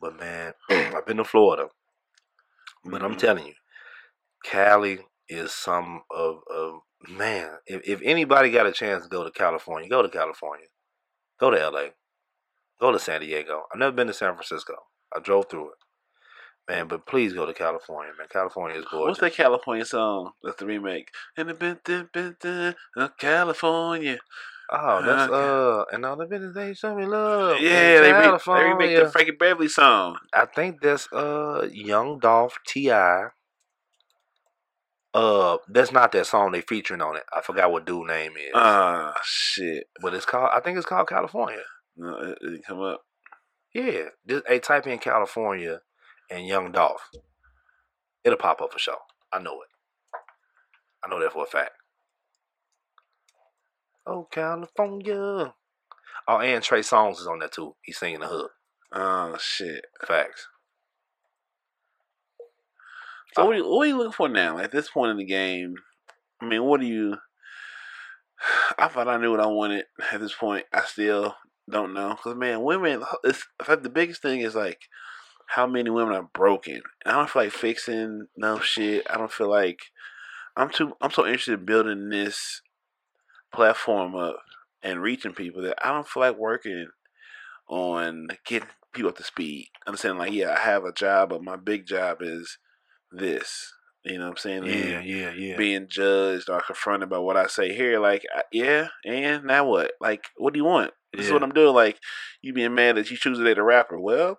But 0.00 0.18
man, 0.18 0.52
I've 0.70 1.06
been 1.06 1.16
to 1.18 1.24
Florida. 1.24 1.68
But 2.84 3.02
I'm 3.02 3.14
Mhm. 3.14 3.18
telling 3.18 3.46
you, 3.46 3.54
Cali 4.44 5.00
is 5.30 5.52
some 5.52 6.02
of 6.10 6.40
of 6.54 6.80
man. 7.08 7.52
If 7.66 7.88
if 7.88 8.00
anybody 8.02 8.50
got 8.50 8.66
a 8.66 8.72
chance 8.72 9.04
to 9.04 9.08
go 9.08 9.24
to 9.24 9.30
California, 9.30 9.88
go 9.88 10.02
to 10.02 10.08
California. 10.08 10.66
Go 11.38 11.50
to 11.50 11.70
LA. 11.70 11.84
Go 12.80 12.92
to 12.92 12.98
San 12.98 13.20
Diego. 13.20 13.62
I've 13.72 13.78
never 13.78 13.92
been 13.92 14.08
to 14.08 14.14
San 14.14 14.34
Francisco. 14.34 14.74
I 15.14 15.20
drove 15.20 15.46
through 15.48 15.70
it. 15.70 15.78
Man, 16.68 16.86
but 16.88 17.06
please 17.06 17.32
go 17.32 17.46
to 17.46 17.52
California, 17.54 18.12
man. 18.16 18.28
California 18.30 18.78
is 18.78 18.84
gorgeous. 18.84 19.20
What's 19.20 19.20
that 19.20 19.42
California 19.42 19.84
song? 19.84 20.32
That's 20.42 20.56
the 20.56 20.66
remake. 20.66 21.08
In 21.36 21.48
the 21.48 21.54
bit, 21.54 21.82
bit 21.84 22.44
of 22.96 23.16
California. 23.18 24.18
Oh, 24.72 25.02
that's 25.04 25.32
Okay. 25.32 25.80
uh, 25.80 25.84
and 25.92 26.06
all 26.06 26.16
the 26.16 26.26
business 26.26 26.54
they 26.54 26.74
show 26.74 26.94
me 26.94 27.04
love. 27.06 27.60
Yeah, 27.60 28.00
they, 28.00 28.12
re- 28.12 28.38
they 28.46 28.62
remake 28.64 28.96
the 28.96 29.10
Frankie 29.10 29.32
Beverly 29.32 29.66
song. 29.68 30.16
I 30.32 30.46
think 30.46 30.80
that's 30.80 31.12
uh, 31.12 31.68
Young 31.72 32.20
Dolph 32.20 32.56
Ti. 32.68 32.88
Uh, 35.12 35.56
that's 35.68 35.90
not 35.92 36.12
that 36.12 36.26
song 36.26 36.52
they 36.52 36.60
featuring 36.60 37.00
on 37.02 37.16
it. 37.16 37.24
I 37.36 37.40
forgot 37.40 37.72
what 37.72 37.84
dude 37.84 38.06
name 38.06 38.32
is, 38.36 38.52
Ah, 38.54 39.12
shit. 39.24 39.84
but 40.00 40.14
it's 40.14 40.24
called. 40.26 40.50
I 40.54 40.60
think 40.60 40.76
it's 40.78 40.86
called 40.86 41.08
California. 41.08 41.62
No, 41.96 42.16
it, 42.16 42.38
it 42.42 42.64
come 42.64 42.80
up. 42.80 43.02
Yeah, 43.74 44.10
just 44.28 44.44
hey, 44.46 44.58
type 44.60 44.86
in 44.86 44.98
California 44.98 45.80
and 46.30 46.46
Young 46.46 46.70
Dolph. 46.72 47.08
It'll 48.24 48.38
pop 48.38 48.60
up 48.62 48.72
for 48.72 48.78
sure. 48.78 48.98
I 49.32 49.40
know 49.40 49.60
it. 49.62 49.68
I 51.04 51.08
know 51.08 51.20
that 51.20 51.32
for 51.32 51.44
a 51.44 51.46
fact. 51.46 51.72
Oh, 54.06 54.28
California. 54.30 55.54
Oh, 56.28 56.38
and 56.38 56.62
Trey 56.62 56.80
Songz 56.80 57.20
is 57.20 57.26
on 57.26 57.38
that 57.40 57.52
too. 57.52 57.74
He's 57.82 57.98
singing 57.98 58.20
the 58.20 58.26
hook. 58.28 58.50
Oh, 58.92 59.36
shit. 59.40 59.84
Facts. 60.06 60.46
So 63.34 63.42
Oh. 63.42 63.46
what, 63.46 63.52
uh 63.52 63.54
are 63.54 63.58
you, 63.58 63.68
what 63.68 63.84
are 63.84 63.88
you 63.88 63.96
looking 63.98 64.12
for 64.12 64.28
now? 64.28 64.58
At 64.58 64.72
this 64.72 64.90
point 64.90 65.10
in 65.12 65.16
the 65.16 65.24
game, 65.24 65.74
I 66.40 66.46
mean, 66.46 66.64
what 66.64 66.80
do 66.80 66.86
you? 66.86 67.16
I 68.78 68.88
thought 68.88 69.08
I 69.08 69.16
knew 69.18 69.30
what 69.30 69.40
I 69.40 69.46
wanted. 69.46 69.84
At 70.12 70.20
this 70.20 70.34
point, 70.34 70.66
I 70.72 70.82
still 70.82 71.34
don't 71.68 71.94
know. 71.94 72.16
Cause 72.22 72.36
man, 72.36 72.62
women, 72.62 73.02
it's 73.24 73.46
in 73.60 73.66
fact 73.66 73.82
the 73.82 73.90
biggest 73.90 74.22
thing 74.22 74.40
is 74.40 74.54
like 74.54 74.80
how 75.46 75.66
many 75.66 75.90
women 75.90 76.14
are 76.14 76.28
broken. 76.34 76.80
And 77.04 77.12
I 77.12 77.12
don't 77.12 77.30
feel 77.30 77.42
like 77.42 77.52
fixing 77.52 78.26
no 78.36 78.58
shit. 78.60 79.06
I 79.10 79.16
don't 79.18 79.32
feel 79.32 79.50
like 79.50 79.78
I'm 80.56 80.70
too. 80.70 80.94
I'm 81.00 81.10
so 81.10 81.24
interested 81.26 81.58
in 81.58 81.64
building 81.64 82.08
this 82.08 82.62
platform 83.52 84.14
up 84.14 84.36
and 84.82 85.02
reaching 85.02 85.32
people 85.34 85.62
that 85.62 85.78
I 85.84 85.92
don't 85.92 86.06
feel 86.08 86.22
like 86.22 86.36
working 86.36 86.88
on 87.68 88.28
getting 88.46 88.68
people 88.92 89.10
up 89.10 89.16
to 89.18 89.24
speed. 89.24 89.68
Understand, 89.86 90.18
like, 90.18 90.32
yeah, 90.32 90.54
I 90.54 90.60
have 90.60 90.84
a 90.84 90.92
job, 90.92 91.30
but 91.30 91.42
my 91.42 91.56
big 91.56 91.86
job 91.86 92.18
is 92.20 92.58
this. 93.12 93.72
You 94.04 94.16
know 94.18 94.24
what 94.24 94.30
I'm 94.30 94.36
saying? 94.38 94.64
Yeah, 94.64 94.72
And 94.98 95.06
yeah, 95.06 95.30
yeah. 95.32 95.56
Being 95.56 95.86
judged 95.88 96.48
or 96.48 96.60
confronted 96.62 97.10
by 97.10 97.18
what 97.18 97.36
I 97.36 97.46
say 97.48 97.74
here, 97.74 97.98
like, 98.00 98.24
yeah, 98.50 98.88
and 99.04 99.44
now 99.44 99.66
what? 99.68 99.92
Like, 100.00 100.24
what 100.38 100.54
do 100.54 100.58
you 100.58 100.64
want? 100.64 100.92
This 101.12 101.26
is 101.26 101.32
what 101.32 101.42
I'm 101.42 101.50
doing. 101.52 101.74
Like, 101.74 101.98
you 102.40 102.52
being 102.54 102.74
mad 102.74 102.96
that 102.96 103.10
you 103.10 103.16
choose 103.18 103.36
to 103.38 103.44
date 103.44 103.58
a 103.58 103.62
rapper. 103.62 103.98
Well, 104.00 104.38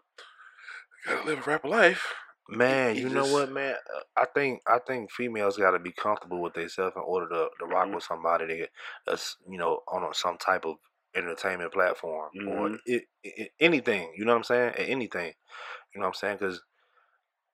I 1.07 1.11
gotta 1.15 1.27
live 1.27 1.39
a 1.45 1.49
rapper 1.49 1.67
life. 1.67 2.13
Man, 2.49 2.95
It 2.97 3.01
you 3.03 3.09
know 3.09 3.21
just- 3.21 3.33
what, 3.33 3.51
man? 3.51 3.75
I 4.17 4.25
think 4.33 4.61
I 4.67 4.79
think 4.79 5.11
females 5.11 5.57
got 5.57 5.71
to 5.71 5.79
be 5.79 5.91
comfortable 5.91 6.41
with 6.41 6.53
themselves 6.53 6.95
in 6.95 7.01
order 7.05 7.29
to, 7.29 7.49
to 7.59 7.65
rock 7.65 7.87
Mhm. 7.87 7.95
with 7.95 8.03
somebody 8.03 8.67
that's 9.05 9.37
you 9.47 9.57
know 9.57 9.81
on 9.87 10.03
a, 10.03 10.13
some 10.13 10.37
type 10.37 10.65
of 10.65 10.75
entertainment 11.15 11.71
platform 11.71 12.29
or 12.47 12.69
Mhm. 12.69 12.79
it, 12.85 13.03
it, 13.23 13.51
anything. 13.59 14.11
You 14.17 14.25
know 14.25 14.31
what 14.31 14.37
I'm 14.39 14.43
saying? 14.43 14.73
Anything. 14.75 15.33
You 15.93 16.01
know 16.01 16.07
what 16.07 16.07
I'm 16.07 16.13
saying? 16.15 16.37
Because 16.37 16.61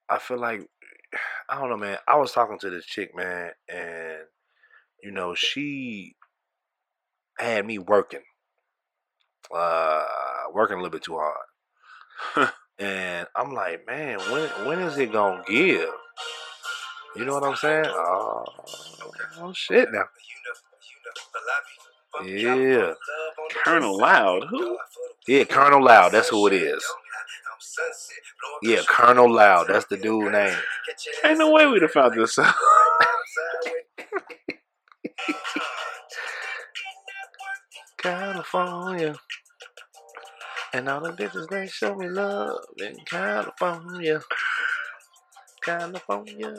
I 0.10 0.20
feel 0.20 0.40
like 0.40 0.68
I 1.50 1.60
don't 1.60 1.70
know, 1.70 1.78
man. 1.78 1.98
I 2.08 2.17
was 2.17 2.32
talking 2.32 2.60
to 2.60 2.70
this 2.70 2.86
chick, 2.86 3.15
man, 3.15 3.52
and 3.70 4.20
you 5.02 5.12
know 5.12 5.36
she 5.36 6.15
had 7.38 7.65
me 7.65 7.78
working, 7.78 8.24
uh, 9.54 10.04
working 10.54 10.76
a 10.76 10.82
little 10.82 10.91
bit 10.91 11.04
too 11.04 11.17
hard. 11.17 12.50
And 12.80 13.28
I'm 13.36 13.54
like, 13.54 13.88
man, 13.88 14.20
when 14.32 14.48
when 14.67 14.80
is 14.80 14.98
it 15.00 15.12
gonna 15.12 15.43
give? 15.48 15.89
You 17.15 17.26
know 17.26 17.34
what 17.34 17.43
I'm 17.43 17.56
saying? 17.56 17.86
Oh, 17.88 18.46
oh 19.39 19.54
shit 19.54 19.89
now. 19.91 20.04
Yeah. 22.24 22.93
Colonel 23.63 23.98
Loud, 23.98 24.43
who? 24.50 24.78
Yeah, 25.28 25.46
Colonel 25.46 25.84
Loud, 25.84 26.12
that's 26.12 26.30
who 26.30 26.46
it 26.48 26.54
is. 26.54 26.84
Yeah, 28.62 28.82
Colonel 28.88 29.32
Loud, 29.32 29.68
that's 29.68 29.86
the 29.86 29.98
dude 29.98 30.32
name. 30.32 30.58
Ain't 31.24 31.38
no 31.38 31.52
way 31.52 31.68
we'd 31.68 31.82
have 31.84 31.92
found 31.92 32.20
this 32.20 32.40
out. 32.40 32.56
California. 37.98 39.16
And 40.74 40.90
all 40.90 41.02
the 41.02 41.12
bitches 41.12 41.50
they 41.50 41.68
show 41.68 41.96
me 41.96 42.10
love 42.10 42.60
in 42.78 42.98
California. 43.06 44.22
California. 45.62 46.56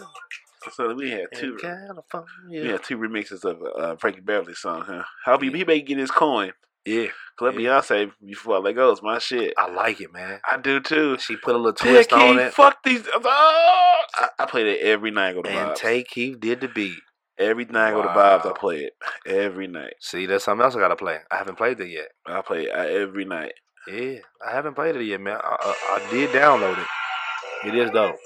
So 0.73 0.95
we 0.95 1.11
had 1.11 1.27
two. 1.35 1.57
California. 1.57 2.63
We 2.63 2.69
had 2.69 2.83
two 2.83 2.99
remixes 2.99 3.45
of 3.45 3.63
uh, 3.63 3.97
Frankie 3.97 4.21
Beverly 4.21 4.55
song, 4.55 4.83
huh? 4.87 5.05
How 5.25 5.39
he, 5.39 5.51
he 5.51 5.65
may 5.65 5.81
get 5.81 5.99
his 5.99 6.11
coin. 6.11 6.53
Yeah, 6.89 7.09
Let 7.41 7.55
Yeah. 7.55 7.61
Beyonce 7.81 8.11
before 8.25 8.57
I 8.57 8.59
let 8.61 8.75
go 8.75 8.91
is 8.93 9.03
my 9.03 9.19
shit. 9.19 9.53
I 9.59 9.71
like 9.71 10.01
it, 10.01 10.13
man. 10.13 10.41
I 10.51 10.57
do 10.57 10.81
too. 10.81 11.19
She 11.19 11.37
put 11.37 11.55
a 11.55 11.59
little 11.59 11.73
twist 11.75 12.13
on 12.13 12.37
Keith, 12.37 12.47
it. 12.47 12.55
fuck 12.55 12.83
these. 12.83 13.05
Oh, 13.15 14.01
I, 14.17 14.29
I 14.39 14.47
played 14.47 14.67
it 14.67 14.81
every 14.81 15.11
night. 15.11 15.35
Go 15.35 15.43
to 15.43 15.51
And 15.51 15.69
Bob's. 15.69 15.81
Tay 15.81 16.03
Keith 16.03 16.41
did 16.41 16.61
the 16.63 16.69
beat. 16.69 16.99
every 17.39 17.67
night 17.67 17.89
I 17.89 17.93
go 17.93 18.03
to 18.03 18.09
Bob's. 18.09 18.47
I 18.47 18.53
play 18.53 18.85
it 18.85 18.93
every 19.27 19.67
night. 19.67 19.95
See, 20.01 20.27
that's 20.27 20.45
something 20.45 20.65
else 20.65 20.75
I 20.77 20.79
gotta 20.81 20.97
play. 20.97 21.19
I 21.31 21.37
haven't 21.37 21.57
played 21.59 21.79
it 21.81 21.89
yet. 21.91 22.09
I 22.27 22.41
play 22.41 22.65
it 22.65 22.71
uh, 22.71 22.83
every 22.83 23.25
night. 23.27 23.53
Yeah, 23.87 24.19
I 24.47 24.53
haven't 24.55 24.75
played 24.75 24.97
it 24.97 25.05
yet, 25.05 25.21
man. 25.21 25.39
I, 25.43 25.57
I, 25.61 26.01
I 26.07 26.11
did 26.11 26.31
download 26.31 26.79
it. 26.79 27.69
It 27.69 27.75
is 27.75 27.91
dope. 27.91 28.17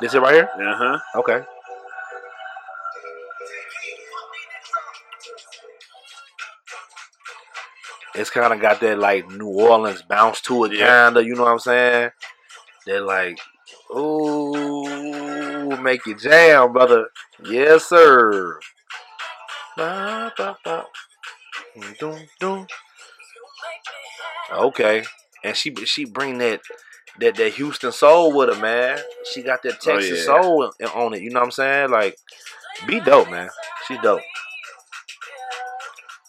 This 0.00 0.14
it 0.14 0.20
right 0.20 0.34
here? 0.34 0.48
Uh 0.54 0.76
huh. 0.76 0.98
Okay. 1.20 1.40
It's 8.16 8.30
kind 8.30 8.52
of 8.52 8.60
got 8.60 8.80
that 8.80 8.98
like 8.98 9.28
New 9.30 9.48
Orleans 9.48 10.02
bounce 10.02 10.40
to 10.42 10.64
it, 10.64 10.72
Yeah. 10.72 11.06
kinda. 11.06 11.24
You 11.24 11.34
know 11.34 11.42
what 11.44 11.52
I'm 11.52 11.58
saying? 11.58 12.10
They're 12.86 13.00
like, 13.00 13.38
ooh, 13.96 15.76
make 15.82 16.06
you 16.06 16.14
jam, 16.16 16.72
brother. 16.72 17.08
Yes, 17.44 17.86
sir. 17.86 18.58
Ba, 19.76 20.32
ba, 20.36 20.56
ba. 20.64 20.84
Dum, 22.00 22.18
dum. 22.40 22.66
Okay, 24.52 25.04
and 25.44 25.56
she 25.56 25.74
she 25.84 26.04
bring 26.04 26.38
that 26.38 26.60
that 27.20 27.34
that 27.36 27.54
Houston 27.54 27.92
soul 27.92 28.32
with 28.34 28.54
her, 28.54 28.60
man. 28.62 28.98
She 29.32 29.42
got 29.42 29.62
that 29.64 29.74
Oh, 29.74 29.92
Texas 29.92 30.18
yeah. 30.20 30.24
soul 30.24 30.72
on 30.94 31.14
it. 31.14 31.22
You 31.22 31.30
know 31.30 31.40
what 31.40 31.46
I'm 31.46 31.50
saying? 31.50 31.90
Like, 31.90 32.16
be 32.86 33.00
dope, 33.00 33.30
man. 33.30 33.50
She's 33.86 33.98
dope. 34.00 34.22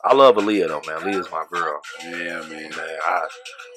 I 0.04 0.14
love 0.14 0.36
Aaliyah 0.36 0.68
though, 0.68 0.82
man. 0.88 1.02
Aaliyah's 1.02 1.32
my 1.32 1.46
girl, 1.52 1.80
Yeah, 2.04 2.42
man. 2.42 2.70
man. 2.70 2.72
I 3.06 3.28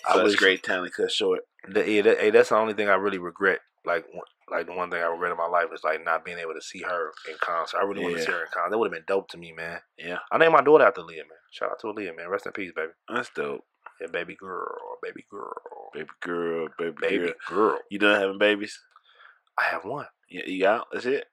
I 0.08 0.14
Such 0.14 0.24
wish 0.24 0.36
great 0.36 0.62
talent 0.62 0.92
cut 0.94 1.10
short. 1.10 1.40
that, 1.68 1.88
yeah, 1.88 2.02
that, 2.02 2.18
hey, 2.20 2.30
that's 2.30 2.50
the 2.50 2.56
only 2.56 2.74
thing 2.74 2.88
I 2.88 2.94
really 2.94 3.18
regret. 3.18 3.60
Like, 3.86 4.04
like 4.50 4.66
the 4.66 4.72
one 4.74 4.90
thing 4.90 5.00
I 5.02 5.06
regret 5.06 5.30
in 5.32 5.38
my 5.38 5.46
life 5.46 5.66
is 5.74 5.82
like 5.84 6.04
not 6.04 6.24
being 6.24 6.38
able 6.38 6.54
to 6.54 6.60
see 6.62 6.82
her 6.82 7.12
in 7.28 7.36
concert. 7.40 7.78
I 7.78 7.84
really 7.84 8.02
want 8.02 8.16
to 8.16 8.22
see 8.22 8.30
her 8.30 8.40
in 8.42 8.46
concert. 8.52 8.70
That 8.70 8.78
would 8.78 8.92
have 8.92 8.92
been 8.92 9.04
dope 9.08 9.28
to 9.30 9.38
me, 9.38 9.52
man. 9.52 9.80
Yeah, 9.98 10.18
I 10.30 10.38
named 10.38 10.52
my 10.52 10.60
daughter 10.62 10.84
after 10.84 11.00
Aaliyah, 11.00 11.16
man. 11.28 11.40
Shout 11.50 11.70
out 11.70 11.80
to 11.80 11.86
Aaliyah, 11.88 12.16
man. 12.16 12.28
Rest 12.28 12.46
in 12.46 12.52
peace, 12.52 12.72
baby. 12.76 12.92
that's 13.12 13.30
dope. 13.34 13.64
Yeah, 14.00 14.08
baby 14.12 14.34
girl, 14.36 14.98
baby 15.02 15.24
girl, 15.30 15.54
Baby 15.94 16.08
girl, 16.20 16.68
baby, 16.78 16.94
baby 17.00 17.18
girl. 17.18 17.34
girl. 17.70 17.78
You 17.90 17.98
done 17.98 18.20
having 18.20 18.38
babies? 18.38 18.78
I 19.58 19.64
have 19.64 19.84
one. 19.84 20.06
Yeah, 20.28 20.42
you 20.46 20.60
got. 20.62 20.86
That's 20.92 21.06
it. 21.06 21.24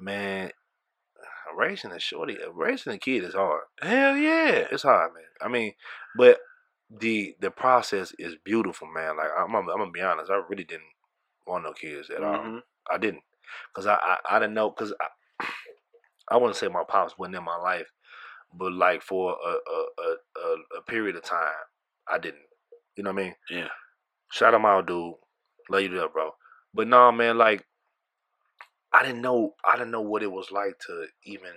Man, 0.00 0.50
raising 1.56 1.92
a 1.92 1.98
shorty, 1.98 2.38
raising 2.52 2.92
a 2.92 2.98
kid 2.98 3.24
is 3.24 3.34
hard. 3.34 3.62
Hell 3.80 4.16
yeah. 4.16 4.66
It's 4.70 4.82
hard, 4.82 5.12
man. 5.14 5.24
I 5.40 5.48
mean, 5.48 5.72
but 6.16 6.38
the 7.00 7.34
the 7.40 7.50
process 7.50 8.12
is 8.18 8.36
beautiful, 8.44 8.88
man. 8.88 9.16
Like 9.16 9.30
I'm, 9.36 9.54
I'm, 9.54 9.68
I'm 9.68 9.78
gonna 9.78 9.90
be 9.90 10.00
honest, 10.00 10.30
I 10.30 10.42
really 10.48 10.64
didn't 10.64 10.82
want 11.46 11.64
no 11.64 11.72
kids 11.72 12.10
at 12.10 12.22
all. 12.22 12.34
Mhm. 12.38 12.60
I 12.90 12.98
didn't, 12.98 13.22
cause 13.74 13.86
I 13.86 13.94
I, 13.94 14.16
I 14.30 14.38
didn't 14.38 14.54
know, 14.54 14.70
cause 14.70 14.92
I 15.40 15.46
I 16.30 16.36
wouldn't 16.36 16.56
say 16.56 16.68
my 16.68 16.84
pops 16.86 17.16
wasn't 17.18 17.36
in 17.36 17.44
my 17.44 17.56
life, 17.56 17.86
but 18.54 18.72
like 18.72 19.02
for 19.02 19.32
a 19.32 19.50
a 19.50 20.16
a, 20.40 20.78
a, 20.78 20.82
period 20.82 21.16
of 21.16 21.22
time, 21.22 21.52
I 22.08 22.18
didn't. 22.18 22.42
You 22.96 23.04
know 23.04 23.12
what 23.12 23.22
I 23.22 23.24
mean? 23.24 23.34
Yeah. 23.50 23.68
Shout 24.32 24.54
him 24.54 24.64
out, 24.66 24.86
dude. 24.86 25.14
Love 25.70 25.82
you 25.82 25.88
death, 25.88 26.12
bro. 26.12 26.30
But 26.74 26.88
no, 26.88 27.10
man, 27.12 27.38
like 27.38 27.64
I 28.92 29.02
didn't 29.02 29.22
know 29.22 29.54
I 29.64 29.76
didn't 29.76 29.90
know 29.90 30.02
what 30.02 30.22
it 30.22 30.30
was 30.32 30.50
like 30.50 30.78
to 30.86 31.06
even 31.24 31.52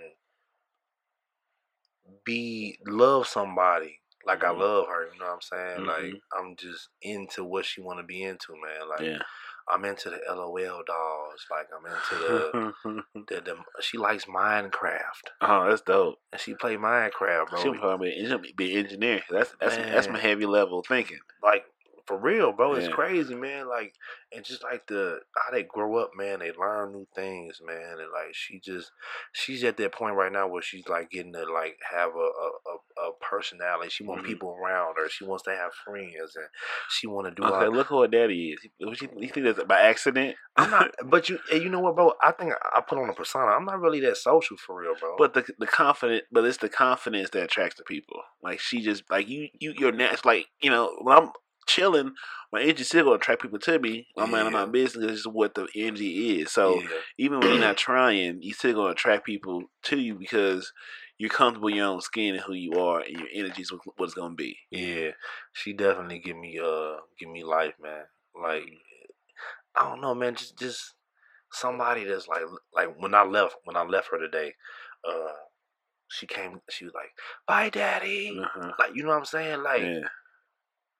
be 2.24 2.78
love 2.86 3.26
somebody 3.26 4.00
like 4.24 4.40
Mhm. 4.40 4.46
I 4.46 4.50
love 4.50 4.86
her, 4.88 5.04
you 5.12 5.18
know 5.20 5.26
what 5.26 5.34
I'm 5.34 5.40
saying? 5.40 5.80
Mhm. 5.80 5.86
Like 5.86 6.22
I'm 6.36 6.56
just 6.56 6.88
into 7.02 7.44
what 7.44 7.64
she 7.64 7.80
wanna 7.80 8.02
be 8.02 8.22
into, 8.22 8.52
man. 8.54 8.88
Like 8.88 9.00
Yeah. 9.00 9.22
I'm 9.68 9.84
into 9.84 10.10
the 10.10 10.20
LOL 10.28 10.82
dolls. 10.84 11.46
Like 11.50 11.68
I'm 11.76 11.86
into 11.86 12.14
the 12.16 13.04
the, 13.28 13.40
the 13.40 13.64
she 13.80 13.98
likes 13.98 14.24
Minecraft. 14.26 15.30
oh, 15.40 15.68
that's 15.68 15.82
dope. 15.82 16.20
And 16.32 16.40
she 16.40 16.54
play 16.54 16.76
Minecraft, 16.76 17.50
bro. 17.50 17.62
She'll 17.62 17.74
probably 17.74 18.10
be, 18.10 18.24
an- 18.24 18.46
be 18.56 18.72
an 18.78 18.84
engineer. 18.84 19.22
That's 19.30 19.54
that's 19.60 19.76
that's 19.76 20.08
my 20.08 20.18
heavy 20.18 20.46
level 20.46 20.82
thinking. 20.82 21.20
like 21.42 21.64
for 22.06 22.18
real, 22.18 22.52
bro. 22.52 22.74
It's 22.74 22.86
Yeah. 22.88 22.94
crazy, 22.94 23.34
man. 23.34 23.68
Like 23.68 23.92
and 24.32 24.44
just 24.44 24.62
like 24.62 24.86
the 24.86 25.20
how 25.36 25.52
they 25.52 25.62
grow 25.62 25.96
up, 25.96 26.10
man. 26.16 26.40
They 26.40 26.52
learn 26.52 26.92
new 26.92 27.06
things, 27.14 27.60
man. 27.64 27.98
And 27.98 28.10
like 28.12 28.32
she 28.34 28.60
just 28.60 28.90
she's 29.32 29.64
at 29.64 29.76
that 29.78 29.92
point 29.92 30.16
right 30.16 30.32
now 30.32 30.48
where 30.48 30.62
she's 30.62 30.88
like 30.88 31.10
getting 31.10 31.32
to 31.32 31.44
like 31.52 31.76
have 31.90 32.10
a 32.14 32.18
a, 32.18 32.50
a, 33.00 33.08
a 33.08 33.12
personality. 33.20 33.90
She 33.90 34.04
wants 34.04 34.22
Mhm. 34.24 34.26
people 34.26 34.50
around 34.50 34.96
her. 34.98 35.08
She 35.08 35.24
wants 35.24 35.44
to 35.44 35.50
have 35.50 35.72
friends, 35.84 36.36
and 36.36 36.46
she 36.90 37.06
want 37.06 37.26
to 37.28 37.34
do. 37.34 37.44
Okay, 37.48 37.66
all, 37.66 37.72
look 37.72 37.86
who 37.88 38.02
her 38.02 38.08
daddy 38.08 38.50
is. 38.50 38.66
You, 38.78 38.92
you 39.18 39.28
think 39.28 39.46
that's 39.46 39.62
by 39.64 39.80
accident? 39.80 40.36
I'm 40.56 40.70
not, 40.70 40.90
but 41.04 41.28
you 41.28 41.38
and 41.52 41.62
you 41.62 41.68
know 41.68 41.80
what, 41.80 41.96
bro? 41.96 42.12
I 42.22 42.32
think 42.32 42.52
I 42.74 42.80
put 42.80 42.98
on 42.98 43.08
a 43.10 43.14
persona. 43.14 43.46
I'm 43.46 43.64
not 43.64 43.80
really 43.80 44.00
that 44.00 44.16
social 44.16 44.56
for 44.56 44.80
real, 44.80 44.94
bro. 44.98 45.16
But 45.18 45.34
the 45.34 45.44
the 45.58 45.66
confident, 45.66 46.24
but 46.32 46.44
it's 46.44 46.58
the 46.58 46.68
confidence 46.68 47.30
that 47.30 47.44
attracts 47.44 47.76
the 47.76 47.84
people. 47.84 48.20
Like 48.42 48.60
she 48.60 48.80
just 48.82 49.04
like 49.10 49.28
you, 49.28 49.48
you 49.58 49.74
you're 49.76 49.92
natural. 49.92 50.20
Like 50.32 50.46
you 50.60 50.70
know 50.70 50.96
when 51.02 51.16
I'm 51.16 51.30
chilling, 51.66 52.14
my 52.52 52.62
energy 52.62 52.84
still 52.84 53.04
gonna 53.04 53.16
attract 53.16 53.42
people 53.42 53.58
to 53.58 53.78
me. 53.78 54.06
I'm 54.16 54.30
minding 54.30 54.52
my 54.52 54.66
business. 54.66 55.06
This 55.06 55.18
is 55.20 55.26
what 55.26 55.54
the 55.54 55.68
energy 55.74 56.40
is. 56.40 56.52
So 56.52 56.80
yeah. 56.80 56.88
even 57.18 57.40
when 57.40 57.50
you're 57.50 57.58
not 57.58 57.76
trying, 57.76 58.42
you 58.42 58.52
still 58.52 58.74
gonna 58.74 58.90
attract 58.90 59.26
people 59.26 59.64
to 59.84 59.98
you 59.98 60.14
because 60.14 60.72
you're 61.18 61.30
comfortable 61.30 61.68
in 61.68 61.76
your 61.76 61.86
own 61.86 62.00
skin 62.00 62.34
and 62.34 62.44
who 62.44 62.52
you 62.52 62.72
are, 62.74 63.00
and 63.00 63.18
your 63.18 63.28
energy 63.32 63.62
is 63.62 63.72
what 63.72 63.82
it's 64.00 64.14
gonna 64.14 64.34
be. 64.34 64.58
Yeah, 64.70 65.10
she 65.52 65.72
definitely 65.72 66.18
give 66.20 66.36
me 66.36 66.58
uh 66.62 66.96
give 67.18 67.30
me 67.30 67.42
life, 67.42 67.74
man. 67.82 68.04
Like 68.40 68.64
I 69.74 69.88
don't 69.88 70.00
know, 70.00 70.14
man. 70.14 70.34
Just 70.34 70.58
just 70.58 70.94
somebody 71.52 72.04
that's 72.04 72.28
like 72.28 72.42
like 72.74 73.00
when 73.00 73.14
I 73.14 73.24
left 73.24 73.56
when 73.64 73.76
I 73.76 73.82
left 73.82 74.08
her 74.10 74.18
today, 74.18 74.54
uh, 75.06 75.32
she 76.08 76.26
came. 76.26 76.60
She 76.70 76.84
was 76.84 76.94
like, 76.94 77.12
"Bye, 77.46 77.70
daddy." 77.70 78.38
Uh-huh. 78.40 78.72
Like 78.78 78.90
you 78.94 79.02
know 79.02 79.10
what 79.10 79.18
I'm 79.18 79.24
saying? 79.24 79.62
Like 79.62 79.82
yeah, 79.82 80.08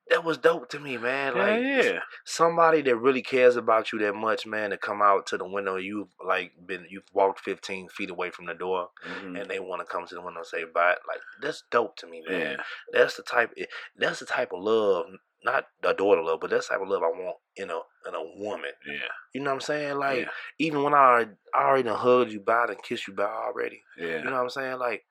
that 0.09 0.25
was 0.25 0.39
dope 0.39 0.69
to 0.71 0.79
me, 0.79 0.97
man. 0.97 1.37
Like 1.37 1.63
yeah, 1.63 1.99
somebody 2.25 2.81
that 2.83 2.97
really 2.97 3.23
cares 3.23 3.57
about 3.57 3.93
you 3.93 3.99
that 4.01 4.15
much, 4.15 4.47
man, 4.47 4.71
to 4.71 4.77
come 4.77 5.03
out 5.03 5.27
to 5.27 5.37
the 5.39 5.47
window. 5.49 5.77
You've 5.77 6.09
like 6.25 6.53
been, 6.67 6.87
you've 6.89 7.03
walked 7.13 7.41
15 7.41 7.89
feet 7.89 8.11
away 8.11 8.31
from 8.31 8.47
the 8.47 8.55
door, 8.55 8.91
Mhm. 9.07 9.41
and 9.41 9.51
they 9.51 9.59
want 9.59 9.81
to 9.81 9.87
come 9.93 10.07
to 10.07 10.15
the 10.15 10.21
window 10.21 10.41
and 10.41 10.47
say 10.47 10.65
bye. 10.65 10.97
Like 11.09 11.21
that's 11.43 11.63
dope 11.71 11.97
to 11.97 12.07
me, 12.07 12.23
man. 12.29 12.41
Yeah. 12.41 12.63
That's 12.93 13.17
the 13.17 13.23
type. 13.23 13.53
eh, 13.57 13.67
That's 13.97 14.21
the 14.21 14.27
type 14.27 14.53
of 14.53 14.63
love, 14.63 15.07
not 15.45 15.67
a 15.83 15.93
daughter 15.95 16.23
love, 16.23 16.41
but 16.41 16.51
that's 16.51 16.69
the 16.69 16.75
type 16.75 16.83
of 16.83 16.89
love 16.89 17.03
I 17.03 17.09
want 17.09 17.37
in 17.57 17.71
a 17.71 17.79
in 18.09 18.15
a 18.15 18.23
woman. 18.37 18.71
Yeah. 18.87 18.99
You 19.35 19.41
know 19.41 19.51
what 19.51 19.55
I'm 19.55 19.61
saying? 19.63 19.97
Like 19.99 20.29
even 20.59 20.83
when 20.83 20.95
I 20.95 20.99
already, 20.99 21.31
I 21.55 21.63
already 21.65 21.89
hugged 21.89 22.33
you 22.33 22.41
bye 22.41 22.67
and 22.69 22.83
kissed 22.83 23.09
you 23.09 23.15
bye 23.15 23.25
already. 23.25 23.83
Yeah. 23.99 24.19
You 24.19 24.25
know 24.25 24.33
what 24.33 24.41
I'm 24.43 24.51
saying? 24.51 24.79
Like 24.79 25.05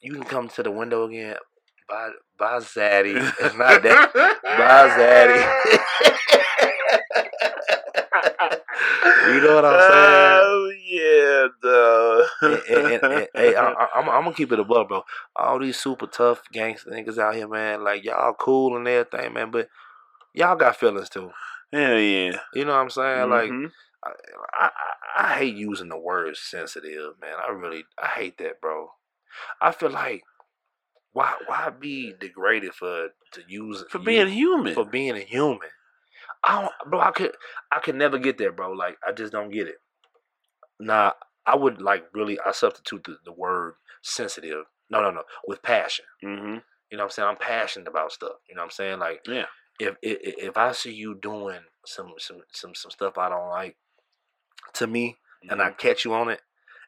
you 0.00 0.12
can 0.12 0.24
come 0.24 0.48
to 0.48 0.62
the 0.62 0.70
window 0.70 1.04
again. 1.04 1.36
Zaddy. 1.90 3.16
It's 3.40 3.54
not 3.58 3.82
that. 3.82 4.10
Zaddy. 4.96 5.44
you 9.34 9.40
know 9.40 9.54
what 9.54 9.64
I'm 9.64 9.80
saying? 9.80 10.40
Oh 10.42 10.72
yeah, 10.86 11.46
though. 11.62 12.26
and, 12.42 12.52
and, 12.68 13.02
and, 13.12 13.28
hey, 13.34 13.54
I, 13.56 13.88
I'm 13.94 14.06
gonna 14.06 14.34
keep 14.34 14.52
it 14.52 14.60
above, 14.60 14.88
bro. 14.88 15.02
All 15.36 15.58
these 15.58 15.78
super 15.78 16.06
tough 16.06 16.42
gangster 16.52 16.90
niggas 16.90 17.18
out 17.18 17.34
here, 17.34 17.48
man. 17.48 17.84
Like 17.84 18.04
y'all 18.04 18.34
cool 18.34 18.76
and 18.76 18.86
everything, 18.88 19.32
man, 19.34 19.50
but 19.50 19.68
y'all 20.34 20.56
got 20.56 20.76
feelings 20.76 21.08
too. 21.08 21.30
Hell 21.72 21.98
yeah. 21.98 22.38
You 22.54 22.64
know 22.64 22.72
what 22.72 22.80
I'm 22.80 22.90
saying? 22.90 23.28
Like 23.30 23.50
Mhm. 23.50 23.70
I, 24.04 24.10
I, 24.60 24.66
I 24.66 24.70
I 25.16 25.34
hate 25.38 25.54
using 25.54 25.88
the 25.88 25.96
word 25.98 26.36
sensitive, 26.36 27.14
man. 27.20 27.34
I 27.46 27.52
really, 27.52 27.84
I 28.02 28.06
hate 28.08 28.38
that, 28.38 28.60
bro. 28.60 28.88
I 29.60 29.72
feel 29.72 29.90
like 29.90 30.22
why, 31.14 31.34
why 31.46 31.70
be 31.70 32.12
degraded 32.20 32.74
for 32.74 33.08
to 33.32 33.42
use 33.48 33.84
for 33.88 33.98
being 34.00 34.28
human. 34.28 34.74
for 34.74 34.84
being 34.84 35.16
a 35.16 35.20
human. 35.20 35.70
I 36.44 36.62
don't, 36.62 36.72
bro. 36.90 37.00
I 37.00 37.10
could, 37.12 37.32
I 37.72 37.78
could 37.80 37.94
never 37.94 38.18
get 38.18 38.36
there, 38.38 38.52
bro. 38.52 38.72
Like 38.72 38.98
I 39.06 39.12
just 39.12 39.32
don't 39.32 39.50
get 39.50 39.68
it. 39.68 39.76
Nah, 40.80 41.12
I 41.46 41.56
would 41.56 41.80
like 41.80 42.06
really. 42.12 42.38
I 42.44 42.52
substitute 42.52 43.04
the, 43.04 43.18
the 43.24 43.32
word 43.32 43.74
sensitive. 44.02 44.64
No, 44.90 45.00
no, 45.02 45.10
no. 45.10 45.22
With 45.46 45.62
passion. 45.62 46.04
hmm 46.22 46.28
You 46.90 46.98
know 46.98 46.98
what 46.98 47.02
I'm 47.04 47.10
saying? 47.10 47.28
I'm 47.28 47.36
passionate 47.36 47.88
about 47.88 48.12
stuff. 48.12 48.32
You 48.48 48.54
know 48.56 48.62
what 48.62 48.66
I'm 48.66 48.70
saying? 48.72 48.98
Like 48.98 49.20
Yeah. 49.26 49.46
if 49.80 49.96
if, 50.02 50.18
if 50.50 50.56
I 50.56 50.72
see 50.72 50.92
you 50.92 51.14
doing 51.14 51.60
some 51.86 52.14
some 52.18 52.42
some 52.52 52.74
some 52.74 52.90
stuff 52.90 53.18
I 53.18 53.28
don't 53.28 53.48
like 53.50 53.76
to 54.74 54.86
me, 54.86 55.16
and 55.48 55.62
I 55.62 55.70
Mm-hmm. 55.70 55.76
catch 55.78 56.04
you 56.04 56.14
on 56.14 56.28
it, 56.30 56.40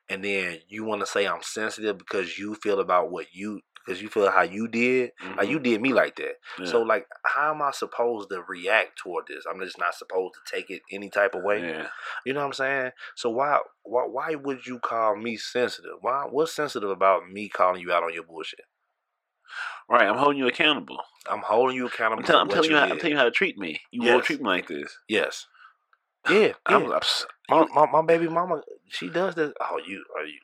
and 0.09 0.25
then 0.25 0.59
you 0.69 0.85
want 0.85 1.01
to 1.01 1.07
say 1.07 1.27
I'm 1.27 1.43
sensitive 1.43 1.99
because 1.99 2.39
you 2.39 2.55
feel 2.55 2.81
about 2.81 3.11
what 3.11 3.35
you 3.35 3.61
because 3.87 4.03
you 4.03 4.09
feel 4.09 4.31
how 4.31 4.43
you 4.43 4.67
did, 4.67 5.13
like 5.37 5.49
you 5.49 5.61
did 5.61 5.81
me 5.81 5.93
like 5.93 6.17
that. 6.17 6.25
Mm-hmm. 6.25 6.65
Yeah. 6.65 6.71
So 6.71 6.83
like, 6.83 7.07
how 7.25 7.53
am 7.55 7.63
I 7.63 7.71
supposed 7.71 8.31
to 8.31 8.43
react 8.49 8.99
toward 8.99 9.27
this? 9.29 9.45
I'm 9.49 9.61
just 9.61 9.79
not 9.79 9.95
supposed 9.95 10.35
to 10.35 10.41
take 10.57 10.71
it 10.71 10.83
any 10.91 11.09
type 11.09 11.35
of 11.35 11.43
way. 11.45 11.61
yeah. 11.61 11.87
You 12.25 12.33
know 12.33 12.41
what 12.41 12.47
I'm 12.47 12.53
saying? 12.55 12.91
So 13.15 13.31
why 13.31 13.59
why 13.85 14.03
why 14.11 14.35
would 14.35 14.67
you 14.67 14.79
call 14.81 15.17
me 15.17 15.37
sensitive? 15.37 15.99
Why 16.01 16.25
what's 16.29 16.53
sensitive 16.53 16.91
about 16.91 17.31
me 17.31 17.49
calling 17.49 17.81
you 17.81 17.93
out 17.93 18.03
on 18.03 18.13
your 18.13 18.25
bullshit? 18.25 18.61
Right. 19.89 20.09
I'm 20.09 20.17
holding 20.19 20.39
you 20.39 20.49
accountable. 20.49 20.99
I'm 21.31 21.41
holding 21.43 21.77
you 21.77 21.87
accountable. 21.87 22.23
I'm, 22.23 22.27
tell, 22.27 22.39
I'm 22.41 22.49
telling 22.49 22.71
you. 22.71 22.77
How, 22.77 22.83
I'm 22.85 22.99
telling 22.99 23.13
you 23.13 23.17
how 23.19 23.25
to 23.25 23.31
treat 23.31 23.57
me. 23.57 23.81
You 23.93 24.03
Yes. 24.03 24.13
won't 24.13 24.25
treat 24.25 24.41
me 24.41 24.47
like 24.49 24.67
this. 24.67 24.99
Yes. 25.09 25.47
Yeah. 26.29 26.53
I'm, 26.67 26.83
yeah. 26.83 26.99
My, 27.49 27.67
my 27.73 27.87
my 27.91 28.03
baby 28.03 28.29
mama, 28.29 28.63
she 28.89 29.09
does 29.09 29.37
this. 29.37 29.53
Oh, 29.61 29.79
you 29.87 30.05
are 30.19 30.25
you? 30.27 30.39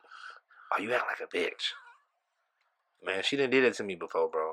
Are 0.73 0.81
you 0.81 0.93
acting 0.93 1.09
like 1.21 1.29
a 1.29 1.37
bitch. 1.37 1.73
Man, 3.05 3.23
she 3.23 3.37
didn't 3.37 3.51
did 3.53 3.65
it 3.65 3.75
to 3.75 3.85
me 3.85 3.95
before, 3.95 4.31
bro. 4.31 4.53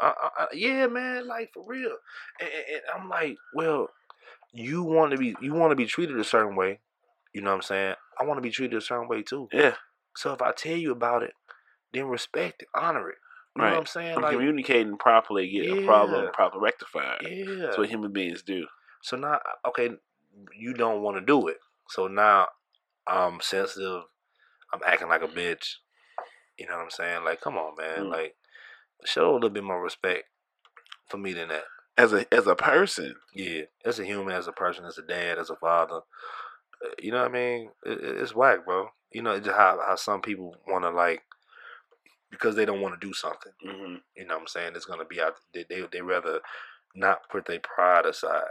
Uh, 0.00 0.12
uh, 0.22 0.28
uh, 0.40 0.46
yeah, 0.52 0.86
man, 0.86 1.26
like 1.26 1.50
for 1.54 1.64
real. 1.66 1.96
And, 2.40 2.48
and, 2.50 2.64
and 2.76 2.82
I'm 3.02 3.08
like, 3.08 3.36
well, 3.54 3.88
you 4.52 4.82
want 4.82 5.12
to 5.12 5.18
be 5.18 5.34
you 5.40 5.54
want 5.54 5.70
to 5.70 5.76
be 5.76 5.86
treated 5.86 6.18
a 6.18 6.24
certain 6.24 6.56
way. 6.56 6.80
You 7.32 7.40
know 7.42 7.50
what 7.50 7.56
I'm 7.56 7.62
saying? 7.62 7.94
I 8.20 8.24
want 8.24 8.38
to 8.38 8.42
be 8.42 8.50
treated 8.50 8.76
a 8.76 8.82
certain 8.82 9.08
way 9.08 9.22
too. 9.22 9.48
yeah. 9.52 9.74
So 10.16 10.32
if 10.32 10.42
I 10.42 10.52
tell 10.52 10.76
you 10.76 10.92
about 10.92 11.22
it, 11.22 11.32
then 11.92 12.06
respect 12.06 12.62
it, 12.62 12.68
honor 12.74 13.08
it. 13.10 13.16
You 13.56 13.62
know 13.62 13.66
Right. 13.68 13.72
what 13.74 13.80
I'm 13.80 13.86
saying? 13.86 14.16
I'm 14.16 14.22
Like, 14.22 14.32
communicating 14.34 14.96
properly, 14.98 15.48
get 15.48 15.70
a 15.70 15.76
problem 15.84 16.24
Yeah. 16.24 16.30
properly 16.32 16.62
rectified. 16.64 17.18
yeah. 17.22 17.66
That's 17.66 17.78
what 17.78 17.88
human 17.88 18.12
beings 18.12 18.42
do. 18.42 18.66
So 19.02 19.16
now, 19.16 19.40
okay, 19.66 19.90
you 20.58 20.74
don't 20.74 21.02
want 21.02 21.16
to 21.16 21.20
do 21.24 21.48
it. 21.48 21.58
So 21.88 22.06
now 22.08 22.48
I'm 23.06 23.40
sensitive. 23.40 24.02
I'm 24.72 24.80
acting 24.86 25.08
like 25.08 25.22
a 25.22 25.28
bitch. 25.28 25.76
You 26.62 26.68
know 26.68 26.76
what 26.76 26.84
I'm 26.84 26.90
saying? 26.90 27.24
Like, 27.24 27.40
come 27.42 27.56
on, 27.58 27.76
man. 27.76 28.06
Mm. 28.06 28.10
Like, 28.12 28.36
show 29.04 29.32
a 29.32 29.34
little 29.34 29.50
bit 29.50 29.64
more 29.64 29.82
respect 29.82 30.24
for 31.08 31.18
me 31.18 31.32
than 31.34 31.48
that. 31.48 31.64
As 31.98 32.12
a 32.12 32.32
as 32.34 32.46
a 32.46 32.56
person, 32.56 33.16
Yeah, 33.34 33.62
as 33.84 33.98
a 33.98 34.04
human, 34.04 34.34
as 34.34 34.48
a 34.48 34.52
person, 34.52 34.84
as 34.86 34.98
a 34.98 35.02
dad, 35.02 35.38
as 35.38 35.50
a 35.50 35.56
father. 35.56 35.96
uh, 36.84 36.90
You 36.98 37.12
know 37.12 37.20
what 37.22 37.30
I 37.30 37.34
mean? 37.34 37.70
It, 37.86 38.04
it- 38.04 38.18
it's 38.22 38.34
whack, 38.34 38.64
bro. 38.66 38.90
You 39.12 39.22
know 39.22 39.32
it's 39.32 39.46
just 39.46 39.58
how 39.58 39.80
how 39.86 39.96
some 39.96 40.22
people 40.22 40.56
want 40.68 40.84
to 40.84 40.90
like 40.90 41.22
because 42.30 42.56
they 42.56 42.64
don't 42.64 42.80
want 42.80 42.98
to 42.98 43.06
do 43.06 43.12
something. 43.12 43.52
hmm 43.62 43.96
You 44.16 44.26
know 44.26 44.34
what 44.34 44.42
I'm 44.42 44.46
saying? 44.48 44.72
It's 44.74 44.86
gonna 44.86 45.04
be 45.04 45.20
out. 45.20 45.34
They 45.54 45.64
they 45.68 45.82
they 45.92 46.02
rather 46.02 46.40
not 46.94 47.28
put 47.30 47.46
their 47.46 47.60
pride 47.60 48.06
aside. 48.06 48.44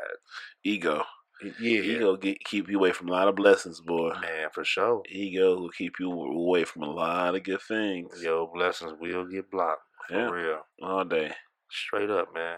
ego, 0.64 1.04
Yeah, 1.44 1.82
ego 1.82 2.16
get, 2.18 2.44
keep 2.46 2.70
you 2.70 2.78
away 2.78 2.92
from 2.92 3.10
a 3.10 3.12
lot 3.14 3.28
of 3.28 3.36
blessings, 3.36 3.82
boy. 3.82 4.14
man, 4.22 4.50
for 4.54 4.64
sure. 4.64 5.02
Ego 5.10 5.58
will 5.58 5.70
keep 5.70 5.96
you 6.00 6.12
away 6.12 6.66
from 6.66 6.84
a 6.84 6.92
lot 6.92 7.36
of 7.36 7.44
good 7.44 7.62
things. 7.62 8.22
Yo, 8.22 8.50
blessings 8.54 8.94
will 9.00 9.26
get 9.28 9.50
blocked 9.50 9.82
for 10.08 10.16
Yeah. 10.18 10.30
real, 10.30 10.60
all 10.84 11.04
day. 11.06 11.34
straight 11.72 12.10
up, 12.12 12.34
man. 12.34 12.58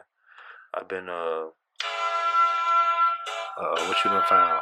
I've 0.73 0.87
been 0.89 1.07
uh, 1.07 1.45
uh, 3.57 3.85
what 3.87 3.97
you 4.03 4.11
been 4.11 4.23
found? 4.29 4.61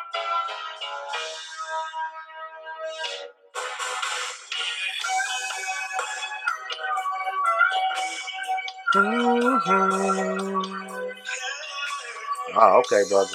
Oh, 12.54 12.80
okay, 12.80 13.04
brother. 13.10 13.30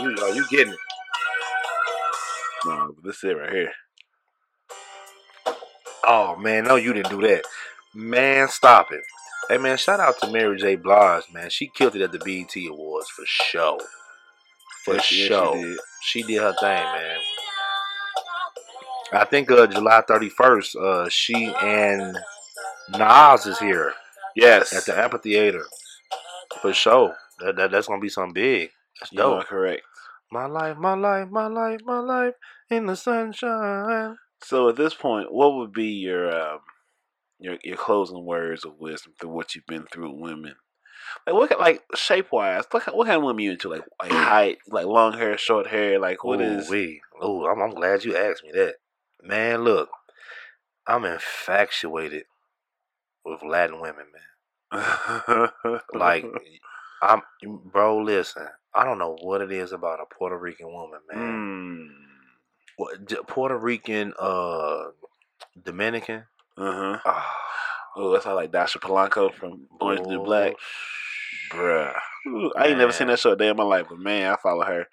You, 0.00 0.16
oh, 0.20 0.32
you 0.34 0.46
getting 0.50 0.74
it? 0.74 0.80
No, 2.66 2.94
this 3.04 3.18
is 3.18 3.24
it 3.24 3.36
right 3.38 3.52
here. 3.52 3.72
Oh 6.04 6.36
man, 6.36 6.64
no, 6.64 6.76
you 6.76 6.92
didn't 6.92 7.10
do 7.10 7.20
that. 7.28 7.44
Man, 7.94 8.48
stop 8.48 8.92
it. 8.92 9.02
Hey 9.48 9.58
man, 9.58 9.76
shout 9.76 10.00
out 10.00 10.20
to 10.20 10.30
Mary 10.30 10.56
J. 10.58 10.76
Blige, 10.76 11.24
man. 11.32 11.50
She 11.50 11.68
killed 11.68 11.96
it 11.96 12.02
at 12.02 12.12
the 12.12 12.18
BET 12.18 12.54
Awards 12.70 13.08
for 13.10 13.24
show. 13.26 13.80
For 14.84 14.94
Yes, 14.94 15.10
yes, 15.12 15.32
she 15.32 15.36
show. 15.36 15.52
did. 15.52 15.78
she 16.02 16.22
did 16.22 16.42
her 16.42 16.54
thing, 16.60 16.84
man. 16.84 17.18
I 19.12 19.24
think 19.24 19.50
uh 19.50 19.66
July 19.66 20.02
31st, 20.08 20.76
uh 20.76 21.08
she 21.08 21.54
and 21.62 22.18
Nas 22.90 23.46
is 23.46 23.58
here 23.58 23.94
Yes, 24.36 24.72
at 24.72 24.86
the 24.86 24.98
amphitheater. 24.98 25.64
For 26.62 26.72
sure. 26.72 27.16
That, 27.40 27.56
that 27.56 27.70
that's 27.72 27.88
gonna 27.88 28.00
be 28.00 28.08
something 28.10 28.34
big. 28.34 28.70
That's 29.00 29.12
are 29.12 29.16
dope. 29.16 29.44
correct. 29.44 29.82
My 30.32 30.46
life, 30.46 30.76
my 30.76 30.94
life, 30.94 31.28
my 31.30 31.46
life, 31.48 31.80
my 31.84 31.98
life 31.98 32.34
in 32.70 32.86
the 32.86 32.94
sunshine. 32.94 34.16
So 34.42 34.68
at 34.68 34.76
this 34.76 34.94
point, 34.94 35.32
what 35.32 35.54
would 35.56 35.72
be 35.72 35.86
your 35.88 36.30
um, 36.30 36.60
your 37.38 37.58
your 37.64 37.76
closing 37.76 38.24
words 38.24 38.64
of 38.64 38.78
wisdom 38.78 39.14
through 39.20 39.30
what 39.30 39.54
you've 39.54 39.66
been 39.66 39.86
through 39.86 40.12
with 40.12 40.20
women? 40.20 40.54
Like 41.26 41.34
what, 41.34 41.58
like 41.58 41.82
shape 41.94 42.28
wise, 42.30 42.64
what, 42.70 42.96
what 42.96 43.06
kind 43.06 43.18
of 43.18 43.24
women 43.24 43.44
you 43.44 43.50
into? 43.52 43.68
Like 43.68 43.82
like 44.00 44.12
height, 44.12 44.58
like 44.68 44.86
long 44.86 45.14
hair, 45.14 45.36
short 45.36 45.66
hair. 45.66 45.98
Like 45.98 46.22
what 46.22 46.40
Ooh, 46.40 46.58
is? 46.58 46.70
we? 46.70 47.00
Oh, 47.20 47.46
I'm, 47.46 47.60
I'm 47.60 47.74
glad 47.74 48.04
you 48.04 48.16
asked 48.16 48.44
me 48.44 48.50
that. 48.52 48.76
Man, 49.22 49.64
look, 49.64 49.90
I'm 50.86 51.04
infatuated 51.04 52.24
with 53.24 53.42
Latin 53.42 53.80
women, 53.80 54.06
man. 54.12 54.20
Like, 55.92 56.24
I'm, 57.02 57.22
bro. 57.42 57.98
Listen, 57.98 58.46
I 58.74 58.84
don't 58.84 58.98
know 58.98 59.16
what 59.20 59.40
it 59.40 59.50
is 59.52 59.72
about 59.72 60.00
a 60.00 60.14
Puerto 60.14 60.38
Rican 60.38 60.72
woman, 60.72 61.00
man. 61.12 61.92
mm, 62.78 63.26
Puerto 63.26 63.58
Rican, 63.58 64.14
uh, 64.18 64.84
Dominican. 65.62 66.24
uh 66.56 66.72
huh. 66.72 66.98
Ah, 67.04 67.36
Oh, 67.96 68.12
that's 68.12 68.24
how 68.24 68.34
like 68.36 68.52
Dasha 68.52 68.78
Polanco 68.78 69.34
from 69.34 69.66
Orange 69.80 70.02
the 70.02 70.08
New 70.08 70.22
Black, 70.22 70.52
bruh. 71.50 71.92
Ooh, 72.28 72.52
I 72.56 72.68
ain't 72.68 72.78
never 72.78 72.92
seen 72.92 73.08
that 73.08 73.18
show 73.18 73.32
a 73.32 73.36
day 73.36 73.48
in 73.48 73.56
my 73.56 73.64
life, 73.64 73.86
but 73.88 73.98
man, 73.98 74.32
I 74.32 74.36
follow 74.36 74.64
her. 74.64 74.86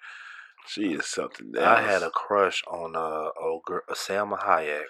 She 0.66 0.92
is 0.92 1.06
something. 1.06 1.52
Else. 1.56 1.66
I 1.66 1.80
had 1.80 2.02
a 2.02 2.10
crush 2.10 2.62
on 2.68 2.96
uh, 2.96 3.30
oh, 3.40 3.62
girl, 3.64 3.82
Salma 3.92 4.38
Hayek. 4.38 4.82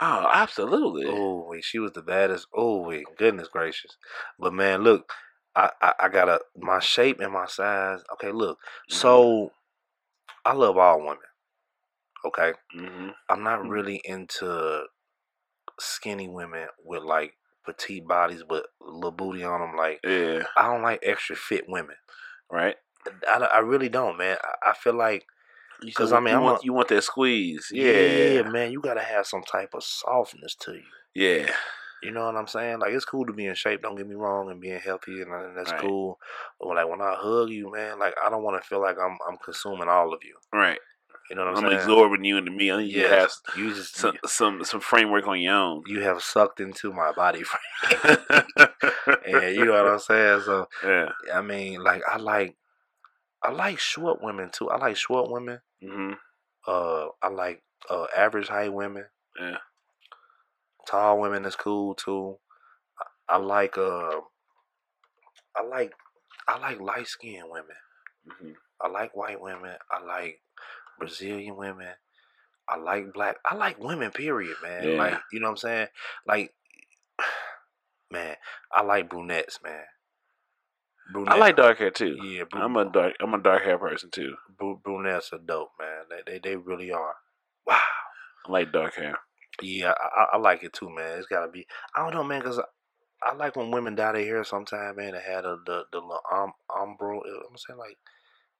oh, 0.00 0.26
absolutely. 0.32 1.06
Oh, 1.08 1.54
she 1.60 1.78
was 1.78 1.92
the 1.92 2.02
baddest. 2.02 2.46
Oh, 2.54 2.90
goodness 3.18 3.48
gracious. 3.48 3.96
But 4.38 4.54
man, 4.54 4.82
look, 4.82 5.12
I, 5.54 5.70
I, 5.82 5.92
I 6.00 6.08
got 6.08 6.28
a 6.28 6.40
my 6.56 6.80
shape 6.80 7.20
and 7.20 7.32
my 7.32 7.46
size. 7.46 8.00
Okay, 8.14 8.32
look. 8.32 8.58
Mm-hmm. 8.58 8.94
So 8.96 9.52
I 10.44 10.52
love 10.54 10.76
all 10.78 11.00
women. 11.00 11.18
Okay, 12.24 12.52
hmm 12.72 13.08
I'm 13.28 13.42
not 13.42 13.60
Mhm. 13.60 13.68
really 13.70 14.00
into 14.04 14.84
skinny 15.80 16.28
women 16.28 16.68
with 16.84 17.02
like 17.02 17.34
petite 17.64 18.06
bodies 18.06 18.42
but 18.48 18.66
little 18.80 19.10
booty 19.12 19.42
on 19.44 19.60
them. 19.60 19.76
Like 19.76 20.00
Yeah. 20.04 20.44
I 20.56 20.64
don't 20.66 20.82
like 20.82 21.00
extra 21.02 21.36
fit 21.36 21.64
women. 21.68 21.96
Right. 22.50 22.76
I, 23.28 23.36
I 23.38 23.58
really 23.60 23.88
don't, 23.88 24.16
man. 24.18 24.36
I, 24.42 24.70
I 24.70 24.74
feel 24.74 24.94
like 24.94 25.24
'Cause, 25.96 26.12
I 26.12 26.20
mean, 26.20 26.34
you 26.34 26.40
want 26.40 26.60
a- 26.62 26.64
you 26.64 26.72
want 26.72 26.88
that 26.88 27.02
squeeze. 27.02 27.68
yeah. 27.72 27.90
Yeah. 27.92 28.42
man, 28.42 28.70
you 28.70 28.80
gotta 28.80 29.00
have 29.02 29.26
some 29.26 29.42
type 29.42 29.70
of 29.74 29.82
softness 29.82 30.54
to 30.60 30.74
you. 30.74 30.82
Yeah. 31.14 31.52
You 32.02 32.10
know 32.10 32.26
what 32.26 32.36
I'm 32.36 32.46
saying? 32.48 32.80
Like 32.80 32.92
it's 32.92 33.04
cool 33.04 33.26
to 33.26 33.32
be 33.32 33.46
in 33.46 33.54
shape. 33.54 33.82
Don't 33.82 33.96
get 33.96 34.08
me 34.08 34.14
wrong, 34.14 34.50
and 34.50 34.60
being 34.60 34.80
healthy, 34.80 35.22
and, 35.22 35.32
and 35.32 35.56
that's 35.56 35.70
Right. 35.70 35.80
cool. 35.80 36.18
But 36.58 36.74
like 36.74 36.88
when 36.88 37.00
I 37.00 37.14
hug 37.16 37.50
you, 37.50 37.70
man, 37.70 37.98
like 37.98 38.14
I 38.22 38.28
don't 38.28 38.42
want 38.42 38.60
to 38.60 38.68
feel 38.68 38.80
like 38.80 38.96
I'm 38.98 39.16
I'm 39.28 39.36
consuming 39.38 39.88
all 39.88 40.12
of 40.12 40.20
you. 40.24 40.36
Right. 40.52 40.78
You 41.30 41.36
know 41.36 41.44
what 41.44 41.50
I'm 41.50 41.56
saying? 41.56 41.66
I'm, 41.66 41.70
saying? 41.70 41.80
absorbing 41.82 42.24
you 42.24 42.36
into 42.38 42.50
me. 42.50 42.70
I 42.70 42.78
need 42.78 42.92
you 42.92 43.02
to 43.02 43.08
have 43.08 43.30
you 43.56 43.72
just 43.72 43.96
some 43.96 44.16
some 44.26 44.64
some 44.64 44.80
framework 44.80 45.26
on 45.28 45.40
your 45.40 45.54
own. 45.54 45.84
you 45.86 46.00
have 46.00 46.22
sucked 46.22 46.60
into 46.60 46.92
my 46.92 47.12
body 47.12 47.42
frame, 47.44 48.44
and 49.26 49.56
you 49.56 49.64
know 49.64 49.72
what 49.72 49.92
I'm 49.92 49.98
saying. 49.98 50.40
So 50.42 50.68
yeah. 50.84 51.10
I 51.32 51.40
mean, 51.40 51.82
like 51.82 52.02
I 52.10 52.16
like 52.16 52.56
I 53.42 53.50
like 53.52 53.78
short 53.78 54.22
women 54.22 54.50
too. 54.52 54.70
I 54.70 54.76
like 54.78 54.96
short 54.96 55.30
women. 55.30 55.60
hmm 55.80 56.12
Uh, 56.66 57.06
I 57.22 57.28
like 57.28 57.62
uh 57.88 58.06
average 58.16 58.48
height 58.48 58.72
women. 58.72 59.06
Yeah. 59.40 59.58
Tall 60.92 61.20
women 61.20 61.46
is 61.46 61.56
cool 61.56 61.94
too. 61.94 62.36
I, 63.28 63.36
I 63.36 63.38
like 63.38 63.78
uh, 63.78 64.20
I 65.56 65.62
like 65.68 65.92
I 66.46 66.58
like 66.58 66.80
light 66.80 67.08
skinned 67.08 67.48
women. 67.50 67.76
hmm 68.28 68.52
I 68.80 68.88
like 68.88 69.16
white 69.16 69.40
women. 69.40 69.76
I 69.90 70.04
like 70.04 70.40
Brazilian 70.98 71.56
women. 71.56 71.94
I 72.68 72.76
like 72.76 73.12
black. 73.14 73.36
I 73.46 73.54
like 73.54 73.78
women. 73.78 74.10
Period, 74.10 74.56
man. 74.62 74.84
Yeah. 74.84 74.98
Like 74.98 75.14
you 75.32 75.40
know 75.40 75.46
what 75.46 75.52
I'm 75.52 75.56
saying. 75.56 75.86
Like, 76.26 76.52
man, 78.12 78.36
I 78.72 78.82
like 78.82 79.08
brunettes, 79.08 79.60
man. 79.64 79.84
Brunette, 81.12 81.34
I 81.34 81.38
like 81.38 81.56
dark 81.56 81.78
hair 81.78 81.90
too. 81.90 82.18
Yeah, 82.22 82.44
bru- 82.44 82.60
I'm 82.60 82.76
a 82.76 82.84
dark 82.90 83.14
I'm 83.20 83.34
a 83.34 83.42
dark 83.42 83.62
hair 83.64 83.78
person 83.78 84.10
too. 84.10 84.34
bru- 84.58 84.80
brunettes 84.82 85.32
are 85.32 85.38
dope, 85.38 85.70
man. 85.78 86.04
They, 86.10 86.32
they 86.32 86.38
they 86.50 86.56
really 86.56 86.92
are. 86.92 87.14
Wow. 87.66 87.80
I 88.46 88.52
like 88.52 88.72
dark 88.72 88.94
hair. 88.96 89.16
Yeah, 89.62 89.92
I, 89.98 90.22
I, 90.22 90.26
I 90.34 90.36
like 90.38 90.62
it 90.62 90.72
too, 90.72 90.90
man. 90.90 91.18
It's 91.18 91.26
gotta 91.26 91.50
be. 91.50 91.66
I 91.96 92.02
don't 92.02 92.14
know, 92.14 92.24
man, 92.24 92.40
because 92.40 92.58
I, 92.58 92.64
I 93.22 93.34
like 93.34 93.56
when 93.56 93.70
women 93.70 93.94
dye 93.94 94.12
their 94.12 94.24
hair. 94.24 94.44
Sometime, 94.44 94.96
man, 94.96 95.12
they 95.12 95.20
had 95.20 95.44
a, 95.44 95.56
the 95.64 95.84
the 95.92 95.98
little 95.98 96.20
um, 96.32 96.52
umbro. 96.70 97.20
I'm 97.48 97.56
saying 97.56 97.78
like 97.78 97.96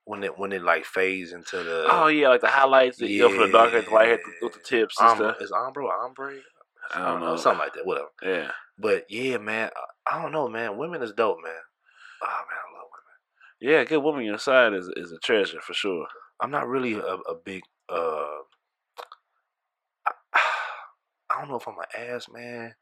when 0.04 0.24
it 0.24 0.38
when 0.38 0.52
it 0.52 0.62
like 0.62 0.84
fades 0.84 1.32
into 1.32 1.62
the. 1.62 1.86
oh 1.90 2.08
yeah, 2.08 2.28
like 2.28 2.40
the 2.40 2.48
highlights 2.48 2.98
that 2.98 3.08
you 3.08 3.20
go 3.20 3.34
for 3.34 3.46
the 3.46 3.52
dark 3.52 3.72
hair, 3.72 3.82
the 3.82 3.90
light 3.90 4.08
hair 4.08 4.20
with 4.40 4.54
the 4.54 4.60
tips 4.60 4.96
and 5.00 5.10
um, 5.10 5.16
stuff. 5.16 5.36
is 5.40 5.52
ombre 5.52 5.84
or 5.84 5.94
ombre? 5.94 6.34
I 6.94 7.10
don't 7.10 7.20
know. 7.20 7.36
something 7.36 7.58
like 7.58 7.74
that. 7.74 7.86
Whatever. 7.86 8.08
Yeah. 8.22 8.50
But 8.78 9.04
yeah, 9.08 9.38
man, 9.38 9.70
I, 10.06 10.16
I 10.16 10.22
don't 10.22 10.32
know, 10.32 10.48
man. 10.48 10.76
Women 10.76 11.02
is 11.02 11.12
dope, 11.12 11.38
man. 11.42 11.52
Oh 12.22 12.26
man, 12.26 12.58
I 12.58 12.74
love 12.74 12.88
women. 12.90 13.74
Yeah, 13.74 13.84
good 13.84 14.02
woman 14.02 14.20
on 14.20 14.26
your 14.26 14.38
side 14.38 14.74
is 14.74 14.90
is 14.96 15.12
a 15.12 15.18
treasure 15.18 15.60
for 15.60 15.74
sure. 15.74 16.06
I'm 16.40 16.50
not 16.50 16.68
really 16.68 16.94
a, 16.94 17.14
a 17.14 17.34
big. 17.44 17.62
uh 17.88 17.94
I, 17.94 17.98
I 17.98 18.61
don't 21.42 21.50
know 21.50 21.56
if 21.58 21.68
I'm 21.68 21.74
an 21.78 22.14
ass 22.14 22.26
man 22.32 22.74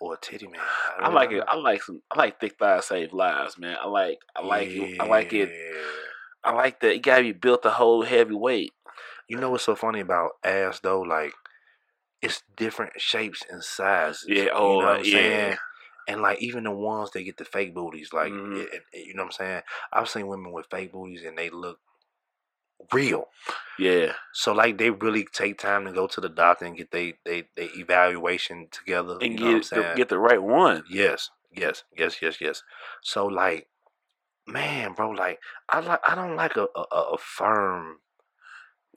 or 0.00 0.14
a 0.14 0.16
titty 0.18 0.46
man. 0.46 0.60
I 0.98 1.02
really 1.02 1.14
like 1.14 1.30
don't 1.30 1.38
it. 1.40 1.44
I 1.48 1.56
like 1.56 1.82
some. 1.82 2.02
I 2.10 2.18
like 2.18 2.40
thick 2.40 2.56
thighs 2.58 2.86
save 2.86 3.12
lives, 3.12 3.58
man. 3.58 3.76
I 3.80 3.86
like. 3.88 4.18
I 4.36 4.44
like 4.44 4.68
it. 4.68 5.00
I 5.00 5.04
like 5.04 5.32
it. 5.32 5.50
I 6.42 6.52
like 6.52 6.80
that. 6.80 6.94
You 6.94 7.00
gotta 7.00 7.22
be 7.22 7.32
built 7.32 7.62
to 7.62 7.70
whole 7.70 8.02
heavy 8.02 8.34
weight. 8.34 8.72
You 9.28 9.36
know 9.38 9.50
what's 9.50 9.64
so 9.64 9.74
funny 9.76 10.00
about 10.00 10.32
ass 10.42 10.80
though? 10.80 11.00
Like, 11.02 11.32
it's 12.22 12.42
different 12.56 13.00
shapes 13.00 13.42
and 13.48 13.62
sizes. 13.62 14.24
Yeah, 14.26 14.44
You 14.44 14.50
oh, 14.54 14.80
know 14.80 14.86
what 14.86 14.98
I'm 15.00 15.04
yeah. 15.04 15.12
saying? 15.12 15.56
And 16.08 16.22
like 16.22 16.42
even 16.42 16.64
the 16.64 16.72
ones 16.72 17.10
that 17.12 17.22
get 17.22 17.36
the 17.36 17.44
fake 17.44 17.74
booties, 17.74 18.12
like 18.12 18.32
Mhm. 18.32 18.56
it- 18.64 18.82
it- 18.92 19.06
you 19.06 19.14
know 19.14 19.22
what 19.22 19.26
I'm 19.40 19.46
saying? 19.46 19.62
I've 19.92 20.08
seen 20.08 20.26
women 20.26 20.50
with 20.50 20.66
fake 20.70 20.90
booties 20.92 21.22
and 21.24 21.38
they 21.38 21.50
look 21.50 21.78
real. 22.92 23.24
Yeah. 23.78 24.12
So 24.32 24.52
like 24.52 24.78
they 24.78 24.90
really 24.90 25.26
take 25.32 25.58
time 25.58 25.86
to 25.86 25.92
go 25.92 26.06
to 26.06 26.20
the 26.20 26.28
doctor 26.28 26.66
and 26.66 26.76
get 26.76 26.90
they 26.90 27.14
they, 27.24 27.44
they 27.56 27.70
evaluation 27.76 28.68
together. 28.70 29.18
And 29.20 29.38
you 29.38 29.38
know 29.38 29.52
what 29.58 29.72
I'm 29.72 29.78
get 29.82 29.90
the, 29.90 29.96
get 29.96 30.08
the 30.08 30.18
right 30.18 30.42
one. 30.42 30.84
Yes, 30.90 31.30
yes, 31.54 31.84
yes, 31.96 32.16
yes, 32.20 32.40
yes. 32.40 32.62
So 33.02 33.26
like, 33.26 33.68
man, 34.46 34.92
bro, 34.92 35.10
like 35.10 35.38
I 35.68 35.80
like 35.80 36.00
I 36.06 36.14
don't 36.14 36.36
like 36.36 36.56
a 36.56 36.66
a, 36.74 36.96
a 37.14 37.18
firm 37.18 37.96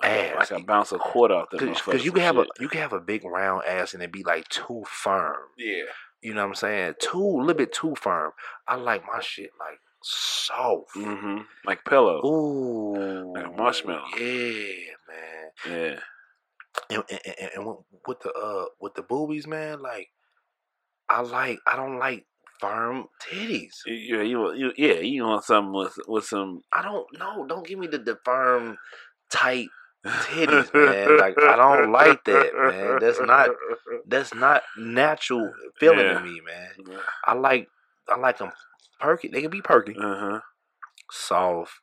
ass. 0.04 0.52
like 0.52 0.62
a 0.62 0.64
bounce 0.64 0.92
a 0.92 0.98
quarter 0.98 1.36
off 1.36 1.50
the 1.52 1.58
because 1.58 2.04
you 2.04 2.12
can 2.12 2.22
have 2.22 2.38
a 2.38 2.46
you 2.60 2.68
can 2.68 2.82
have 2.82 2.94
a 2.94 3.00
big 3.00 3.24
round 3.24 3.64
ass 3.66 3.94
and 3.94 4.04
it 4.04 4.12
be 4.12 4.24
like 4.24 4.48
too 4.50 4.84
firm. 4.88 5.48
yeah. 5.58 5.84
You 6.22 6.34
know 6.34 6.44
what 6.44 6.50
I'm 6.50 6.56
saying? 6.56 6.94
Too 7.02 7.22
a 7.22 7.42
little 7.42 7.54
bit 7.54 7.74
too 7.74 7.96
firm. 7.96 8.32
I 8.66 8.76
like 8.76 9.04
my 9.06 9.20
shit 9.22 9.50
like 9.60 9.80
soft. 10.04 10.94
Mm-hmm. 10.96 11.38
Like 11.66 11.84
pillow. 11.86 12.22
Ooh, 12.26 13.34
Like 13.34 13.48
a 13.48 13.52
marshmallow. 13.52 14.06
Yeah, 14.20 14.94
man. 15.08 15.52
Yeah. 15.70 16.00
And, 16.90 17.04
and, 17.10 17.20
and, 17.40 17.52
and 17.56 17.66
with- 18.08 18.20
the 18.22 18.32
uh 18.34 18.66
with 18.82 18.94
the 18.96 19.02
boobies, 19.04 19.48
man, 19.48 19.82
like 19.82 20.10
I 21.10 21.22
like 21.22 21.60
I 21.68 21.76
don't 21.76 22.00
like 22.00 22.26
firm 22.60 23.06
titties. 23.22 23.74
You, 23.86 24.22
you, 24.22 24.54
you, 24.54 24.74
yeah, 24.78 24.94
you 25.00 25.24
want 25.24 25.44
something 25.44 25.74
with 25.74 25.98
with 26.08 26.26
some 26.26 26.62
I 26.74 26.82
don't 26.82 27.08
know. 27.18 27.46
Don't 27.48 27.66
give 27.66 27.80
me 27.80 27.88
the, 27.88 27.98
the 28.00 28.18
firm, 28.26 28.78
tight 29.32 29.68
titties, 30.06 30.74
man. 30.74 31.18
Like 31.18 31.36
I 31.42 31.56
don't 31.56 31.92
like 31.92 32.24
that, 32.26 32.52
man. 32.56 32.98
That's 33.00 33.20
not 33.22 33.50
that's 34.08 34.34
not 34.34 34.64
natural 34.78 35.54
feeling 35.80 36.00
Yeah. 36.00 36.14
to 36.14 36.20
me, 36.22 36.42
man. 36.42 36.98
I 37.26 37.34
like 37.36 37.68
I 38.10 38.18
like 38.18 38.38
them 38.40 38.52
perky. 39.04 39.28
They 39.28 39.42
can 39.42 39.52
be 39.52 39.62
perky, 39.62 39.96
Uh 40.00 40.16
huh. 40.20 40.40
soft. 41.12 41.74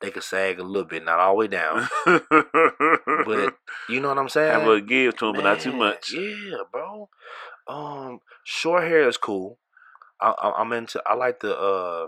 They 0.00 0.10
can 0.10 0.22
sag 0.22 0.58
a 0.60 0.62
little 0.62 0.88
bit, 0.88 1.04
not 1.04 1.18
all 1.18 1.32
the 1.34 1.38
way 1.38 1.48
down. 1.48 1.88
but 2.04 3.54
You 3.88 4.00
know 4.00 4.08
what 4.08 4.18
I'm 4.18 4.28
saying? 4.28 4.52
have 4.52 4.62
a 4.62 4.66
little 4.66 4.86
give 4.86 5.16
to 5.16 5.26
them, 5.26 5.34
but 5.36 5.44
not 5.44 5.60
too 5.60 5.72
much. 5.72 6.12
Yeah, 6.12 6.58
bro. 6.70 7.08
Um, 7.66 8.20
short 8.44 8.84
hair 8.84 9.08
is 9.08 9.16
cool. 9.16 9.58
I, 10.20 10.30
I, 10.30 10.60
I'm 10.60 10.72
into. 10.72 11.02
I 11.06 11.14
like 11.14 11.40
the 11.40 11.56
uh, 11.58 12.06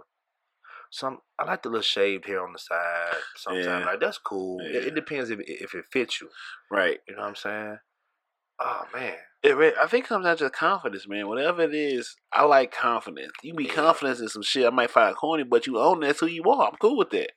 some. 0.91 1.19
I 1.39 1.45
like 1.45 1.63
the 1.63 1.69
little 1.69 1.83
shaved 1.83 2.27
hair 2.27 2.43
on 2.45 2.53
the 2.53 2.59
side. 2.59 3.15
Sometimes 3.37 3.67
Yeah. 3.67 3.85
like 3.85 4.01
that's 4.01 4.19
cool. 4.19 4.61
It, 4.61 4.87
it 4.89 4.95
depends 4.95 5.31
if 5.31 5.41
if 5.41 5.75
it 5.75 5.85
fits 5.93 6.21
you. 6.21 6.29
Right. 6.71 6.99
You 7.09 7.15
know 7.17 7.23
what 7.23 7.29
I'm 7.29 7.35
saying? 7.37 7.79
Oh 8.61 8.83
man. 8.95 9.17
It, 9.43 9.75
I 9.81 9.87
think 9.87 10.05
it 10.05 10.09
comes 10.09 10.27
down 10.27 10.37
to 10.39 10.51
confidence, 10.51 11.09
man. 11.09 11.27
Whatever 11.29 11.63
it 11.63 11.75
is, 11.75 12.15
I 12.33 12.45
like 12.45 12.73
confidence. 12.73 13.33
You 13.43 13.55
be 13.55 13.65
Yeah. 13.65 13.75
confident 13.75 14.21
in 14.21 14.29
some 14.29 14.43
shit. 14.43 14.67
I 14.67 14.71
might 14.71 14.91
find 14.91 15.17
corny, 15.17 15.45
but 15.45 15.67
you 15.67 15.79
own 15.79 16.01
that's 16.01 16.21
who 16.21 16.27
you 16.27 16.45
are. 16.45 16.69
I'm 16.69 16.77
cool 16.77 16.97
with 16.99 17.11
that. 17.11 17.31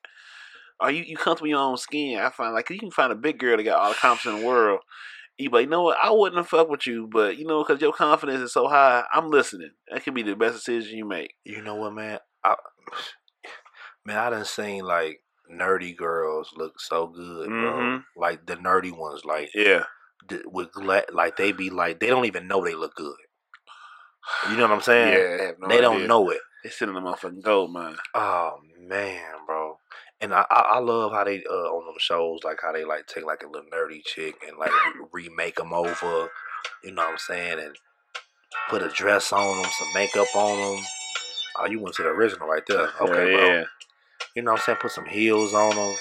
Are 0.79 0.91
you 0.91 1.03
you 1.03 1.17
comfortable 1.17 1.47
in 1.47 1.51
your 1.51 1.59
own 1.61 1.77
skin? 1.77 2.19
I 2.19 2.29
find 2.29 2.53
like 2.53 2.69
you 2.69 2.79
can 2.79 2.91
find 2.91 3.11
a 3.11 3.15
big 3.15 3.39
girl 3.39 3.57
that 3.57 3.63
got 3.63 3.79
all 3.79 3.89
the 3.89 3.95
confidence 3.95 4.37
in 4.37 4.41
the 4.41 4.47
world. 4.47 4.81
You 5.37 5.49
like, 5.51 5.63
you 5.65 5.69
know 5.69 5.83
what? 5.83 5.97
I 6.03 6.11
wouldn't 6.11 6.37
have 6.37 6.49
fucked 6.49 6.69
with 6.71 6.87
you, 6.87 7.07
but 7.11 7.37
you 7.37 7.45
know, 7.45 7.63
because 7.63 7.81
your 7.81 7.93
confidence 7.93 8.41
is 8.41 8.53
so 8.53 8.67
high, 8.67 9.05
I'm 9.13 9.29
listening. 9.29 9.71
That 9.91 10.03
could 10.03 10.15
be 10.15 10.23
the 10.23 10.35
best 10.35 10.55
decision 10.55 10.97
you 10.97 11.05
make. 11.05 11.33
You 11.45 11.61
know 11.63 11.75
what, 11.75 11.93
man? 11.93 12.19
I 12.43 12.55
man, 14.05 14.17
I 14.17 14.29
done 14.29 14.45
seen 14.45 14.83
like 14.85 15.21
nerdy 15.51 15.95
girls 15.95 16.53
look 16.55 16.79
so 16.79 17.07
good, 17.07 17.49
bro. 17.49 17.73
Mhm. 17.73 18.03
Like 18.15 18.45
the 18.45 18.55
nerdy 18.57 18.95
ones, 18.95 19.25
like 19.25 19.49
Yeah. 19.53 19.85
Th- 20.29 20.43
with 20.45 20.69
like 20.75 21.37
they 21.37 21.51
be 21.51 21.69
like 21.69 21.99
they 21.99 22.07
don't 22.07 22.25
even 22.25 22.47
know 22.47 22.63
they 22.63 22.75
look 22.75 22.95
good. 22.95 23.15
You 24.49 24.57
know 24.57 24.63
what 24.63 24.71
I'm 24.71 24.81
saying? 24.81 25.13
Yeah, 25.13 25.37
they, 25.37 25.45
have 25.45 25.59
no 25.59 25.67
they 25.67 25.81
don't 25.81 26.07
know 26.07 26.29
it. 26.29 26.39
They 26.63 26.69
sit 26.69 26.87
in 26.87 26.95
the 26.95 27.01
motherfucking 27.01 27.43
gold 27.43 27.71
mine. 27.71 27.97
Oh 28.13 28.59
man, 28.79 29.33
bro. 29.45 29.77
And 30.21 30.33
I, 30.33 30.45
I 30.49 30.59
I 30.73 30.79
love 30.79 31.11
how 31.11 31.23
they 31.23 31.43
uh 31.49 31.53
on 31.53 31.85
them 31.85 31.95
shows 31.99 32.39
like 32.43 32.59
how 32.61 32.71
they 32.71 32.85
like 32.85 33.07
take 33.07 33.25
like 33.25 33.43
a 33.43 33.47
little 33.47 33.69
nerdy 33.73 34.03
chick 34.05 34.35
and 34.47 34.57
like 34.57 34.71
remake 35.11 35.55
them 35.55 35.73
over. 35.73 36.29
You 36.83 36.91
know 36.91 37.03
what 37.03 37.11
I'm 37.11 37.17
saying? 37.17 37.59
And 37.59 37.75
put 38.69 38.81
a 38.81 38.89
dress 38.89 39.33
on 39.33 39.61
them, 39.61 39.71
some 39.77 39.93
makeup 39.93 40.33
on 40.35 40.75
them. 40.75 40.85
Oh, 41.59 41.65
you 41.65 41.79
went 41.79 41.95
to 41.95 42.03
the 42.03 42.09
original 42.09 42.47
right 42.47 42.63
there. 42.67 42.89
Okay, 43.01 43.31
yeah, 43.31 43.37
bro. 43.37 43.63
You 44.35 44.41
know 44.41 44.53
what 44.53 44.61
I'm 44.61 44.63
saying? 44.65 44.77
Put 44.81 44.91
some 44.91 45.05
heels 45.05 45.53
on 45.53 45.75
them. 45.75 45.95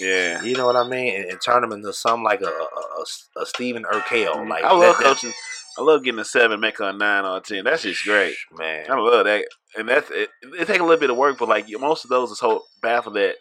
Yeah. 0.00 0.42
You 0.42 0.56
know 0.56 0.66
what 0.66 0.76
I 0.76 0.88
mean? 0.88 1.14
And, 1.20 1.24
and 1.30 1.40
turn 1.40 1.62
them 1.62 1.72
into 1.72 1.92
something 1.92 2.24
like 2.24 2.40
a 2.40 2.46
a, 2.46 2.48
a, 2.48 3.42
a 3.42 3.46
Stephen 3.46 3.84
Urkel. 3.84 4.48
Like 4.48 4.62
Mm-hmm. 4.64 4.66
I 4.66 4.72
love 4.72 4.96
that- 4.98 5.04
coaching. 5.04 5.32
I 5.78 5.82
love 5.82 6.02
getting 6.02 6.18
a 6.20 6.24
seven, 6.24 6.60
make 6.60 6.78
her 6.78 6.88
a 6.90 6.92
nine 6.92 7.24
or 7.24 7.36
a 7.38 7.40
ten. 7.40 7.64
That's 7.64 7.82
just 7.84 8.04
great. 8.04 8.34
man. 8.58 8.86
I 8.90 8.96
love 8.98 9.24
that, 9.24 9.44
and 9.78 9.88
that's 9.88 10.10
it. 10.10 10.28
It 10.42 10.66
take 10.66 10.80
a 10.80 10.84
little 10.84 10.98
bit 11.00 11.10
of 11.10 11.16
work, 11.16 11.38
but 11.38 11.48
like 11.48 11.66
most 11.78 12.04
of 12.04 12.10
those 12.10 12.30
is 12.32 12.38
so 12.38 12.64
baffled 12.82 13.14
that 13.14 13.36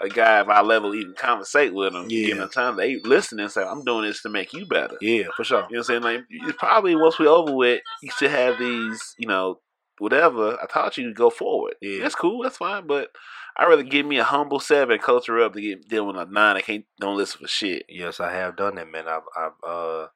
a 0.00 0.08
guy 0.08 0.38
of 0.40 0.48
our 0.50 0.62
level 0.62 0.94
even 0.94 1.14
conversate 1.14 1.74
with 1.74 1.92
them, 1.94 2.06
Yeah. 2.08 2.26
give 2.26 2.36
them 2.38 2.48
time 2.50 2.76
they 2.76 2.96
listen 3.02 3.40
and 3.40 3.50
say, 3.50 3.62
"I'm 3.62 3.82
doing 3.82 4.04
this 4.04 4.22
to 4.22 4.28
make 4.28 4.52
you 4.52 4.66
better." 4.66 4.98
Yeah, 5.00 5.24
for 5.36 5.42
sure. 5.42 5.66
You 5.70 5.76
know 5.76 5.78
what 5.78 5.78
I'm 5.78 5.84
saying? 5.84 6.02
Like, 6.02 6.20
it's 6.30 6.58
probably 6.58 6.94
once 6.94 7.18
we're 7.18 7.28
over 7.28 7.52
with, 7.54 7.80
you 8.02 8.10
should 8.16 8.30
have 8.30 8.58
these, 8.58 9.14
you 9.18 9.26
know, 9.26 9.60
whatever. 9.98 10.58
I 10.62 10.66
taught 10.66 10.96
you 10.98 11.08
to 11.08 11.14
go 11.14 11.30
forward. 11.30 11.74
Yeah. 11.80 12.02
that's 12.02 12.14
cool. 12.14 12.42
That's 12.42 12.58
fine. 12.58 12.86
But 12.86 13.08
I'd 13.60 13.68
rather 13.68 13.82
give 13.82 14.06
me 14.06 14.16
a 14.18 14.24
humble 14.24 14.58
seven, 14.58 14.98
her 15.06 15.40
up 15.44 15.52
to 15.52 15.60
get 15.60 15.86
deal 15.86 16.06
with 16.06 16.16
a 16.16 16.24
nine. 16.24 16.56
I 16.56 16.62
can't 16.62 16.86
don't 16.98 17.18
listen 17.18 17.40
for 17.42 17.46
shit. 17.48 17.84
Yes, 17.90 18.18
I 18.18 18.32
have 18.32 18.56
done 18.56 18.76
that, 18.76 18.90
man. 18.90 19.06
I've 19.06 19.22
I've 19.36 19.52
uh 19.68 20.06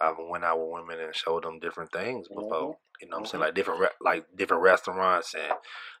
I've 0.00 0.16
went 0.18 0.44
out 0.44 0.58
with 0.58 0.72
women 0.82 0.98
and 0.98 1.14
showed 1.14 1.44
them 1.44 1.60
different 1.60 1.92
things 1.92 2.26
before. 2.26 2.72
Mhm. 2.72 2.76
You 3.00 3.08
know 3.08 3.16
what 3.18 3.20
I'm 3.20 3.26
saying? 3.26 3.40
Mhm. 3.42 3.46
Like 3.46 3.54
different 3.54 3.80
re- 3.80 3.88
like 4.00 4.26
different 4.36 4.64
restaurants 4.64 5.32
and 5.34 5.52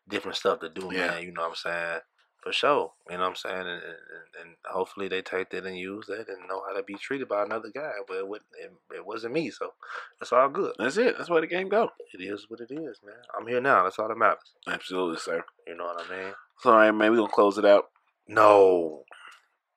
different 0.08 0.36
stuff 0.36 0.58
to 0.60 0.68
do, 0.68 0.90
Yeah. 0.92 1.06
man. 1.12 1.22
You 1.22 1.32
know 1.32 1.42
what 1.42 1.50
I'm 1.50 1.54
saying? 1.54 2.00
For 2.42 2.52
sure. 2.52 2.92
You 3.08 3.18
know 3.18 3.22
what 3.22 3.28
I'm 3.30 3.36
saying? 3.36 3.56
And, 3.60 3.68
and, 3.68 3.96
and- 4.40 4.56
hopefully 4.66 5.06
they 5.06 5.22
take 5.22 5.50
that 5.50 5.64
and 5.66 5.76
use 5.78 6.06
that 6.06 6.28
and 6.28 6.48
know 6.48 6.62
how 6.66 6.74
to 6.76 6.82
be 6.82 6.94
treated 6.94 7.28
by 7.28 7.44
another 7.44 7.70
guy. 7.72 7.92
But 8.08 8.16
it, 8.18 8.24
it, 8.60 8.72
it 8.96 9.06
wasn't 9.06 9.34
me, 9.34 9.50
so 9.50 9.74
it's 10.20 10.32
all 10.32 10.48
good. 10.48 10.74
That's 10.78 10.96
it. 10.96 11.16
That's 11.16 11.30
where 11.30 11.40
the 11.40 11.46
game 11.46 11.68
go. 11.68 11.90
It 12.12 12.20
is 12.22 12.46
what 12.48 12.60
it 12.60 12.70
is, 12.72 12.98
man. 13.04 13.14
I'm 13.38 13.46
here 13.46 13.60
now. 13.60 13.84
That's 13.84 13.98
all 14.00 14.08
that 14.08 14.18
matters. 14.18 14.52
Absolutely, 14.66 15.18
sir. 15.18 15.44
You 15.68 15.76
know 15.76 15.84
what 15.84 16.06
I 16.10 16.16
mean? 16.16 16.32
So, 16.62 16.70
all 16.70 16.76
right, 16.76 16.92
man, 16.92 17.10
we 17.10 17.16
gonna 17.16 17.28
close 17.32 17.58
it 17.58 17.64
out. 17.64 17.86
No. 18.28 19.02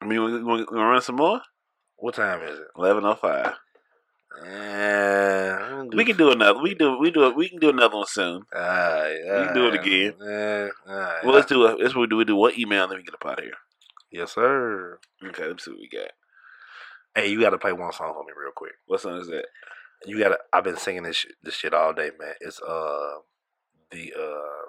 I 0.02 0.06
mean, 0.06 0.24
we 0.24 0.44
we 0.44 0.66
gonna 0.66 0.86
run 0.86 1.02
some 1.02 1.16
more. 1.16 1.42
What 1.98 2.14
time 2.16 2.44
is 2.44 2.60
it? 2.60 2.68
Eleven 2.78 3.04
oh 3.06 3.16
five. 3.16 3.54
Eh, 4.46 5.84
We 5.94 6.06
can 6.06 6.18
do 6.18 6.32
another. 6.32 6.62
We 6.62 6.76
do. 6.76 6.98
We 7.00 7.10
do. 7.10 7.34
We 7.34 7.50
can 7.50 7.60
do 7.60 7.70
another 7.70 7.96
one 7.96 8.06
soon. 8.08 8.44
Alright, 8.54 9.18
We 9.24 9.46
can 9.46 9.54
do 9.56 9.68
it 9.68 9.74
again. 9.76 10.14
Alright. 10.22 11.24
Well, 11.26 11.34
let's 11.34 11.48
do 11.48 11.66
it. 11.66 11.78
That's 11.82 11.96
what 11.96 12.02
we 12.02 12.08
do. 12.08 12.18
We 12.18 12.26
do 12.26 12.36
what 12.36 12.58
email, 12.58 12.84
and 12.84 12.92
then 12.92 13.00
we 13.00 13.04
get 13.04 13.14
up 13.16 13.26
out 13.26 13.40
of 13.40 13.46
here. 13.46 13.54
Yes, 14.12 14.34
sir. 14.36 15.00
Okay, 15.24 15.48
let's 15.48 15.66
see 15.66 15.72
what 15.72 15.80
we 15.80 15.90
got. 15.90 16.12
Hey, 17.16 17.30
you 17.30 17.40
got 17.40 17.52
to 17.52 17.58
play 17.58 17.72
one 17.74 17.94
song 17.94 18.14
for 18.14 18.24
me 18.26 18.34
real 18.38 18.52
quick. 18.56 18.74
What 18.88 19.00
song 19.02 19.18
is 19.20 19.28
that? 19.28 19.46
You 20.06 20.20
got 20.20 20.30
to. 20.30 20.38
I've 20.54 20.64
been 20.66 20.78
singing 20.78 21.04
this 21.04 21.16
shit, 21.16 21.32
this 21.42 21.56
shit 21.56 21.74
all 21.74 21.94
day, 21.94 22.12
man. 22.20 22.34
It's 22.42 22.62
uh 22.62 23.16
the 23.90 24.14
uh 24.14 24.66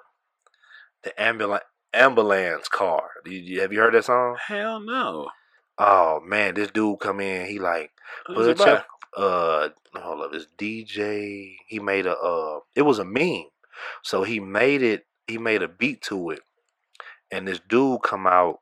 the 1.02 1.20
ambulance 1.20 1.64
ambulance 1.92 2.68
car. 2.68 3.10
Have 3.24 3.72
you 3.72 3.80
heard 3.80 3.94
that 3.94 4.04
song? 4.04 4.36
Hell 4.46 4.80
no. 4.80 5.28
Oh 5.78 6.20
man, 6.20 6.54
this 6.54 6.70
dude 6.70 7.00
come 7.00 7.20
in. 7.20 7.46
He 7.46 7.58
like 7.58 7.90
Who's 8.26 8.46
it 8.46 8.58
Butch. 8.58 8.82
Uh, 9.16 9.68
hold 9.94 10.22
up. 10.22 10.30
It's 10.34 10.46
DJ. 10.58 11.56
He 11.66 11.78
made 11.78 12.06
a. 12.06 12.16
Uh, 12.16 12.60
it 12.74 12.82
was 12.82 12.98
a 12.98 13.04
meme. 13.04 13.46
So 14.02 14.22
he 14.22 14.40
made 14.40 14.82
it. 14.82 15.06
He 15.26 15.38
made 15.38 15.62
a 15.62 15.68
beat 15.68 16.02
to 16.02 16.30
it, 16.30 16.40
and 17.30 17.48
this 17.48 17.60
dude 17.68 18.02
come 18.02 18.26
out 18.26 18.60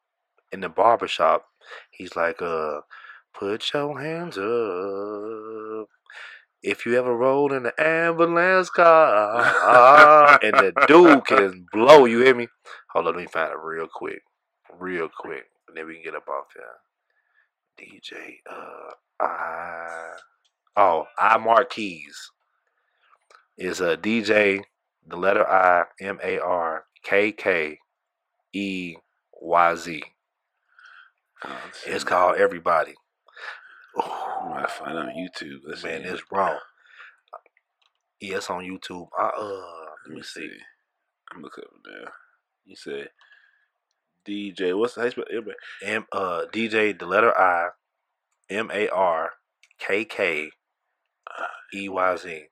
in 0.53 0.61
the 0.61 0.69
barbershop. 0.69 1.47
He's 1.91 2.17
like, 2.17 2.41
uh, 2.41 2.81
put 3.33 3.73
your 3.73 4.01
hands 4.01 4.39
up. 4.39 5.89
If 6.67 6.87
you 6.87 6.99
ever 6.99 7.15
rode 7.15 7.53
in 7.53 7.67
an 7.67 7.73
ambulance 7.79 8.71
car, 8.71 10.39
and 10.43 10.55
the 10.55 10.73
dude 10.89 11.27
can 11.27 11.67
blow, 11.71 12.07
you 12.07 12.21
hear 12.21 12.35
me? 12.35 12.49
Hold 12.89 13.09
on, 13.09 13.17
let 13.17 13.21
me 13.21 13.27
find 13.27 13.53
it 13.53 13.59
real 13.63 13.87
quick, 13.87 14.23
real 14.79 15.11
quick, 15.15 15.45
and 15.69 15.77
then 15.77 15.87
we 15.87 15.97
can 15.97 16.05
get 16.05 16.15
up 16.15 16.27
off 16.27 16.47
here. 16.57 16.65
DJ, 17.79 18.37
uh, 18.51 18.93
I, 19.21 20.13
oh, 20.75 21.05
iMarkkeyz 21.21 22.15
is 23.59 23.83
a 23.83 23.99
DJ, 23.99 24.63
the 25.07 25.17
letter 25.19 25.47
I, 25.47 25.85
M 26.01 26.19
A 26.25 26.39
R 26.39 26.87
K 27.03 27.33
K 27.33 27.79
E 28.55 28.97
Y 29.39 29.75
Z. 29.75 30.03
It's 31.87 32.05
called 32.05 32.37
Everybody. 32.37 32.95
I'm 34.03 34.49
gonna 34.51 34.69
find 34.69 34.99
on 34.99 35.09
YouTube. 35.09 35.61
Let's 35.67 35.85
Man, 35.85 36.03
see. 36.03 36.09
it's 36.09 36.23
wrong. 36.33 36.59
Yeah, 38.21 38.37
it's 38.39 38.51
on 38.51 38.65
YouTube. 38.65 39.09
I, 39.19 39.27
uh, 39.27 39.63
Let 40.09 40.17
me 40.17 40.23
see. 40.23 40.51
I'm 41.33 41.43
looking 41.43 41.65
up 41.65 41.71
now. 41.87 42.11
You 42.65 42.77
said 42.77 43.09
DJ. 44.27 44.79
What's 44.79 44.95
the 44.95 45.01
how 45.03 45.05
you 45.07 45.11
spell? 45.13 45.25
M 45.85 46.07
uh 46.13 46.45
DJ 46.53 46.99
the 46.99 47.07
letter 47.07 47.37
I 47.39 47.71
M 48.51 48.71
A 48.73 48.89
R 48.89 49.33
K 49.79 50.05
K 50.05 50.51
E 51.75 51.89
Y 51.89 52.17
Z. 52.17 52.43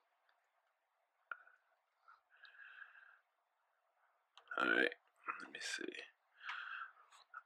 All 4.60 4.68
right. 4.68 4.76
Let 5.42 5.52
me 5.52 5.60
see. 5.60 5.92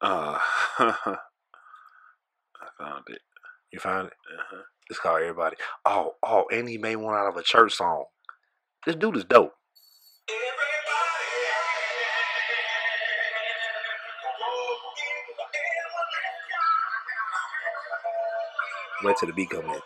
Uh, 0.02 0.38
I 0.78 1.16
found 2.78 3.04
it. 3.08 3.20
You 3.76 3.80
found 3.80 4.06
it? 4.06 4.14
Uh-huh. 4.32 4.62
It's 4.88 4.98
called 4.98 5.20
Everybody. 5.20 5.56
Oh, 5.84 6.12
oh, 6.22 6.46
and 6.50 6.66
he 6.66 6.78
made 6.78 6.96
one 6.96 7.14
out 7.14 7.28
of 7.28 7.36
a 7.36 7.42
church 7.42 7.74
song. 7.74 8.04
This 8.86 8.96
dude 8.96 9.18
is 9.18 9.24
dope. 9.26 9.52
Wait 19.04 19.16
till 19.20 19.28
the 19.28 19.34
beat 19.34 19.50
come 19.50 19.66
in. 19.66 19.80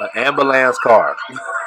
An 0.00 0.08
ambulance 0.14 0.78
car. 0.78 1.14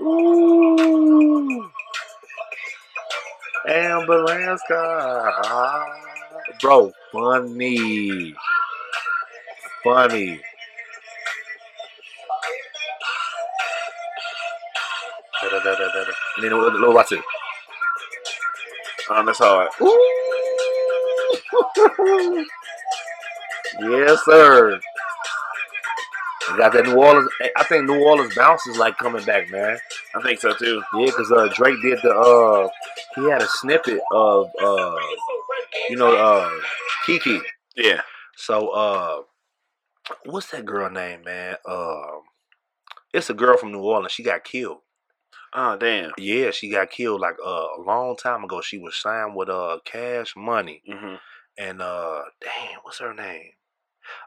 Ooh. 0.00 1.70
Ambulance 3.68 4.62
car. 4.68 5.86
Bro, 6.60 6.92
funny. 7.12 8.34
Funny. 9.84 10.40
Da-da-da-da-da-da. 15.42 16.12
And 16.36 16.44
then 16.44 16.56
what- 16.58 16.80
what- 16.80 16.94
watch 16.94 17.12
it. 17.12 17.24
Oh, 19.08 19.24
that's 19.24 19.38
hard. 19.38 19.68
yes, 23.80 24.24
sir. 24.24 24.80
Got 26.56 26.72
that 26.72 26.86
New 26.86 26.96
Orleans. 26.96 27.28
I 27.56 27.64
think 27.64 27.86
New 27.86 28.02
Orleans 28.02 28.34
bounce 28.34 28.66
is 28.66 28.78
like 28.78 28.96
coming 28.98 29.24
back, 29.24 29.50
man. 29.50 29.78
I 30.14 30.22
think 30.22 30.40
so 30.40 30.54
too. 30.54 30.82
Yeah, 30.94 31.06
because 31.06 31.30
uh, 31.32 31.48
Drake 31.54 31.80
did 31.82 31.98
the. 32.02 32.10
uh 32.14 32.68
He 33.14 33.30
had 33.30 33.42
a 33.42 33.48
snippet 33.48 34.00
of, 34.12 34.48
uh 34.62 34.96
you 35.88 35.96
know, 35.96 36.14
uh 36.16 36.50
Kiki. 37.06 37.40
Yeah. 37.76 38.00
So, 38.36 38.68
uh 38.68 39.22
what's 40.24 40.50
that 40.50 40.64
girl 40.64 40.90
name, 40.90 41.22
man? 41.24 41.56
Um, 41.68 42.22
it's 43.12 43.30
a 43.30 43.34
girl 43.34 43.56
from 43.56 43.72
New 43.72 43.80
Orleans. 43.82 44.12
She 44.12 44.22
got 44.22 44.44
killed. 44.44 44.78
Oh 45.54 45.76
damn. 45.76 46.12
Yeah, 46.18 46.50
she 46.50 46.70
got 46.70 46.90
killed 46.90 47.20
like 47.20 47.36
uh, 47.44 47.66
a 47.78 47.82
long 47.84 48.16
time 48.16 48.44
ago. 48.44 48.60
She 48.60 48.78
was 48.78 48.96
signed 48.96 49.34
with 49.34 49.48
uh 49.48 49.78
Cash 49.84 50.34
Money, 50.36 50.82
Mm-hmm. 50.90 51.14
and 51.58 51.80
uh, 51.82 52.22
damn, 52.40 52.80
what's 52.82 52.98
her 53.00 53.14
name? 53.14 53.50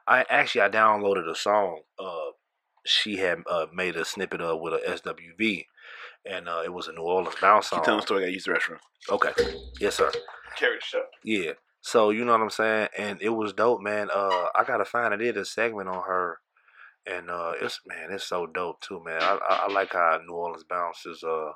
I 0.08 0.26
actually 0.30 0.62
I 0.62 0.70
downloaded 0.70 1.30
a 1.30 1.36
song. 1.36 1.82
Uh, 1.98 2.32
she 2.86 3.18
had 3.18 3.40
uh 3.50 3.68
made 3.74 3.96
a 3.96 4.06
snippet 4.06 4.42
of 4.42 4.60
with 4.62 4.74
a 4.74 4.80
SWV, 4.80 5.66
and 6.26 6.48
uh, 6.48 6.62
it 6.64 6.74
was 6.74 6.88
a 6.88 6.92
New 6.94 7.02
Orleans 7.04 7.36
bounce 7.42 7.70
Keep 7.70 7.78
song. 7.78 7.86
telling 7.86 8.00
the 8.00 8.06
story. 8.06 8.26
I 8.26 8.30
used 8.30 8.48
the 8.48 8.52
restroom. 8.52 8.80
Okay, 9.10 9.32
yes, 9.80 9.96
sir. 9.96 10.12
Carry 10.58 10.78
the 10.78 10.82
show. 10.86 11.04
Yeah. 11.24 11.52
So 11.82 12.10
you 12.10 12.26
know 12.26 12.34
what 12.34 12.42
I'm 12.42 12.50
saying, 12.50 12.90
and 12.98 13.22
it 13.22 13.30
was 13.30 13.54
dope, 13.54 13.82
man. 13.82 14.10
Uh, 14.14 14.48
I 14.56 14.64
gotta 14.66 14.86
find 14.86 15.14
it. 15.14 15.22
It 15.22 15.38
a 15.38 15.46
segment 15.46 15.88
on 15.88 16.04
her, 16.04 16.40
and 17.06 17.30
uh, 17.30 17.54
it's 17.62 17.80
man, 17.86 18.12
it's 18.12 18.26
so 18.28 18.48
dope 18.48 18.82
too, 18.82 19.02
man. 19.04 19.22
I 19.22 19.38
I, 19.50 19.56
I 19.68 19.72
like 19.72 19.94
how 19.94 20.20
New 20.26 20.34
Orleans 20.34 20.66
bounce 20.70 21.06
is 21.06 21.24
uh 21.24 21.52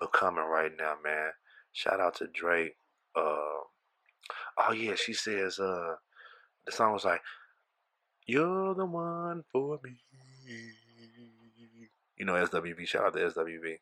becoming 0.00 0.44
right 0.44 0.70
now, 0.78 0.94
man. 1.02 1.30
Shout 1.72 2.00
out 2.00 2.14
to 2.16 2.28
Drake. 2.32 2.76
Uh, 3.16 3.64
oh 4.58 4.72
yeah, 4.74 4.94
she 4.94 5.12
says 5.12 5.58
uh 5.58 5.94
the 6.66 6.72
song 6.72 6.92
was 6.92 7.04
like, 7.04 7.20
"You're 8.30 8.74
the 8.74 8.86
one 8.86 9.42
for 9.50 9.80
me." 9.82 9.96
You 12.16 12.24
know 12.24 12.34
SWV. 12.34 12.86
Shout 12.86 13.06
out 13.06 13.12
to 13.14 13.30
SWV. 13.30 13.78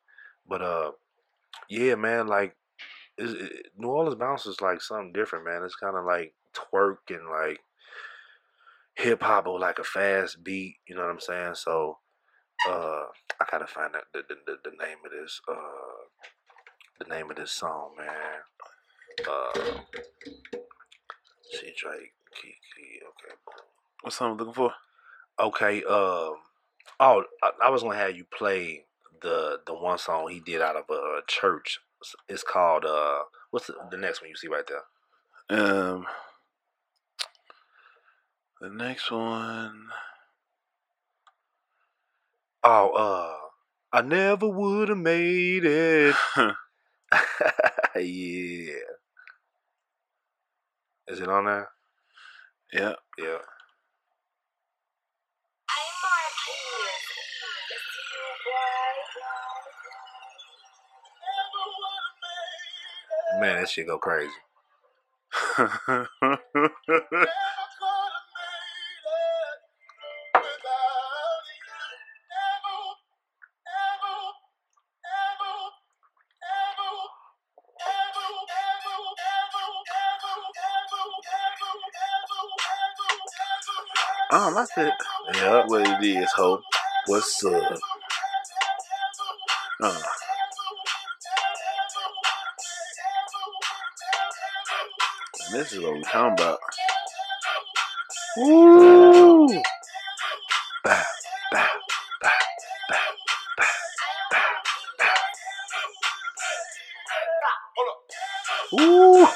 But 0.48 0.62
uh, 0.62 0.92
yeah, 1.68 1.96
man, 1.96 2.26
like 2.28 2.56
it, 3.18 3.66
New 3.76 3.88
Orleans 3.88 4.14
bounce 4.14 4.46
is 4.46 4.60
like 4.60 4.80
something 4.80 5.12
different, 5.12 5.44
man. 5.44 5.62
It's 5.64 5.74
kind 5.74 5.96
of 5.96 6.04
like 6.04 6.34
twerk 6.54 6.98
and 7.10 7.28
like 7.28 7.60
hip 8.94 9.22
hop 9.22 9.46
or 9.46 9.58
like 9.58 9.78
a 9.78 9.84
fast 9.84 10.42
beat. 10.42 10.76
You 10.88 10.94
know 10.94 11.02
what 11.02 11.10
I'm 11.10 11.20
saying? 11.20 11.54
So 11.54 11.98
uh, 12.68 13.04
I 13.40 13.44
gotta 13.50 13.66
find 13.66 13.94
out 13.94 14.04
the, 14.12 14.22
the, 14.28 14.36
the, 14.46 14.70
the 14.70 14.76
name 14.84 14.98
of 15.04 15.12
this 15.12 15.40
uh 15.48 16.24
the 16.98 17.14
name 17.14 17.30
of 17.30 17.36
this 17.36 17.52
song, 17.52 17.90
man. 17.98 18.08
Uh, 19.28 19.80
see 21.50 21.72
Drake, 21.76 22.12
Kiki. 22.34 23.00
Okay, 23.02 23.34
boom. 23.46 23.77
What 24.02 24.12
song 24.12 24.32
I'm 24.32 24.36
looking 24.38 24.54
for? 24.54 24.72
Okay. 25.40 25.84
Um. 25.84 26.36
Oh, 27.00 27.24
I, 27.42 27.52
I 27.64 27.70
was 27.70 27.82
gonna 27.82 27.96
have 27.96 28.16
you 28.16 28.24
play 28.26 28.86
the 29.22 29.60
the 29.66 29.74
one 29.74 29.98
song 29.98 30.28
he 30.30 30.40
did 30.40 30.62
out 30.62 30.76
of 30.76 30.84
a, 30.90 30.94
a 30.94 31.22
church. 31.28 31.80
It's- 32.02 32.16
It's 32.28 32.42
called 32.44 32.84
uh. 32.84 33.24
What's 33.50 33.68
the, 33.68 33.74
the 33.90 33.96
next 33.96 34.20
one 34.22 34.30
you 34.30 34.36
see 34.36 34.48
right 34.48 34.66
there? 34.68 34.84
Um. 35.58 36.06
The 38.60 38.68
next 38.70 39.10
one. 39.10 39.90
Oh, 42.62 42.90
uh, 42.90 43.36
I 43.92 44.02
never 44.02 44.48
would 44.48 44.88
have 44.90 44.98
made 44.98 45.64
it. 45.64 46.14
yeah. 47.96 48.74
Is 51.08 51.20
it 51.20 51.28
on 51.28 51.46
there? 51.46 51.70
yeah. 52.72 52.94
Yeah. 53.18 53.38
Man, 63.40 63.56
that 63.60 63.68
shit 63.70 63.86
go 63.86 63.98
crazy. 63.98 64.30
oh, 84.32 84.54
that's 84.54 84.72
it. 84.78 84.92
Yeah. 85.34 85.64
What 85.66 85.82
it 85.88 86.04
is, 86.04 86.30
ho. 86.36 86.60
What's 87.06 87.44
up? 87.44 87.78
Uh, 89.82 90.02
this 95.52 95.72
is 95.72 95.80
what 95.80 95.94
we 95.94 96.02
talking 96.02 96.32
about. 96.32 96.58
Woo! 98.36 99.48
Bow, 100.84 101.02
bow, 101.52 101.66
bow. 102.32 102.38
Ooh. 108.80 109.26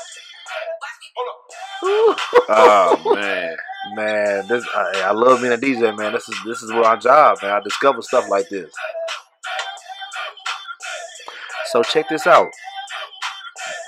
Ooh. 1.84 2.14
Oh 2.48 3.12
man. 3.14 3.56
Man, 3.94 4.46
this 4.48 4.64
uh, 4.74 4.92
I, 4.94 5.00
I 5.08 5.10
love 5.12 5.40
being 5.40 5.52
a 5.52 5.56
DJ, 5.56 5.96
man. 5.96 6.12
This 6.12 6.28
is 6.28 6.36
this 6.46 6.62
is 6.62 6.70
my 6.70 6.96
job, 6.96 7.38
man. 7.42 7.52
I 7.52 7.60
discover 7.60 8.00
stuff 8.02 8.28
like 8.28 8.48
this. 8.48 8.70
So 11.66 11.82
check 11.82 12.08
this 12.08 12.26
out. 12.26 12.48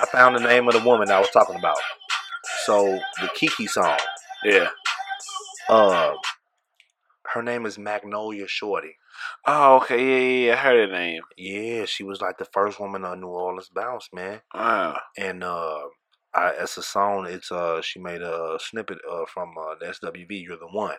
I 0.00 0.06
found 0.06 0.36
the 0.36 0.40
name 0.40 0.66
of 0.68 0.74
the 0.74 0.80
woman 0.80 1.10
I 1.10 1.20
was 1.20 1.30
talking 1.30 1.56
about. 1.56 1.78
So 2.64 2.98
the 3.20 3.28
Kiki 3.34 3.66
song. 3.66 3.98
Yeah. 4.44 4.68
Uh, 5.68 6.14
her 7.32 7.42
name 7.42 7.66
is 7.66 7.78
Magnolia 7.78 8.46
Shorty. 8.48 8.96
Oh, 9.46 9.76
okay. 9.76 9.98
Yeah, 9.98 10.18
yeah, 10.18 10.46
yeah. 10.46 10.52
I 10.54 10.56
heard 10.56 10.88
her 10.88 10.96
name. 10.96 11.22
Yeah, 11.36 11.84
she 11.84 12.04
was 12.04 12.20
like 12.20 12.38
the 12.38 12.46
first 12.46 12.80
woman 12.80 13.04
on 13.04 13.20
New 13.20 13.28
Orleans 13.28 13.70
bounce, 13.74 14.08
man. 14.12 14.40
Wow. 14.54 14.98
And 15.18 15.44
uh, 15.44 15.80
I, 16.34 16.52
it's 16.60 16.76
a 16.78 16.82
song. 16.82 17.26
It's 17.28 17.52
uh, 17.52 17.82
she 17.82 18.00
made 18.00 18.22
a 18.22 18.58
snippet 18.60 18.98
uh 19.10 19.24
from 19.26 19.54
uh, 19.58 19.74
the 19.78 19.86
SWV. 19.86 20.42
You're 20.42 20.56
the 20.56 20.66
one, 20.66 20.96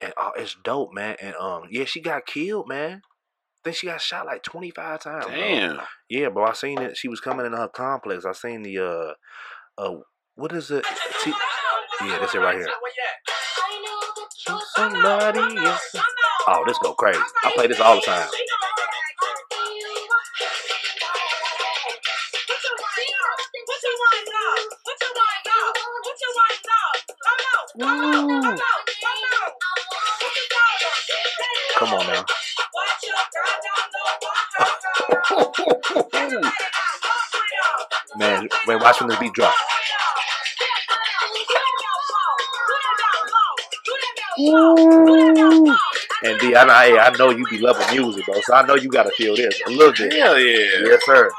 and 0.00 0.12
uh, 0.16 0.30
it's 0.36 0.56
dope, 0.64 0.92
man. 0.92 1.16
And 1.20 1.34
um, 1.36 1.64
yeah, 1.70 1.84
she 1.84 2.00
got 2.00 2.26
killed, 2.26 2.68
man. 2.68 3.02
I 3.04 3.58
think 3.64 3.76
she 3.76 3.86
got 3.86 4.00
shot 4.00 4.26
like 4.26 4.42
25 4.44 5.00
times. 5.00 5.26
bro. 5.26 5.34
Damn. 5.34 5.80
Yeah, 6.08 6.28
bro. 6.28 6.44
I 6.44 6.52
seen 6.52 6.80
it. 6.80 6.96
She 6.96 7.08
was 7.08 7.20
coming 7.20 7.46
in 7.46 7.52
her 7.52 7.68
complex. 7.68 8.24
I 8.24 8.32
seen 8.32 8.62
the 8.62 8.78
uh, 8.78 9.12
uh, 9.78 9.96
what 10.36 10.52
is 10.52 10.70
it? 10.70 10.84
T- 11.24 11.32
yeah, 12.02 12.18
that's 12.20 12.34
it 12.34 12.38
right 12.38 12.56
here. 12.56 12.68
Somebody 14.76 15.40
else. 15.66 15.96
Oh, 16.48 16.64
this 16.66 16.78
go 16.82 16.94
crazy. 16.94 17.20
I 17.44 17.52
play 17.54 17.66
this 17.68 17.80
all 17.80 17.96
the 17.96 18.02
time. 18.02 18.28
Woo. 27.76 28.58
Come 31.78 31.94
on 31.94 32.06
now. 32.06 32.24
Man, 38.18 38.48
wait, 38.66 38.80
watch 38.82 39.00
when 39.00 39.08
this 39.10 39.18
beat 39.18 39.32
drop. 39.34 39.54
And 44.38 45.76
D, 46.40 46.54
I, 46.54 46.86
hey, 46.86 46.98
I 46.98 47.10
know 47.18 47.30
you 47.30 47.46
be 47.48 47.58
loving 47.58 47.86
music, 47.96 48.26
bro. 48.26 48.38
So 48.42 48.54
I 48.54 48.66
know 48.66 48.74
you 48.74 48.88
gotta 48.90 49.10
feel 49.10 49.34
this 49.34 49.60
a 49.66 49.70
little 49.70 49.92
bit. 49.94 50.12
Hell 50.12 50.38
yeah. 50.38 50.58
Yes, 50.84 51.00
sir. 51.06 51.30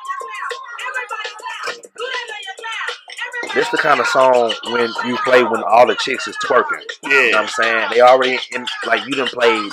This 3.54 3.70
the 3.70 3.78
kind 3.78 4.00
of 4.00 4.08
song 4.08 4.54
when 4.66 4.90
you 5.06 5.18
play 5.24 5.44
when 5.44 5.62
all 5.64 5.86
the 5.88 5.96
chicks 5.96 6.28
is 6.28 6.36
twerking. 6.44 6.82
You 7.04 7.10
know 7.10 7.16
what 7.16 7.32
Yeah. 7.32 7.40
I'm 7.40 7.48
saying? 7.48 7.90
They 7.94 8.02
already 8.02 8.40
in 8.52 8.66
like 8.86 9.06
you 9.06 9.14
done 9.16 9.28
played 9.28 9.72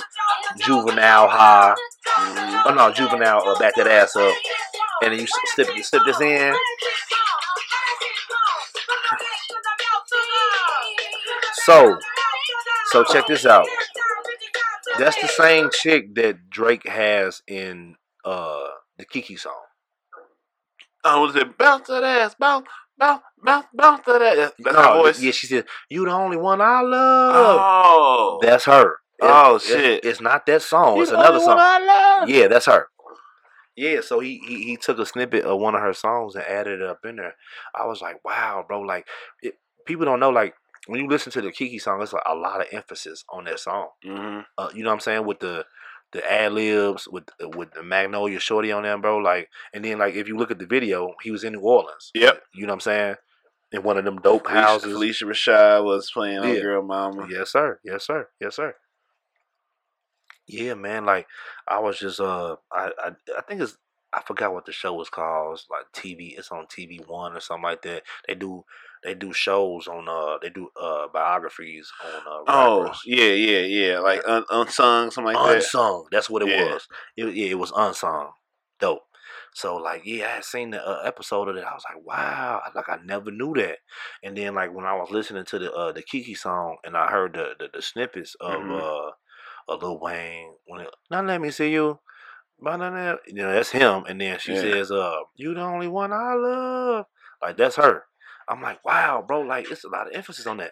juvenile 0.59 1.27
high. 1.27 1.75
Oh 2.67 2.73
no, 2.75 2.91
juvenile 2.91 3.47
uh, 3.47 3.59
back 3.59 3.75
that 3.75 3.87
ass 3.87 4.15
up. 4.15 4.33
And 5.03 5.13
then 5.13 5.19
you 5.19 5.27
slip 5.55 5.67
slip 5.83 6.03
this 6.05 6.21
in. 6.21 6.53
So 11.65 11.97
so 12.95 13.03
check 13.03 13.27
this 13.27 13.45
out. 13.45 13.67
That's 14.97 15.19
the 15.21 15.27
same 15.27 15.69
chick 15.69 16.15
that 16.15 16.49
Drake 16.49 16.87
has 16.87 17.41
in 17.45 17.95
uh 18.23 18.67
the 18.97 19.05
Kiki 19.05 19.35
song. 19.35 19.59
Oh, 21.03 21.21
was 21.21 21.35
it 21.35 21.57
bounce 21.57 21.87
that 21.87 22.03
ass, 22.03 22.35
bounce, 22.39 22.67
bounce, 22.97 23.21
bounce, 23.43 23.67
bounce 23.73 24.01
that 24.05 24.21
ass? 24.21 24.51
That's 24.57 24.75
no, 24.75 24.81
her 24.81 25.01
voice. 25.01 25.21
Yeah, 25.21 25.31
she 25.31 25.47
said, 25.47 25.65
"You 25.89 26.05
the 26.05 26.11
only 26.11 26.37
one 26.37 26.61
I 26.61 26.81
love." 26.81 27.59
Oh, 27.59 28.39
That's 28.41 28.63
her. 28.65 28.95
Oh, 29.21 29.59
shit. 29.59 29.99
It's, 29.99 30.07
it's 30.07 30.21
not 30.21 30.45
that 30.45 30.61
song. 30.61 30.95
You 30.97 31.03
It's 31.03 31.11
another 31.11 31.39
song. 31.39 31.57
Yeah, 32.27 32.47
that's 32.47 32.65
her. 32.65 32.87
Yeah, 33.75 33.99
so 34.01 34.21
he, 34.21 34.41
he 34.47 34.63
he 34.63 34.77
took 34.77 34.99
a 34.99 35.05
snippet 35.05 35.43
of 35.43 35.59
one 35.59 35.75
of 35.75 35.81
her 35.81 35.93
songs 35.93 36.35
and 36.35 36.45
added 36.45 36.81
it 36.81 36.87
up 36.87 36.99
in 37.03 37.17
there. 37.17 37.35
I 37.77 37.85
was 37.85 38.01
like, 38.01 38.23
wow, 38.23 38.63
bro. 38.65 38.79
Like, 38.81 39.05
it, 39.41 39.55
people 39.85 40.05
don't 40.05 40.21
know. 40.21 40.29
Like, 40.29 40.55
when 40.87 40.99
you 41.01 41.07
listen 41.07 41.31
to 41.33 41.41
the 41.41 41.51
Kiki 41.51 41.79
song, 41.79 42.01
it's 42.01 42.13
like 42.13 42.23
a 42.27 42.35
lot 42.35 42.61
of 42.61 42.67
emphasis 42.71 43.23
on 43.29 43.45
that 43.45 43.59
song. 43.59 43.89
hmm 44.03 44.39
Uh, 44.57 44.69
you 44.73 44.83
know 44.83 44.89
what 44.89 44.95
I'm 44.95 44.99
saying? 44.99 45.25
With 45.25 45.39
the 45.39 45.65
the 46.11 46.31
ad 46.31 46.53
libs, 46.53 47.07
with 47.07 47.25
with 47.55 47.71
the 47.73 47.83
Magnolia 47.83 48.39
Shorty 48.39 48.71
on 48.71 48.83
them, 48.83 49.01
bro. 49.01 49.17
Like, 49.17 49.49
and 49.73 49.83
then 49.83 49.97
like 49.97 50.15
if 50.15 50.27
you 50.27 50.37
look 50.37 50.51
at 50.51 50.59
the 50.59 50.65
video, 50.65 51.13
he 51.23 51.31
was 51.31 51.43
in 51.43 51.53
New 51.53 51.59
Orleans. 51.61 52.11
Yep. 52.13 52.41
You 52.53 52.61
know 52.65 52.71
what 52.71 52.75
I'm 52.75 52.79
saying? 52.81 53.15
In 53.71 53.83
one 53.83 53.97
of 53.97 54.05
them 54.05 54.17
dope 54.19 54.45
Phylicia, 54.45 54.61
houses. 54.61 54.95
Phylicia 54.95 55.23
Rashad 55.27 55.83
was 55.83 56.09
playing 56.11 56.39
on 56.39 56.53
Yeah. 56.53 56.61
Girl 56.61 56.83
Mama. 56.83 57.27
Yes, 57.29 57.51
sir. 57.51 57.79
Yes, 57.83 58.05
sir. 58.05 58.29
Yes, 58.39 58.55
sir. 58.55 58.75
Yeah, 60.47 60.75
man. 60.75 61.05
Like 61.05 61.27
I 61.67 61.79
was 61.79 61.97
just 61.99 62.19
uh, 62.19 62.55
I 62.71 62.91
I, 62.99 63.11
I 63.37 63.41
think 63.47 63.61
it's 63.61 63.77
I 64.13 64.21
forgot 64.21 64.53
what 64.53 64.65
the 64.65 64.71
show 64.71 64.93
was 64.93 65.09
called. 65.09 65.55
It's 65.59 65.67
like 65.69 65.85
TV. 65.93 66.37
It's 66.37 66.51
on 66.51 66.67
TV 66.67 67.05
One 67.07 67.35
or 67.35 67.39
something 67.39 67.63
like 67.63 67.81
that. 67.81 68.03
They 68.27 68.35
do 68.35 68.63
they 69.05 69.13
do 69.13 69.31
shows 69.33 69.87
on 69.87 70.09
uh 70.09 70.37
they 70.41 70.49
do 70.49 70.69
uh 70.81 71.07
biographies 71.13 71.89
on 72.03 72.21
uh 72.27 72.43
Oh, 72.47 72.91
yeah, 73.05 73.31
yeah, 73.31 73.59
yeah. 73.59 73.99
Like 73.99 74.21
un- 74.27 74.45
unsung, 74.51 75.11
something 75.11 75.33
like 75.33 75.43
that. 75.45 75.55
unsung. 75.57 76.07
That's 76.11 76.29
what 76.29 76.41
it 76.41 76.49
Yeah. 76.49 76.71
was. 76.73 76.87
It, 77.17 77.35
yeah, 77.35 77.47
it 77.51 77.59
was 77.59 77.71
unsung. 77.75 78.31
Dope. 78.79 79.03
So 79.53 79.77
like, 79.77 80.01
yeah, 80.05 80.25
I 80.27 80.35
had 80.35 80.43
seen 80.45 80.71
the 80.71 80.85
uh, 80.85 81.01
episode 81.05 81.47
of 81.47 81.55
it. 81.55 81.63
I 81.63 81.73
was 81.73 81.83
like, 81.89 82.03
wow, 82.05 82.61
like 82.75 82.89
I 82.89 82.97
never 83.05 83.31
knew 83.31 83.53
that. 83.55 83.77
And 84.23 84.37
then 84.37 84.55
like 84.55 84.73
when 84.73 84.85
I 84.85 84.93
was 84.93 85.11
listening 85.11 85.45
to 85.45 85.59
the 85.59 85.71
uh, 85.73 85.91
the 85.93 86.01
Kiki 86.03 86.35
song 86.35 86.77
and 86.83 86.97
I 86.97 87.07
heard 87.07 87.33
the 87.33 87.53
the, 87.57 87.69
the 87.73 87.81
snippets 87.81 88.35
of 88.41 88.59
Mhm. 88.61 88.81
uh 88.81 89.11
of 89.67 89.81
Lil 89.81 89.99
Wayne 89.99 90.53
when 90.67 90.81
it, 90.81 90.89
now 91.09 91.21
let 91.23 91.41
me 91.41 91.51
see 91.51 91.71
you. 91.71 91.99
Ba-na-na," 92.61 93.17
You 93.27 93.35
know, 93.35 93.51
that's 93.53 93.71
him. 93.71 94.05
And 94.07 94.19
then 94.21 94.39
she 94.39 94.53
Yeah. 94.53 94.61
says, 94.61 94.91
uh, 94.91 95.19
you 95.35 95.53
the 95.53 95.61
only 95.61 95.87
one 95.87 96.13
I 96.13 96.33
love. 96.35 97.05
Like 97.41 97.57
that's 97.57 97.75
her. 97.77 98.05
I'm 98.49 98.61
like, 98.61 98.83
wow, 98.85 99.23
bro, 99.25 99.41
like 99.41 99.71
it's 99.71 99.83
a 99.83 99.89
lot 99.89 100.07
of 100.07 100.13
emphasis 100.13 100.45
on 100.47 100.57
that. 100.57 100.71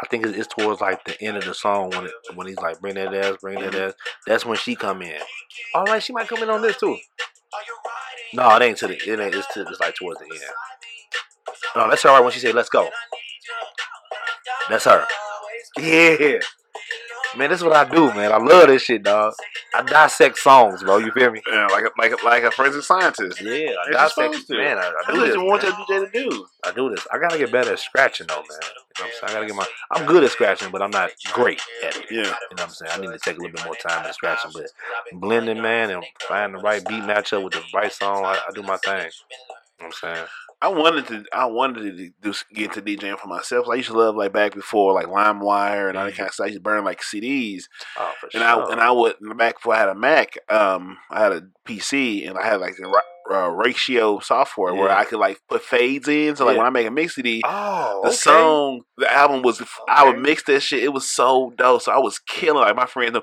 I 0.00 0.06
think 0.08 0.26
it's, 0.26 0.36
it's 0.36 0.54
towards 0.54 0.80
like 0.80 1.04
the 1.04 1.20
end 1.22 1.36
of 1.36 1.44
the 1.44 1.54
song 1.54 1.90
when 1.90 2.06
it, 2.06 2.12
when 2.34 2.46
he's 2.46 2.58
like 2.58 2.80
bring 2.80 2.94
that 2.94 3.14
ass, 3.14 3.36
bring 3.40 3.60
that 3.60 3.72
mm-hmm. 3.72 3.88
ass. 3.88 3.94
That's 4.26 4.46
when 4.46 4.56
she 4.56 4.74
come 4.74 5.02
in. 5.02 5.20
Oh, 5.74 5.80
all 5.80 5.84
right, 5.84 6.02
she 6.02 6.12
might 6.12 6.28
come 6.28 6.42
in 6.42 6.50
on 6.50 6.62
this 6.62 6.78
too. 6.78 6.96
No, 8.34 8.54
it 8.56 8.62
ain't 8.62 8.78
to 8.78 8.88
the 8.88 8.94
it 8.94 9.20
ain't. 9.20 9.34
It's 9.34 9.46
to 9.54 9.62
it's 9.62 9.80
like 9.80 9.94
towards 9.94 10.20
the 10.20 10.26
end. 10.26 10.42
No, 11.76 11.88
that's 11.88 12.02
her 12.02 12.08
right 12.10 12.22
when 12.22 12.32
she 12.32 12.40
said 12.40 12.54
let's 12.54 12.68
go. 12.68 12.88
That's 14.68 14.84
her. 14.84 15.06
Yeah. 15.78 16.38
Man, 17.36 17.50
this 17.50 17.60
is 17.60 17.64
what 17.64 17.74
I 17.74 17.84
do, 17.88 18.08
man. 18.14 18.32
I 18.32 18.36
love 18.38 18.68
this 18.68 18.82
shit, 18.82 19.04
dog. 19.04 19.34
I 19.74 19.82
dissect 19.82 20.38
songs, 20.38 20.82
bro. 20.82 20.98
You 20.98 21.12
feel 21.12 21.30
me? 21.30 21.42
Yeah, 21.50 21.66
like 21.68 21.84
a, 21.84 21.90
like 21.98 22.12
a, 22.12 22.24
like 22.26 22.42
a 22.42 22.50
forensic 22.50 22.82
scientist. 22.82 23.40
Yeah, 23.40 23.72
I 23.86 23.88
As 24.04 24.14
dissect. 24.14 24.46
to. 24.48 24.54
Man, 24.58 24.78
I, 24.78 24.82
I 24.82 24.92
That's 24.92 25.06
do 25.08 25.18
what 25.20 25.26
this. 25.26 25.34
you 25.36 25.44
want 25.44 25.62
man. 25.62 25.72
your 25.88 26.00
DJ 26.06 26.12
to 26.12 26.30
do. 26.30 26.46
I 26.64 26.72
do 26.72 26.90
this. 26.90 27.06
I 27.12 27.18
gotta 27.18 27.38
get 27.38 27.52
better 27.52 27.72
at 27.72 27.78
scratching, 27.78 28.26
though, 28.28 28.36
man. 28.36 28.44
You 28.50 28.50
know 28.50 28.60
what 28.96 29.06
I'm 29.06 29.10
saying? 29.12 29.30
I 29.30 29.32
gotta 29.34 29.46
get 29.46 29.56
my. 29.56 29.66
I'm 29.92 30.06
good 30.06 30.24
at 30.24 30.30
scratching, 30.32 30.70
but 30.72 30.82
I'm 30.82 30.90
not 30.90 31.10
great 31.32 31.62
at 31.84 31.96
it. 31.96 32.06
Yeah. 32.10 32.18
You 32.18 32.24
know 32.24 32.34
what 32.50 32.62
I'm 32.64 32.70
saying? 32.70 32.92
I 32.94 32.98
need 33.00 33.12
to 33.12 33.18
take 33.18 33.38
a 33.38 33.40
little 33.40 33.56
bit 33.56 33.64
more 33.64 33.76
time 33.76 34.04
at 34.06 34.14
scratching, 34.14 34.50
but 34.54 34.66
blending, 35.14 35.62
man, 35.62 35.90
and 35.90 36.04
finding 36.28 36.58
the 36.58 36.62
right 36.64 36.84
beat 36.86 37.02
matchup 37.04 37.44
with 37.44 37.54
the 37.54 37.62
right 37.74 37.92
song, 37.92 38.24
I, 38.26 38.34
I 38.48 38.52
do 38.54 38.62
my 38.62 38.76
thing. 38.78 39.10
You 39.80 39.86
know 39.86 39.86
what 39.86 39.86
I'm 39.86 39.92
saying? 40.16 40.26
I 40.62 40.68
wanted 40.68 41.06
to. 41.08 41.24
I 41.32 41.46
wanted 41.46 41.96
to 41.98 42.10
do, 42.22 42.34
get 42.54 42.76
into 42.76 42.82
DJing 42.82 43.18
for 43.18 43.26
myself. 43.26 43.66
I 43.68 43.74
used 43.74 43.88
to 43.90 43.98
love 43.98 44.14
like 44.14 44.32
back 44.32 44.54
before 44.54 44.94
like 44.94 45.06
LimeWire 45.06 45.88
and 45.88 45.98
all 45.98 46.04
that 46.06 46.14
kind 46.14 46.28
of 46.28 46.34
stuff. 46.34 46.44
I 46.44 46.46
used 46.48 46.58
to 46.58 46.62
burn 46.62 46.84
like 46.84 47.00
CDs, 47.02 47.64
Oh, 47.98 48.12
for 48.20 48.26
and 48.26 48.42
sure. 48.42 48.42
I 48.44 48.72
and 48.72 48.80
I 48.80 48.92
would 48.92 49.16
back 49.36 49.56
before 49.56 49.74
I 49.74 49.78
had 49.80 49.88
a 49.88 49.94
Mac. 49.96 50.38
Um, 50.48 50.98
I 51.10 51.20
had 51.20 51.32
a 51.32 51.42
PC 51.66 52.28
and 52.28 52.38
I 52.38 52.46
had 52.46 52.60
like 52.60 52.76
the 52.76 52.88
uh, 53.30 53.48
ratio 53.48 54.18
software 54.20 54.74
where 54.74 54.90
I 54.90 55.04
could 55.04 55.18
like 55.20 55.40
put 55.48 55.62
fades 55.62 56.08
in. 56.08 56.34
So 56.36 56.44
like 56.44 56.54
Yeah. 56.54 56.58
when 56.58 56.66
I 56.66 56.70
make 56.70 56.86
a 56.86 56.90
mix 56.90 57.14
CD, 57.14 57.42
oh, 57.44 58.00
the 58.02 58.08
okay. 58.08 58.16
song, 58.16 58.82
the 58.98 59.12
album 59.12 59.42
was. 59.42 59.62
I 59.88 60.04
would 60.08 60.18
mix 60.18 60.42
that 60.44 60.60
shit. 60.60 60.82
It 60.82 60.92
was 60.92 61.08
so 61.08 61.52
dope. 61.56 61.82
So 61.82 61.92
I 61.92 61.98
was 61.98 62.18
killing. 62.18 62.62
Like 62.62 62.76
my 62.76 62.86
friends, 62.86 63.12
know, 63.12 63.22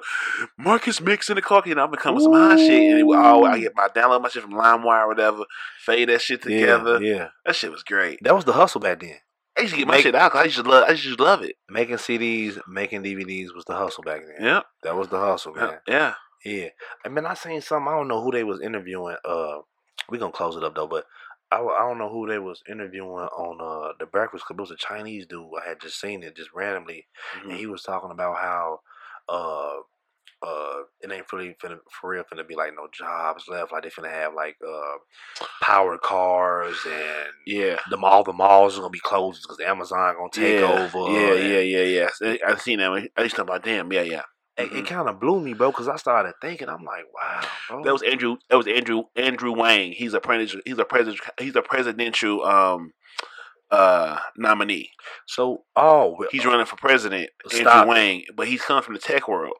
Marcus 0.58 1.02
mixing 1.02 1.36
the 1.36 1.42
car. 1.42 1.62
You 1.66 1.76
know, 1.76 1.84
I'm 1.84 1.92
becoming 1.92 2.22
some 2.22 2.34
hot 2.34 2.58
shit, 2.58 2.72
and 2.92 3.00
it 3.00 3.04
would 3.04 3.18
all 3.20 3.46
I 3.46 3.60
get 3.60 3.74
my 3.76 3.88
download 3.90 4.22
my 4.22 4.30
shit 4.30 4.44
from 4.44 4.54
LimeWire 4.54 5.04
or 5.04 5.08
whatever. 5.10 5.44
Fade 5.86 6.10
that 6.10 6.22
shit 6.22 6.42
together. 6.42 7.02
Yeah, 7.02 7.16
yeah. 7.16 7.28
That 7.46 7.56
shit 7.56 7.72
was 7.72 7.84
great. 7.84 8.20
That 8.24 8.36
was 8.36 8.46
the 8.46 8.54
hustle 8.54 8.82
back 8.82 9.00
then. 9.02 9.16
I 9.58 9.62
used 9.64 9.74
to 9.74 9.80
get 9.80 9.88
my 9.88 9.96
Make- 9.96 10.04
shit 10.04 10.16
out 10.16 10.34
I 10.36 10.46
used 10.46 10.58
to 10.58 10.64
love. 10.64 10.86
I 10.88 10.92
used 10.92 11.18
to 11.18 11.22
love 11.22 11.42
it. 11.42 11.56
Making 11.70 11.98
CDs, 11.98 12.60
making 12.68 13.04
DVDs 13.04 13.54
was 13.54 13.66
the 13.66 13.74
hustle 13.76 14.04
back 14.04 14.22
then. 14.22 14.46
Yeah, 14.46 14.62
That 14.84 14.96
was 14.96 15.10
the 15.10 15.20
hustle, 15.20 15.54
man. 15.54 15.80
yeah. 15.88 16.14
Yeah. 16.46 16.70
I 17.06 17.10
mean, 17.10 17.26
I 17.26 17.34
seen 17.34 17.60
something. 17.62 17.88
I 17.92 17.98
don't 17.98 18.08
know 18.08 18.22
who 18.24 18.32
they 18.32 18.46
was 18.46 18.62
interviewing. 18.62 19.18
Uh, 19.26 19.58
we 20.12 20.18
gonna 20.18 20.32
close 20.32 20.56
it 20.56 20.64
up 20.64 20.76
though, 20.76 20.88
but 20.88 21.06
I, 21.52 21.58
I 21.62 21.80
don't 21.88 21.98
know 21.98 22.10
who 22.10 22.28
they 22.28 22.40
was 22.40 22.62
interviewing 22.70 23.10
on 23.10 23.62
uh 23.62 23.94
the 24.00 24.06
Breakfast 24.06 24.46
Club. 24.46 24.60
It 24.60 24.62
was 24.64 24.72
a 24.72 24.76
Chinese 24.78 25.26
dude. 25.28 25.48
I 25.64 25.68
had 25.70 25.82
just 25.82 26.00
seen 26.00 26.24
it 26.24 26.36
just 26.36 26.52
randomly, 26.54 27.08
and 27.50 27.54
Mhm. 27.54 27.58
he 27.58 27.66
was 27.68 27.84
talking 27.84 28.12
about 28.12 28.38
how 28.38 28.80
uh 29.30 29.78
uh 30.46 30.84
it 31.02 31.12
ain't 31.12 31.32
really 31.34 31.56
finna, 31.64 31.80
for 31.92 32.12
real 32.12 32.24
finna 32.24 32.48
be 32.48 32.56
like 32.56 32.74
no 32.76 32.88
jobs 32.94 33.46
left. 33.50 33.72
Like 33.72 33.84
they 33.84 33.90
finna 33.90 34.12
have 34.12 34.34
like 34.34 34.58
uh 34.68 34.98
powered 35.62 36.02
cars 36.02 36.78
and 36.86 37.34
Yeah. 37.48 37.80
the 37.90 37.98
mall 37.98 38.24
the 38.24 38.34
malls 38.34 38.78
are 38.78 38.82
gonna 38.82 38.90
be 38.92 39.00
closed 39.00 39.44
because 39.44 39.60
Amazon 39.60 40.16
gonna 40.16 40.30
take 40.32 40.62
yeah. 40.62 40.66
over. 40.66 41.00
Yeah, 41.12 41.60
yeah, 41.60 41.60
yeah, 41.84 42.08
yeah. 42.22 42.38
I've 42.48 42.62
seen 42.62 42.80
that. 42.80 42.92
I 43.18 43.22
used 43.24 43.36
to 43.36 43.42
talk 43.42 43.48
about 43.48 43.64
damn. 43.64 43.92
Yeah, 43.92 44.02
yeah. 44.04 44.24
It, 44.60 44.72
Mhm. 44.72 44.80
it 44.80 44.86
kind 44.88 45.08
of 45.10 45.20
blew 45.20 45.40
me, 45.40 45.54
bro, 45.54 45.72
because 45.72 45.88
I 45.88 45.96
started 45.96 46.34
thinking. 46.42 46.70
I'm 46.70 46.84
like, 46.84 47.06
wow, 47.14 47.42
bro. 47.70 47.84
That 47.84 47.94
was 47.94 48.04
Andrew. 48.04 48.38
That 48.50 48.58
was 48.58 48.68
Andrew. 48.68 49.04
Andrew 49.16 49.56
Yang. 49.56 49.94
He's 49.94 50.14
a 50.14 50.20
president. 50.20 50.64
He's 50.68 50.78
a 50.78 50.86
president. 50.86 51.22
He's 51.40 51.56
a 51.56 51.62
presidential 51.62 52.44
um 52.46 52.92
uh 53.72 54.18
nominee. 54.36 54.90
so. 55.28 55.64
Oh, 55.76 56.18
He's 56.32 56.46
running 56.46 56.66
for 56.66 56.76
president. 56.76 57.30
Stop 57.48 57.88
Andrew. 57.88 57.96
Yang, 57.96 58.24
but 58.36 58.48
he's 58.48 58.62
come 58.62 58.82
from 58.84 58.96
the 58.96 59.00
tech 59.00 59.28
world. 59.28 59.54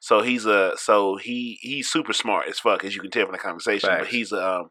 So 0.00 0.20
he's 0.22 0.46
a 0.46 0.72
so 0.76 1.16
he 1.16 1.58
he's 1.60 1.88
super 1.90 2.12
smart 2.12 2.46
as 2.48 2.58
fuck 2.60 2.84
as 2.84 2.94
you 2.94 3.00
can 3.00 3.10
tell 3.10 3.24
from 3.26 3.32
the 3.32 3.38
conversation. 3.38 3.88
But 3.90 3.98
Facts. 4.00 4.10
he's 4.12 4.32
um 4.32 4.68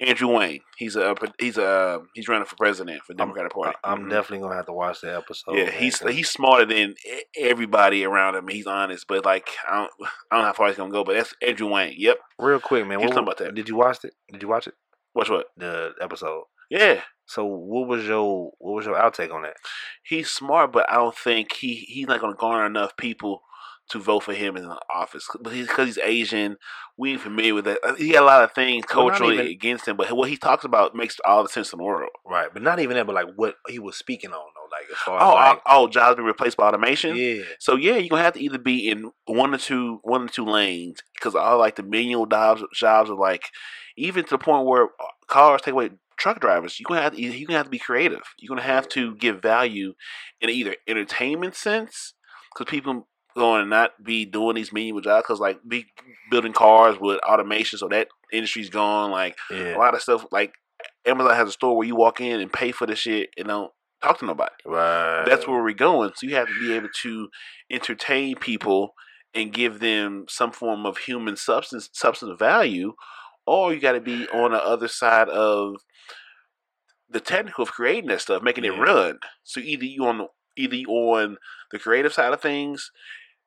Andrew 0.00 0.30
Yang. 0.40 0.60
He's 0.76 0.94
a 0.96 1.14
he's 1.38 1.56
a 1.58 2.02
he's 2.14 2.28
running 2.28 2.46
for 2.46 2.56
president 2.56 3.02
for 3.04 3.14
the 3.14 3.20
I'm- 3.20 3.28
Democratic 3.28 3.52
Party. 3.52 3.78
I, 3.82 3.92
am 3.92 4.04
Mhm. 4.06 4.10
definitely 4.10 4.42
gonna 4.44 4.56
have 4.56 4.66
to 4.66 4.72
watch 4.72 5.00
the 5.00 5.16
episode. 5.16 5.56
Yeah, 5.56 5.64
man, 5.64 5.72
he's 5.74 5.96
'cause- 5.98 6.12
he's 6.14 6.30
smarter 6.30 6.66
than 6.66 6.94
everybody 7.36 8.04
around 8.04 8.34
him. 8.36 8.48
He's 8.48 8.66
honest, 8.66 9.06
but 9.08 9.24
like 9.24 9.48
I 9.68 9.76
don't 9.78 9.92
I 10.30 10.36
don't 10.36 10.40
know 10.40 10.46
how 10.46 10.52
far 10.52 10.68
he's 10.68 10.76
gonna 10.76 10.90
go. 10.90 11.04
But 11.04 11.14
that's 11.14 11.34
Andrew 11.46 11.68
Yang. 11.70 11.94
Yep. 11.96 12.18
real 12.38 12.60
quick, 12.60 12.86
man. 12.86 12.98
He's 12.98 13.08
What, 13.08 13.14
talking 13.14 13.26
about 13.28 13.38
that. 13.38 13.54
Did 13.54 13.68
you 13.68 13.76
watch 13.76 14.04
it? 14.04 14.14
Did 14.30 14.42
you 14.42 14.48
watch 14.48 14.66
it? 14.66 14.74
Watch 15.14 15.30
what? 15.30 15.46
The 15.56 15.94
episode. 16.00 16.44
Yeah, 16.68 17.00
So, 17.26 17.44
what 17.44 17.86
was 17.88 18.06
your 18.06 18.52
what 18.58 18.72
was 18.74 18.86
your 18.86 18.96
outtake 18.96 19.32
on 19.32 19.42
that? 19.42 19.56
he's 20.02 20.30
smart, 20.30 20.72
but 20.72 20.90
I 20.90 20.94
don't 20.96 21.16
think 21.16 21.52
he 21.54 21.74
he's 21.76 22.06
not 22.08 22.20
gonna 22.20 22.34
garner 22.36 22.66
enough 22.66 22.96
people 22.96 23.42
to 23.90 23.98
vote 24.00 24.24
for 24.24 24.32
him 24.34 24.56
in 24.56 24.64
the 24.64 24.78
office. 24.92 25.28
But 25.40 25.52
he's 25.52 25.68
because 25.68 25.86
he's 25.86 25.98
Asian, 25.98 26.56
we 26.96 27.12
ain't 27.12 27.20
familiar 27.20 27.54
with 27.54 27.66
that. 27.66 27.78
Uh, 27.84 27.94
He 27.94 28.10
had 28.10 28.22
a 28.22 28.26
lot 28.26 28.42
of 28.42 28.52
things 28.52 28.84
culturally 28.84 29.34
even- 29.34 29.46
against 29.46 29.86
him, 29.86 29.96
but 29.96 30.10
what 30.12 30.28
he 30.28 30.36
talks 30.36 30.64
about 30.64 30.94
makes 30.94 31.18
all 31.24 31.42
the 31.42 31.48
sense 31.48 31.72
in 31.72 31.78
the 31.78 31.84
world. 31.84 32.10
Right, 32.24 32.48
but 32.52 32.62
not 32.62 32.80
even 32.80 32.96
that, 32.96 33.06
but 33.06 33.14
like 33.14 33.28
what 33.36 33.56
he 33.68 33.78
was 33.78 33.96
speaking 33.96 34.30
on, 34.30 34.38
though. 34.54 34.68
Like 34.76 34.90
as 34.90 34.96
far 34.98 35.16
as 35.18 35.22
Oh, 35.22 35.34
like, 35.34 35.58
oh, 35.66 35.84
oh, 35.84 35.88
jobs 35.88 36.16
being 36.16 36.26
replaced 36.26 36.56
by 36.56 36.66
automation. 36.68 37.16
yeah, 37.16 37.42
So 37.60 37.76
yeah, 37.76 37.96
you're 37.96 38.08
gonna 38.08 38.22
have 38.22 38.34
to 38.34 38.40
either 38.42 38.58
be 38.58 38.88
in 38.88 39.12
one 39.26 39.54
or 39.54 39.58
two, 39.58 40.00
one 40.02 40.22
or 40.24 40.28
two 40.28 40.44
lanes, 40.44 41.02
because 41.14 41.34
all 41.36 41.58
like 41.58 41.76
the 41.76 41.82
manual 41.84 42.26
jobs, 42.26 42.62
jobs 42.74 43.08
are 43.08 43.14
like, 43.16 43.50
even 43.96 44.24
to 44.24 44.30
the 44.30 44.38
point 44.38 44.66
where 44.66 44.84
uh, 44.86 45.06
cars 45.28 45.62
take 45.62 45.72
away 45.72 45.90
truck 46.18 46.40
drivers. 46.40 46.80
You're 46.80 46.86
gonna 46.88 47.02
have 47.02 47.14
to, 47.14 47.20
you're 47.22 47.46
gonna 47.46 47.58
have 47.58 47.66
to 47.66 47.70
be 47.70 47.78
creative. 47.78 48.22
You're 48.38 48.48
gonna 48.48 48.62
have 48.66 48.88
to 48.90 49.14
give 49.16 49.40
value 49.40 49.94
in 50.40 50.50
either 50.50 50.74
entertainment 50.88 51.54
sense, 51.54 52.14
because 52.52 52.70
people 52.70 53.06
going 53.36 53.62
to 53.62 53.68
not 53.68 54.02
be 54.02 54.24
doing 54.24 54.56
these 54.56 54.72
manual 54.72 55.00
jobs, 55.00 55.24
because 55.26 55.40
like 55.40 55.60
be 55.66 55.86
building 56.30 56.52
cars 56.52 56.96
with 57.00 57.20
automation, 57.20 57.78
so 57.78 57.88
that 57.88 58.08
industry's 58.32 58.70
gone. 58.70 59.10
Like 59.10 59.36
a 59.50 59.76
lot 59.76 59.94
of 59.94 60.02
stuff, 60.02 60.26
like 60.32 60.52
Amazon 61.04 61.34
has 61.34 61.48
a 61.48 61.52
store 61.52 61.76
where 61.76 61.86
you 61.86 61.94
walk 61.94 62.20
in 62.20 62.40
and 62.40 62.52
pay 62.52 62.72
for 62.72 62.86
the 62.86 62.96
shit 62.96 63.30
and 63.38 63.48
don't 63.48 63.70
talk 64.02 64.18
to 64.18 64.26
nobody 64.26 64.52
right. 64.66 65.24
that's 65.26 65.46
where 65.46 65.62
we're 65.62 65.72
going. 65.72 66.12
So 66.16 66.26
you 66.26 66.34
have 66.34 66.48
to 66.48 66.60
be 66.60 66.74
able 66.74 66.88
to 67.02 67.28
entertain 67.70 68.36
people 68.36 68.94
and 69.34 69.52
give 69.52 69.80
them 69.80 70.26
some 70.28 70.52
form 70.52 70.86
of 70.86 70.98
human 70.98 71.36
substance, 71.36 71.90
substance 71.92 72.38
value, 72.38 72.94
or 73.46 73.72
you 73.72 73.80
got 73.80 73.92
to 73.92 74.00
be 74.00 74.26
on 74.28 74.52
the 74.52 74.64
other 74.64 74.88
side 74.88 75.28
of 75.28 75.76
the 77.08 77.20
technical 77.20 77.62
of 77.62 77.70
creating 77.70 78.08
that 78.08 78.20
stuff, 78.20 78.42
making 78.42 78.64
it 78.64 78.78
run. 78.78 79.18
So 79.44 79.60
either 79.60 79.84
you 79.84 80.06
on 80.06 80.18
the, 80.18 80.26
either 80.56 80.74
you 80.74 80.88
on 80.88 81.36
the 81.70 81.78
creative 81.78 82.12
side 82.12 82.32
of 82.32 82.40
things. 82.40 82.90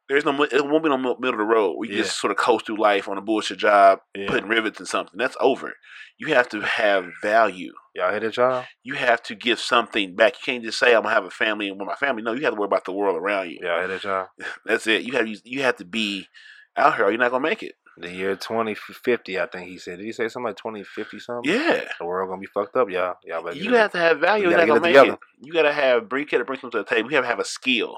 There's 0.10 0.26
no, 0.26 0.42
it 0.44 0.66
won't 0.66 0.84
be 0.84 0.90
no 0.90 0.98
middle 0.98 1.14
of 1.30 1.38
the 1.38 1.44
road. 1.44 1.76
We 1.78 1.90
Yeah. 1.90 1.98
just 1.98 2.20
sort 2.20 2.32
of 2.32 2.38
coast 2.38 2.66
through 2.66 2.78
life 2.80 3.08
on 3.08 3.18
a 3.18 3.22
bullshit 3.22 3.60
job, 3.60 4.00
Yeah. 4.16 4.28
putting 4.28 4.50
rivets 4.50 4.80
in 4.80 4.86
something. 4.88 5.18
That's 5.18 5.38
over. 5.40 5.74
You 6.18 6.34
have 6.34 6.50
to 6.50 6.62
have 6.62 7.12
value 7.22 7.72
Y'all 7.96 8.12
hear 8.12 8.20
that, 8.22 8.36
y'all? 8.36 8.66
you 8.84 8.96
have 8.96 9.22
to 9.24 9.36
give 9.36 9.60
something 9.60 10.16
back. 10.16 10.34
You 10.34 10.54
can't 10.54 10.64
just 10.64 10.80
say 10.80 10.94
I'm 10.96 11.04
gonna 11.04 11.14
have 11.14 11.26
a 11.26 11.30
family 11.30 11.70
and 11.70 11.80
with 11.80 11.88
my 11.88 11.96
family. 11.96 12.24
No, 12.24 12.34
you 12.34 12.44
have 12.44 12.54
to 12.56 12.60
worry 12.60 12.66
about 12.68 12.86
the 12.86 12.92
world 12.92 13.16
around 13.16 13.52
you. 13.52 13.60
Y'all 13.62 13.80
hear 13.80 13.88
that, 13.88 14.04
y'all? 14.04 14.28
That's 14.66 14.88
it. 14.88 15.04
You 15.04 15.14
have 15.14 15.28
you 15.28 15.62
have 15.62 15.78
to 15.78 15.86
be 15.86 16.28
out 16.76 16.96
here, 16.96 17.06
or 17.06 17.12
you're 17.12 17.20
not 17.20 17.32
gonna 17.32 17.48
make 17.48 17.62
it. 17.64 17.76
The 17.98 18.10
year 18.12 18.36
2050, 18.36 19.40
I 19.40 19.46
think 19.48 19.68
he 19.70 19.78
said. 19.78 19.98
Did 19.98 20.06
he 20.06 20.12
say 20.14 20.28
something 20.30 20.46
like 20.48 20.56
2050 20.58 21.20
something? 21.20 21.52
Yeah, 21.52 21.84
The 22.00 22.06
world 22.06 22.30
gonna 22.30 22.40
be 22.40 22.48
fucked 22.48 22.76
up, 22.78 22.90
y'all. 22.90 23.16
Y'all 23.26 23.54
you 23.54 23.74
have 23.76 23.92
to 23.92 23.98
have 23.98 24.20
value. 24.20 24.46
You 24.46 24.50
You're 24.52 24.58
gotta 24.60 24.68
not 24.72 24.80
gonna 24.80 24.80
get 24.80 24.90
it 24.90 24.94
make 24.94 25.02
together. 25.02 25.14
it. 25.42 25.46
You 25.46 25.54
gotta 25.54 25.74
have 25.74 26.10
bring. 26.10 26.24
You 26.24 26.30
gotta 26.30 26.46
bring 26.46 26.60
something 26.60 26.80
to 26.84 26.84
the 26.90 26.96
table. 26.96 27.10
You 27.12 27.16
have 27.18 27.26
to 27.26 27.30
have 27.30 27.40
a 27.40 27.46
skill. 27.46 27.98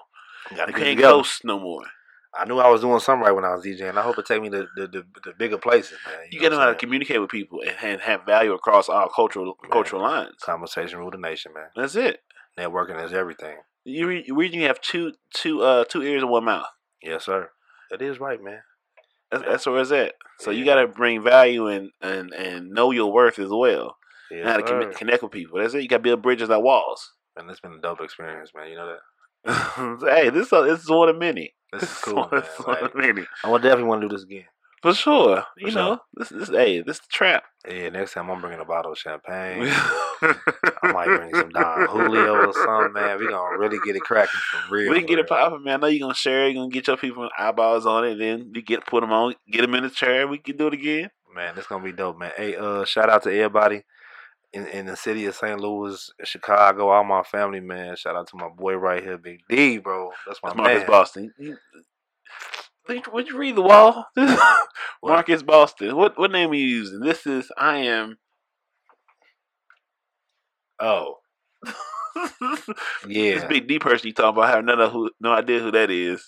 gotta 0.56 0.72
You 0.72 0.78
can't 0.78 0.98
together. 0.98 1.14
ghost 1.14 1.44
no 1.46 1.60
more. 1.60 1.84
I 2.38 2.46
knew 2.46 2.60
I 2.60 2.70
was 2.70 2.82
doing 2.82 3.00
something 3.00 3.26
right 3.26 3.34
when 3.34 3.44
I 3.44 3.54
was 3.56 3.66
DJing. 3.66 3.98
I 3.98 4.02
hope 4.02 4.18
it 4.18 4.26
take 4.26 4.42
me 4.42 4.50
to 4.50 4.68
the, 4.76 4.88
the, 4.88 5.06
the 5.26 5.34
bigger 5.38 5.58
places, 5.58 5.98
man. 6.06 6.28
You, 6.32 6.40
know 6.40 6.44
gotta 6.44 6.56
know 6.56 6.62
how 6.62 6.70
to 6.70 6.76
communicate 6.76 7.20
with 7.20 7.30
people 7.30 7.60
and, 7.62 7.76
and 7.84 8.02
have 8.02 8.26
value 8.26 8.54
across 8.54 8.88
all 8.88 9.10
cultural 9.10 9.58
Man. 9.62 9.72
cultural 9.72 10.02
lines. 10.02 10.36
Conversation 10.42 11.00
rule 11.00 11.12
the 11.12 11.18
nation, 11.18 11.54
man. 11.54 11.68
That's 11.76 11.96
it. 11.96 12.22
Networking 12.58 13.04
is 13.04 13.14
everything. 13.14 13.58
You 13.84 14.08
re- 14.08 14.24
you 14.26 14.36
reason 14.36 14.60
you 14.60 14.68
have 14.68 14.80
two 14.80 15.14
two 15.34 15.62
uh 15.62 15.84
two 15.86 16.04
ears 16.04 16.22
and 16.22 16.32
one 16.32 16.46
mouth. 16.46 16.68
Yes, 17.02 17.26
sir. 17.26 17.50
That 17.90 18.02
is 18.02 18.20
right, 18.20 18.42
man. 18.42 18.62
That's, 19.32 19.44
that's 19.44 19.66
where 19.66 19.82
it's 19.82 19.92
at. 19.92 20.14
So 20.40 20.52
you 20.52 20.64
gotta 20.64 20.88
bring 20.88 21.22
value 21.22 21.68
and 21.68 21.92
and 22.02 22.34
and 22.34 22.70
know 22.70 22.92
your 22.92 23.12
worth 23.12 23.40
as 23.40 23.50
well. 23.50 23.98
Yes, 24.32 24.46
and 24.46 24.50
how 24.50 24.58
to 24.58 24.94
connect 24.94 25.24
with 25.24 25.32
people. 25.32 25.60
That's 25.60 25.74
it. 25.74 25.82
You 25.82 25.90
got 25.90 25.98
to 25.98 26.04
build 26.04 26.22
bridges, 26.22 26.48
not 26.48 26.64
walls. 26.64 27.12
And 27.36 27.50
it's 27.50 27.60
been 27.60 27.74
a 27.74 27.82
dope 27.82 28.02
experience, 28.02 28.52
man. 28.56 28.70
You 28.70 28.78
know 28.78 28.88
that. 28.88 29.00
hey, 29.46 30.30
this 30.30 30.54
uh, 30.54 30.62
this 30.62 30.82
is 30.82 30.90
one 30.90 31.10
of 31.10 31.18
many. 31.18 31.54
This 31.74 31.84
is 31.84 31.98
cool, 32.00 32.16
one, 32.16 32.44
one 32.66 32.84
of 32.84 32.96
many. 32.96 33.26
I 33.44 33.52
definitely 33.54 33.86
want 33.86 34.02
to 34.02 34.08
do 34.08 34.16
this 34.16 34.24
again. 34.24 34.46
For 34.82 34.94
sure. 34.94 35.38
For 35.38 35.46
you 35.58 35.72
sure. 35.72 35.82
know, 35.82 36.00
this 36.16 36.30
this 36.30 36.50
hey, 36.50 36.82
this 36.82 37.00
the 37.00 37.08
trap. 37.12 37.44
Yeah, 37.68 37.90
next 37.90 38.14
time 38.14 38.30
I'm 38.30 38.42
bringing 38.42 38.60
a 38.60 38.66
bottle 38.66 38.92
of 38.92 38.98
champagne. 38.98 39.68
I 39.68 40.92
might 40.92 41.06
bring 41.18 41.36
some 41.36 41.50
Don 41.50 41.88
Julio 41.88 42.48
or 42.48 42.54
something, 42.54 42.94
man. 42.94 43.20
We 43.20 43.30
gonna 43.30 43.58
really 43.58 43.80
get 43.86 43.96
it 43.96 44.02
cracking 44.02 44.40
for 44.40 44.76
real. 44.76 44.92
we 44.92 45.00
can 45.00 45.08
get 45.08 45.20
it 45.20 45.30
real. 45.30 45.40
popping, 45.40 45.64
man. 45.64 45.76
I 45.76 45.78
know 45.78 45.88
you're 45.88 46.02
gonna 46.02 46.14
share 46.14 46.46
it. 46.46 46.54
You're 46.54 46.64
gonna 46.64 46.74
get 46.74 46.88
your 46.88 46.98
people 46.98 47.30
eyeballs 47.38 47.86
on 47.86 48.06
it. 48.06 48.16
Then 48.16 48.52
you 48.54 48.62
get 48.62 48.86
put 48.86 49.02
them 49.02 49.12
on, 49.12 49.36
get 49.52 49.62
them 49.62 49.76
in 49.76 49.84
the 49.84 49.90
chair. 49.90 50.28
We 50.28 50.40
can 50.40 50.58
do 50.58 50.68
it 50.68 50.74
again. 50.74 51.10
Man, 51.34 51.54
it's 51.58 51.68
gonna 51.68 51.84
be 51.84 51.94
dope, 51.94 52.18
man. 52.18 52.32
Hey, 52.36 52.56
uh, 52.56 52.86
shout 52.86 53.10
out 53.10 53.24
to 53.24 53.30
everybody 53.30 53.84
in, 54.54 54.66
in 54.68 54.86
the 54.88 54.96
city 54.98 55.26
of 55.26 55.36
St. 55.36 55.60
Louis, 55.60 56.12
Chicago, 56.24 56.90
all 56.90 57.04
my 57.04 57.24
family, 57.24 57.60
man. 57.60 57.96
Shout 57.96 58.16
out 58.16 58.28
to 58.30 58.38
my 58.38 58.50
boy 58.50 58.74
right 58.76 59.02
here, 59.04 59.18
Big 59.18 59.42
D, 59.50 59.78
bro. 59.78 60.12
That's 60.28 60.40
my 60.44 60.50
That's 60.50 60.58
Marcus 60.58 60.80
man. 60.82 60.88
Boston. 60.88 61.34
You- 61.40 61.58
Would 62.90 63.08
would 63.14 63.28
you 63.30 63.38
read 63.38 63.56
the 63.56 63.62
wall? 63.62 64.06
Marcus 65.04 65.44
Boston. 65.44 65.96
What 65.96 66.18
what 66.18 66.32
name 66.32 66.50
are 66.52 66.56
you 66.56 66.66
using? 66.68 67.00
This 67.00 67.26
is 67.28 67.52
I 67.58 67.78
am. 67.78 68.18
Oh, 70.80 71.18
yeah. 73.08 73.36
This 73.36 73.44
big 73.46 73.68
D 73.68 73.78
person 73.80 74.08
you 74.08 74.14
talking 74.14 74.38
about. 74.38 74.50
I 74.50 74.56
have 74.56 74.66
none 74.66 74.82
of 74.82 74.92
who, 74.92 75.12
no 75.22 75.32
idea 75.32 75.60
who 75.60 75.72
that 75.72 75.90
is. 75.92 76.26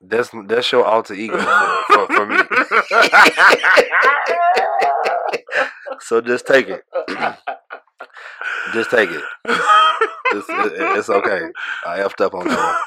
That's 0.00 0.30
that's 0.46 0.70
your 0.72 0.84
alter 0.84 1.14
ego 1.14 1.38
for, 1.38 2.06
for, 2.06 2.14
for 2.14 2.26
me. 2.26 2.36
so 6.00 6.20
just 6.20 6.46
take 6.46 6.68
it. 6.68 6.84
Just 8.74 8.90
take 8.90 9.10
it. 9.10 9.24
It's, 10.32 10.48
it- 10.50 10.98
it's 10.98 11.10
okay. 11.10 11.42
I 11.86 12.00
effed 12.00 12.20
up 12.24 12.34
on 12.34 12.48
that. 12.48 12.78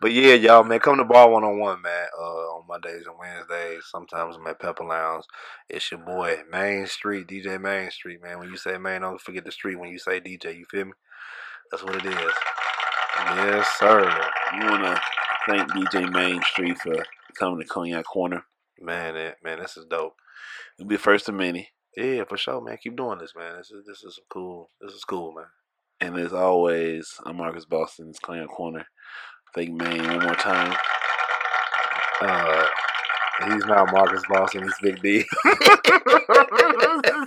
But 0.00 0.12
yeah, 0.12 0.34
y'all, 0.34 0.64
man, 0.64 0.80
come 0.80 0.98
to 0.98 1.04
Bar 1.04 1.30
One 1.30 1.44
on 1.44 1.58
One, 1.58 1.82
man. 1.82 2.06
Uh, 2.18 2.22
on 2.58 2.66
Mondays 2.68 3.06
and 3.06 3.16
Wednesdays. 3.18 3.84
Sometimes 3.90 4.36
I'm 4.36 4.46
at 4.46 4.60
Pepper 4.60 4.84
Lounge. 4.84 5.24
It's 5.70 5.90
your 5.90 6.00
boy 6.00 6.38
Mayne 6.52 6.86
Street, 6.86 7.28
DJ 7.28 7.60
Mayne 7.60 7.90
Street, 7.90 8.22
man. 8.22 8.38
When 8.38 8.50
you 8.50 8.56
say 8.58 8.78
Mayne, 8.78 9.02
don't 9.02 9.20
forget 9.20 9.44
the 9.44 9.52
street. 9.52 9.78
When 9.80 9.90
you 9.90 9.98
say 9.98 10.20
DJ, 10.20 10.58
you 10.58 10.66
feel 10.70 10.86
me? 10.86 10.92
That's 11.70 11.84
what 11.84 11.96
it 11.96 12.06
is. 12.06 12.32
Yes, 13.16 13.68
sir. 13.78 14.02
You 14.54 14.66
want 14.66 14.84
to 14.84 15.00
thank 15.46 15.70
DJ 15.72 16.12
Mayne 16.12 16.42
Street 16.42 16.78
for 16.78 17.04
coming 17.38 17.60
to 17.60 17.66
Cognac 17.66 18.04
Corner. 18.04 18.44
Man, 18.80 19.16
it, 19.16 19.36
man, 19.42 19.60
this 19.60 19.76
is 19.76 19.86
dope. 19.86 20.14
It'll 20.78 20.88
be 20.88 20.96
the 20.96 21.02
first 21.02 21.28
of 21.28 21.34
many. 21.34 21.68
Yeah, 21.96 22.24
for 22.24 22.36
sure, 22.36 22.60
man. 22.60 22.78
Keep 22.82 22.96
doing 22.96 23.18
this, 23.18 23.34
man. 23.36 23.56
This 23.58 23.70
is 23.70 23.84
this 23.86 24.02
is 24.02 24.18
cool. 24.30 24.70
This 24.80 24.92
is 24.92 25.04
cool, 25.04 25.32
man. 25.32 25.46
And 26.00 26.18
as 26.18 26.32
always, 26.32 27.14
I'm 27.24 27.36
Marcus 27.36 27.64
Boston. 27.64 28.08
It's 28.08 28.18
Cognac 28.18 28.48
Corner. 28.48 28.86
Thank 29.54 29.70
Mayne 29.70 30.04
one 30.04 30.24
more 30.24 30.34
time. 30.34 30.74
Uh, 32.20 32.66
he's 33.44 33.64
not 33.66 33.92
Marcus 33.92 34.22
Boston. 34.28 34.62
He's 34.62 34.74
Big 34.82 35.02
D. 35.02 35.20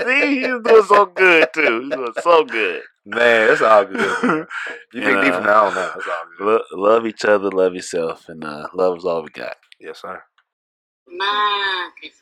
See, 0.05 0.39
he's 0.41 0.59
doing 0.63 0.84
so 0.88 1.05
good 1.05 1.47
too. 1.53 1.82
He's 1.82 1.91
doing 1.91 2.13
so 2.22 2.43
good. 2.45 2.82
Man, 3.05 3.51
it's 3.53 3.61
all 3.61 3.85
good. 3.85 4.17
man. 4.23 4.47
You 4.93 5.03
Big 5.03 5.21
D 5.21 5.31
Yeah. 5.31 5.31
from 5.31 5.45
now 5.45 5.67
on 5.67 5.75
now. 5.75 5.93
It's 5.97 6.07
all 6.07 6.23
good. 6.37 6.45
Lo- 6.47 6.63
love 6.73 7.07
each 7.07 7.25
other, 7.25 7.51
love 7.51 7.75
yourself, 7.75 8.29
and 8.29 8.43
uh, 8.45 8.67
love 8.73 8.97
is 8.97 9.05
all 9.05 9.23
we 9.23 9.29
got. 9.29 9.57
Yes, 9.79 10.01
sir. 10.01 10.23
Marcus. 11.09 12.21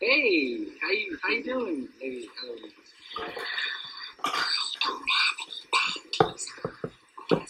Hey, 0.00 0.66
how 0.82 0.90
you 0.90 1.18
how 1.22 1.30
you 1.30 1.44
doing, 1.44 1.88
lady? 2.00 2.28
Um, 7.32 7.46